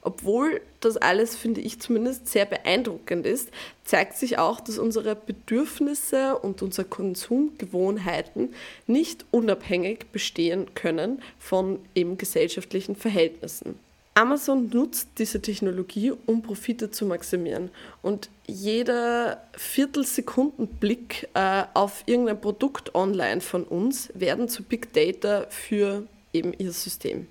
Obwohl 0.03 0.61
das 0.79 0.95
alles, 0.97 1.35
finde 1.35 1.61
ich 1.61 1.79
zumindest, 1.79 2.27
sehr 2.27 2.45
beeindruckend 2.45 3.25
ist, 3.25 3.49
zeigt 3.83 4.15
sich 4.15 4.37
auch, 4.37 4.59
dass 4.59 4.77
unsere 4.77 5.15
Bedürfnisse 5.15 6.37
und 6.37 6.61
unsere 6.61 6.85
Konsumgewohnheiten 6.87 8.53
nicht 8.85 9.25
unabhängig 9.31 10.11
bestehen 10.11 10.75
können 10.75 11.23
von 11.39 11.79
eben 11.95 12.19
gesellschaftlichen 12.19 12.95
Verhältnissen. 12.95 13.79
Amazon 14.15 14.69
nutzt 14.69 15.09
diese 15.17 15.41
Technologie, 15.41 16.13
um 16.27 16.43
Profite 16.43 16.91
zu 16.91 17.05
maximieren. 17.05 17.71
Und 18.01 18.29
jeder 18.45 19.41
Viertelsekundenblick 19.57 21.29
äh, 21.33 21.63
auf 21.73 22.03
irgendein 22.05 22.39
Produkt 22.39 22.93
online 22.93 23.41
von 23.41 23.63
uns 23.63 24.11
werden 24.13 24.49
zu 24.49 24.63
Big 24.63 24.93
Data 24.93 25.47
für 25.49 26.03
eben 26.31 26.53
ihr 26.53 26.71
System 26.71 27.27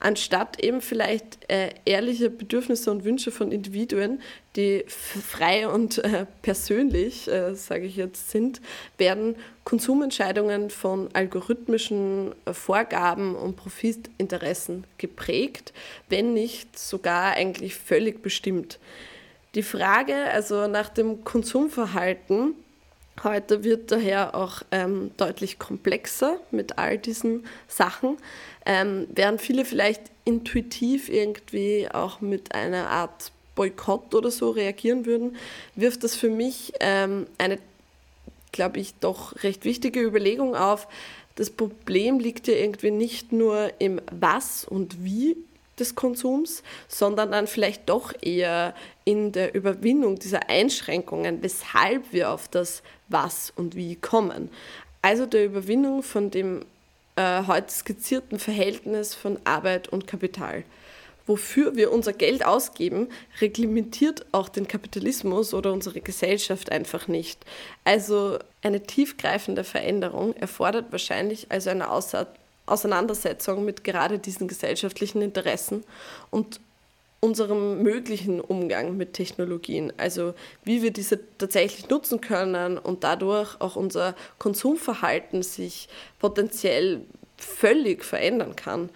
anstatt 0.00 0.62
eben 0.62 0.80
vielleicht 0.80 1.38
äh, 1.50 1.70
ehrliche 1.84 2.30
Bedürfnisse 2.30 2.90
und 2.90 3.04
Wünsche 3.04 3.30
von 3.30 3.52
Individuen, 3.52 4.20
die 4.54 4.84
frei 4.86 5.68
und 5.68 5.98
äh, 5.98 6.26
persönlich, 6.42 7.28
äh, 7.28 7.54
sage 7.54 7.86
ich 7.86 7.96
jetzt, 7.96 8.30
sind, 8.30 8.60
werden 8.98 9.36
Konsumentscheidungen 9.64 10.70
von 10.70 11.08
algorithmischen 11.12 12.34
äh, 12.44 12.52
Vorgaben 12.52 13.34
und 13.34 13.56
Profitinteressen 13.56 14.84
geprägt, 14.98 15.72
wenn 16.08 16.34
nicht 16.34 16.78
sogar 16.78 17.32
eigentlich 17.32 17.74
völlig 17.74 18.22
bestimmt. 18.22 18.78
Die 19.54 19.62
Frage 19.62 20.14
also 20.14 20.66
nach 20.66 20.90
dem 20.90 21.24
Konsumverhalten 21.24 22.54
Heute 23.24 23.64
wird 23.64 23.92
daher 23.92 24.34
auch 24.34 24.60
ähm, 24.70 25.10
deutlich 25.16 25.58
komplexer 25.58 26.38
mit 26.50 26.78
all 26.78 26.98
diesen 26.98 27.46
Sachen, 27.66 28.18
ähm, 28.66 29.06
während 29.14 29.40
viele 29.40 29.64
vielleicht 29.64 30.02
intuitiv 30.24 31.08
irgendwie 31.08 31.88
auch 31.90 32.20
mit 32.20 32.54
einer 32.54 32.90
Art 32.90 33.30
Boykott 33.54 34.14
oder 34.14 34.30
so 34.30 34.50
reagieren 34.50 35.06
würden, 35.06 35.36
wirft 35.76 36.04
das 36.04 36.14
für 36.14 36.28
mich 36.28 36.72
ähm, 36.80 37.26
eine, 37.38 37.58
glaube 38.52 38.80
ich, 38.80 38.94
doch 39.00 39.42
recht 39.42 39.64
wichtige 39.64 40.00
Überlegung 40.00 40.54
auf. 40.54 40.88
Das 41.36 41.50
Problem 41.50 42.18
liegt 42.18 42.48
ja 42.48 42.54
irgendwie 42.54 42.90
nicht 42.90 43.32
nur 43.32 43.72
im 43.78 44.00
Was 44.10 44.64
und 44.64 45.02
Wie 45.04 45.36
des 45.78 45.94
Konsums, 45.94 46.62
sondern 46.88 47.32
dann 47.32 47.46
vielleicht 47.46 47.88
doch 47.88 48.12
eher 48.20 48.74
in 49.04 49.32
der 49.32 49.54
Überwindung 49.54 50.18
dieser 50.18 50.48
Einschränkungen, 50.48 51.42
weshalb 51.42 52.12
wir 52.12 52.30
auf 52.30 52.48
das 52.48 52.82
Was 53.08 53.52
und 53.54 53.76
Wie 53.76 53.96
kommen. 53.96 54.50
Also 55.02 55.26
der 55.26 55.44
Überwindung 55.44 56.02
von 56.02 56.30
dem 56.30 56.64
äh, 57.16 57.42
heute 57.46 57.72
skizzierten 57.72 58.38
Verhältnis 58.38 59.14
von 59.14 59.38
Arbeit 59.44 59.88
und 59.88 60.06
Kapital. 60.06 60.64
Wofür 61.26 61.74
wir 61.74 61.90
unser 61.92 62.12
Geld 62.12 62.46
ausgeben, 62.46 63.08
reglementiert 63.40 64.26
auch 64.30 64.48
den 64.48 64.68
Kapitalismus 64.68 65.54
oder 65.54 65.72
unsere 65.72 66.00
Gesellschaft 66.00 66.70
einfach 66.70 67.08
nicht. 67.08 67.44
Also 67.84 68.38
eine 68.62 68.84
tiefgreifende 68.84 69.64
Veränderung 69.64 70.36
erfordert 70.36 70.92
wahrscheinlich 70.92 71.50
also 71.50 71.70
eine 71.70 71.88
Auseinandersetzung 72.66 73.64
mit 73.64 73.82
gerade 73.82 74.20
diesen 74.20 74.46
gesellschaftlichen 74.46 75.20
Interessen 75.20 75.82
und 76.30 76.60
unserem 77.26 77.82
möglichen 77.82 78.40
Umgang 78.40 78.96
mit 78.96 79.12
Technologien, 79.14 79.92
also 79.96 80.34
wie 80.62 80.82
wir 80.82 80.92
diese 80.92 81.18
tatsächlich 81.38 81.90
nutzen 81.90 82.20
können 82.20 82.78
und 82.78 83.02
dadurch 83.02 83.60
auch 83.60 83.74
unser 83.74 84.14
Konsumverhalten 84.38 85.42
sich 85.42 85.88
potenziell 86.20 87.02
völlig 87.36 88.04
verändern 88.04 88.54
kann. 88.54 88.90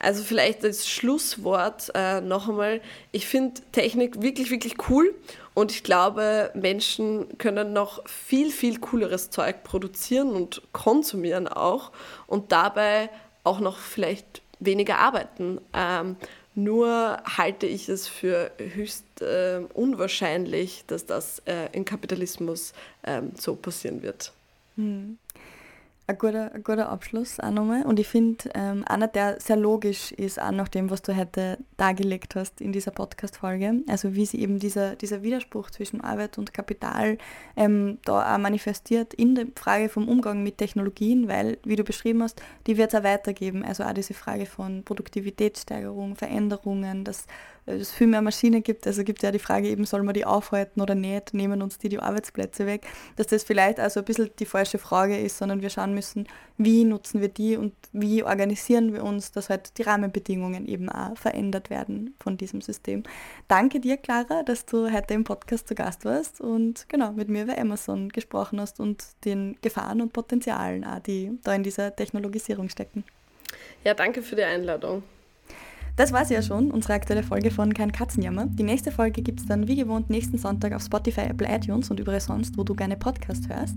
Also 0.00 0.22
vielleicht 0.22 0.64
als 0.64 0.88
Schlusswort 0.88 1.90
äh, 1.94 2.20
noch 2.20 2.48
einmal, 2.48 2.80
ich 3.10 3.26
finde 3.26 3.60
Technik 3.72 4.22
wirklich, 4.22 4.50
wirklich 4.50 4.74
cool 4.88 5.14
und 5.54 5.72
ich 5.72 5.82
glaube, 5.82 6.50
Menschen 6.54 7.38
können 7.38 7.72
noch 7.72 8.06
viel, 8.08 8.50
viel 8.50 8.78
cooleres 8.78 9.30
Zeug 9.30 9.64
produzieren 9.64 10.30
und 10.30 10.62
konsumieren 10.72 11.48
auch 11.48 11.90
und 12.26 12.52
dabei 12.52 13.10
auch 13.44 13.60
noch 13.60 13.78
vielleicht 13.78 14.42
weniger 14.60 14.98
arbeiten. 14.98 15.60
Ähm, 15.72 16.16
nur 16.58 17.22
halte 17.24 17.66
ich 17.66 17.88
es 17.88 18.08
für 18.08 18.50
höchst 18.58 19.22
äh, 19.22 19.60
unwahrscheinlich, 19.74 20.84
dass 20.86 21.06
das 21.06 21.40
äh, 21.46 21.68
im 21.72 21.84
Kapitalismus 21.84 22.72
äh, 23.02 23.22
so 23.34 23.54
passieren 23.54 24.02
wird. 24.02 24.32
Hm 24.76 25.18
ein 26.08 26.16
guter, 26.16 26.52
ein 26.54 26.64
guter 26.64 26.88
Abschluss 26.88 27.38
auch 27.38 27.50
nochmal. 27.50 27.84
Und 27.84 28.00
ich 28.00 28.08
finde, 28.08 28.48
ähm, 28.54 28.82
einer, 28.88 29.08
der 29.08 29.38
sehr 29.40 29.56
logisch 29.56 30.10
ist, 30.12 30.40
auch 30.40 30.50
nach 30.50 30.68
dem, 30.68 30.88
was 30.88 31.02
du 31.02 31.14
heute 31.14 31.58
dargelegt 31.76 32.34
hast 32.34 32.62
in 32.62 32.72
dieser 32.72 32.92
Podcast-Folge. 32.92 33.82
Also 33.88 34.14
wie 34.14 34.24
sie 34.24 34.40
eben 34.40 34.58
dieser, 34.58 34.96
dieser 34.96 35.22
Widerspruch 35.22 35.70
zwischen 35.70 36.00
Arbeit 36.00 36.38
und 36.38 36.54
Kapital 36.54 37.18
ähm, 37.56 37.98
da 38.06 38.34
auch 38.34 38.38
manifestiert 38.38 39.12
in 39.12 39.34
der 39.34 39.46
Frage 39.54 39.90
vom 39.90 40.08
Umgang 40.08 40.42
mit 40.42 40.56
Technologien, 40.56 41.28
weil, 41.28 41.58
wie 41.64 41.76
du 41.76 41.84
beschrieben 41.84 42.22
hast, 42.22 42.40
die 42.66 42.78
wird 42.78 42.94
es 42.94 42.98
auch 42.98 43.04
weitergeben. 43.04 43.62
Also 43.62 43.84
auch 43.84 43.92
diese 43.92 44.14
Frage 44.14 44.46
von 44.46 44.84
Produktivitätssteigerung, 44.84 46.16
Veränderungen, 46.16 47.04
dass 47.04 47.26
es 47.68 47.90
viel 47.90 48.06
mehr 48.06 48.22
Maschinen 48.22 48.62
gibt. 48.62 48.86
Also 48.86 49.04
gibt 49.04 49.22
ja 49.22 49.30
die 49.30 49.38
Frage 49.38 49.68
eben, 49.68 49.84
soll 49.84 50.02
man 50.02 50.14
die 50.14 50.24
aufhalten 50.24 50.80
oder 50.80 50.94
nicht, 50.94 51.34
nehmen 51.34 51.62
uns 51.62 51.78
die 51.78 51.88
die 51.88 51.98
Arbeitsplätze 51.98 52.66
weg. 52.66 52.86
Dass 53.16 53.28
das 53.28 53.44
vielleicht 53.44 53.80
also 53.80 54.00
ein 54.00 54.04
bisschen 54.04 54.30
die 54.38 54.46
falsche 54.46 54.78
Frage 54.78 55.18
ist, 55.18 55.38
sondern 55.38 55.62
wir 55.62 55.70
schauen 55.70 55.94
müssen, 55.94 56.26
wie 56.56 56.84
nutzen 56.84 57.20
wir 57.20 57.28
die 57.28 57.56
und 57.56 57.74
wie 57.92 58.22
organisieren 58.22 58.92
wir 58.92 59.04
uns, 59.04 59.32
dass 59.32 59.50
halt 59.50 59.78
die 59.78 59.82
Rahmenbedingungen 59.82 60.66
eben 60.66 60.88
auch 60.88 61.16
verändert 61.16 61.70
werden 61.70 62.14
von 62.20 62.36
diesem 62.36 62.60
System. 62.60 63.02
Danke 63.46 63.80
dir, 63.80 63.96
Clara, 63.96 64.42
dass 64.42 64.66
du 64.66 64.90
heute 64.90 65.14
im 65.14 65.24
Podcast 65.24 65.68
zu 65.68 65.74
Gast 65.74 66.04
warst 66.04 66.40
und 66.40 66.88
genau 66.88 67.12
mit 67.12 67.28
mir 67.28 67.44
über 67.44 67.58
Amazon 67.58 68.08
gesprochen 68.08 68.60
hast 68.60 68.80
und 68.80 69.04
den 69.24 69.56
Gefahren 69.62 70.00
und 70.00 70.12
Potenzialen, 70.12 70.84
auch, 70.84 71.00
die 71.00 71.38
da 71.44 71.54
in 71.54 71.62
dieser 71.62 71.94
Technologisierung 71.94 72.68
stecken. 72.68 73.04
Ja, 73.84 73.94
danke 73.94 74.22
für 74.22 74.36
die 74.36 74.42
Einladung. 74.42 75.02
Das 75.98 76.12
war 76.12 76.22
es 76.22 76.28
ja 76.28 76.42
schon, 76.42 76.70
unsere 76.70 76.92
aktuelle 76.92 77.24
Folge 77.24 77.50
von 77.50 77.74
Kein 77.74 77.90
Katzenjammer. 77.90 78.46
Die 78.46 78.62
nächste 78.62 78.92
Folge 78.92 79.20
gibt 79.20 79.40
es 79.40 79.46
dann 79.46 79.66
wie 79.66 79.74
gewohnt 79.74 80.10
nächsten 80.10 80.38
Sonntag 80.38 80.72
auf 80.72 80.82
Spotify, 80.82 81.22
Apple 81.22 81.48
iTunes 81.52 81.90
und 81.90 81.98
überall 81.98 82.20
sonst, 82.20 82.56
wo 82.56 82.62
du 82.62 82.72
gerne 82.76 82.96
Podcast 82.96 83.48
hörst. 83.48 83.74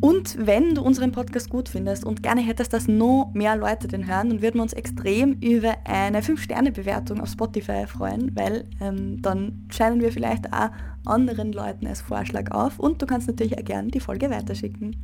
Und 0.00 0.44
wenn 0.44 0.74
du 0.74 0.82
unseren 0.82 1.12
Podcast 1.12 1.48
gut 1.48 1.68
findest 1.68 2.04
und 2.04 2.24
gerne 2.24 2.40
hättest, 2.40 2.72
dass 2.72 2.88
noch 2.88 3.30
mehr 3.32 3.54
Leute 3.54 3.86
den 3.86 4.08
hören, 4.08 4.30
dann 4.30 4.42
würden 4.42 4.56
wir 4.56 4.62
uns 4.62 4.72
extrem 4.72 5.34
über 5.34 5.76
eine 5.84 6.20
5-Sterne-Bewertung 6.20 7.20
auf 7.20 7.28
Spotify 7.28 7.86
freuen, 7.86 8.34
weil 8.34 8.64
ähm, 8.80 9.22
dann 9.22 9.68
scheinen 9.70 10.00
wir 10.00 10.10
vielleicht 10.10 10.52
auch 10.52 10.70
anderen 11.04 11.52
Leuten 11.52 11.86
als 11.86 12.00
Vorschlag 12.00 12.50
auf 12.50 12.80
und 12.80 13.00
du 13.00 13.06
kannst 13.06 13.28
natürlich 13.28 13.56
auch 13.56 13.64
gerne 13.64 13.92
die 13.92 14.00
Folge 14.00 14.30
weiterschicken. 14.30 14.96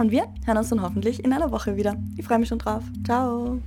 Und 0.00 0.10
wir 0.10 0.24
hören 0.46 0.58
uns 0.58 0.70
dann 0.70 0.82
hoffentlich 0.82 1.24
in 1.24 1.32
einer 1.32 1.52
Woche 1.52 1.76
wieder. 1.76 1.94
Ich 2.16 2.24
freue 2.24 2.40
mich 2.40 2.48
schon 2.48 2.58
drauf. 2.58 2.82
Ciao! 3.04 3.60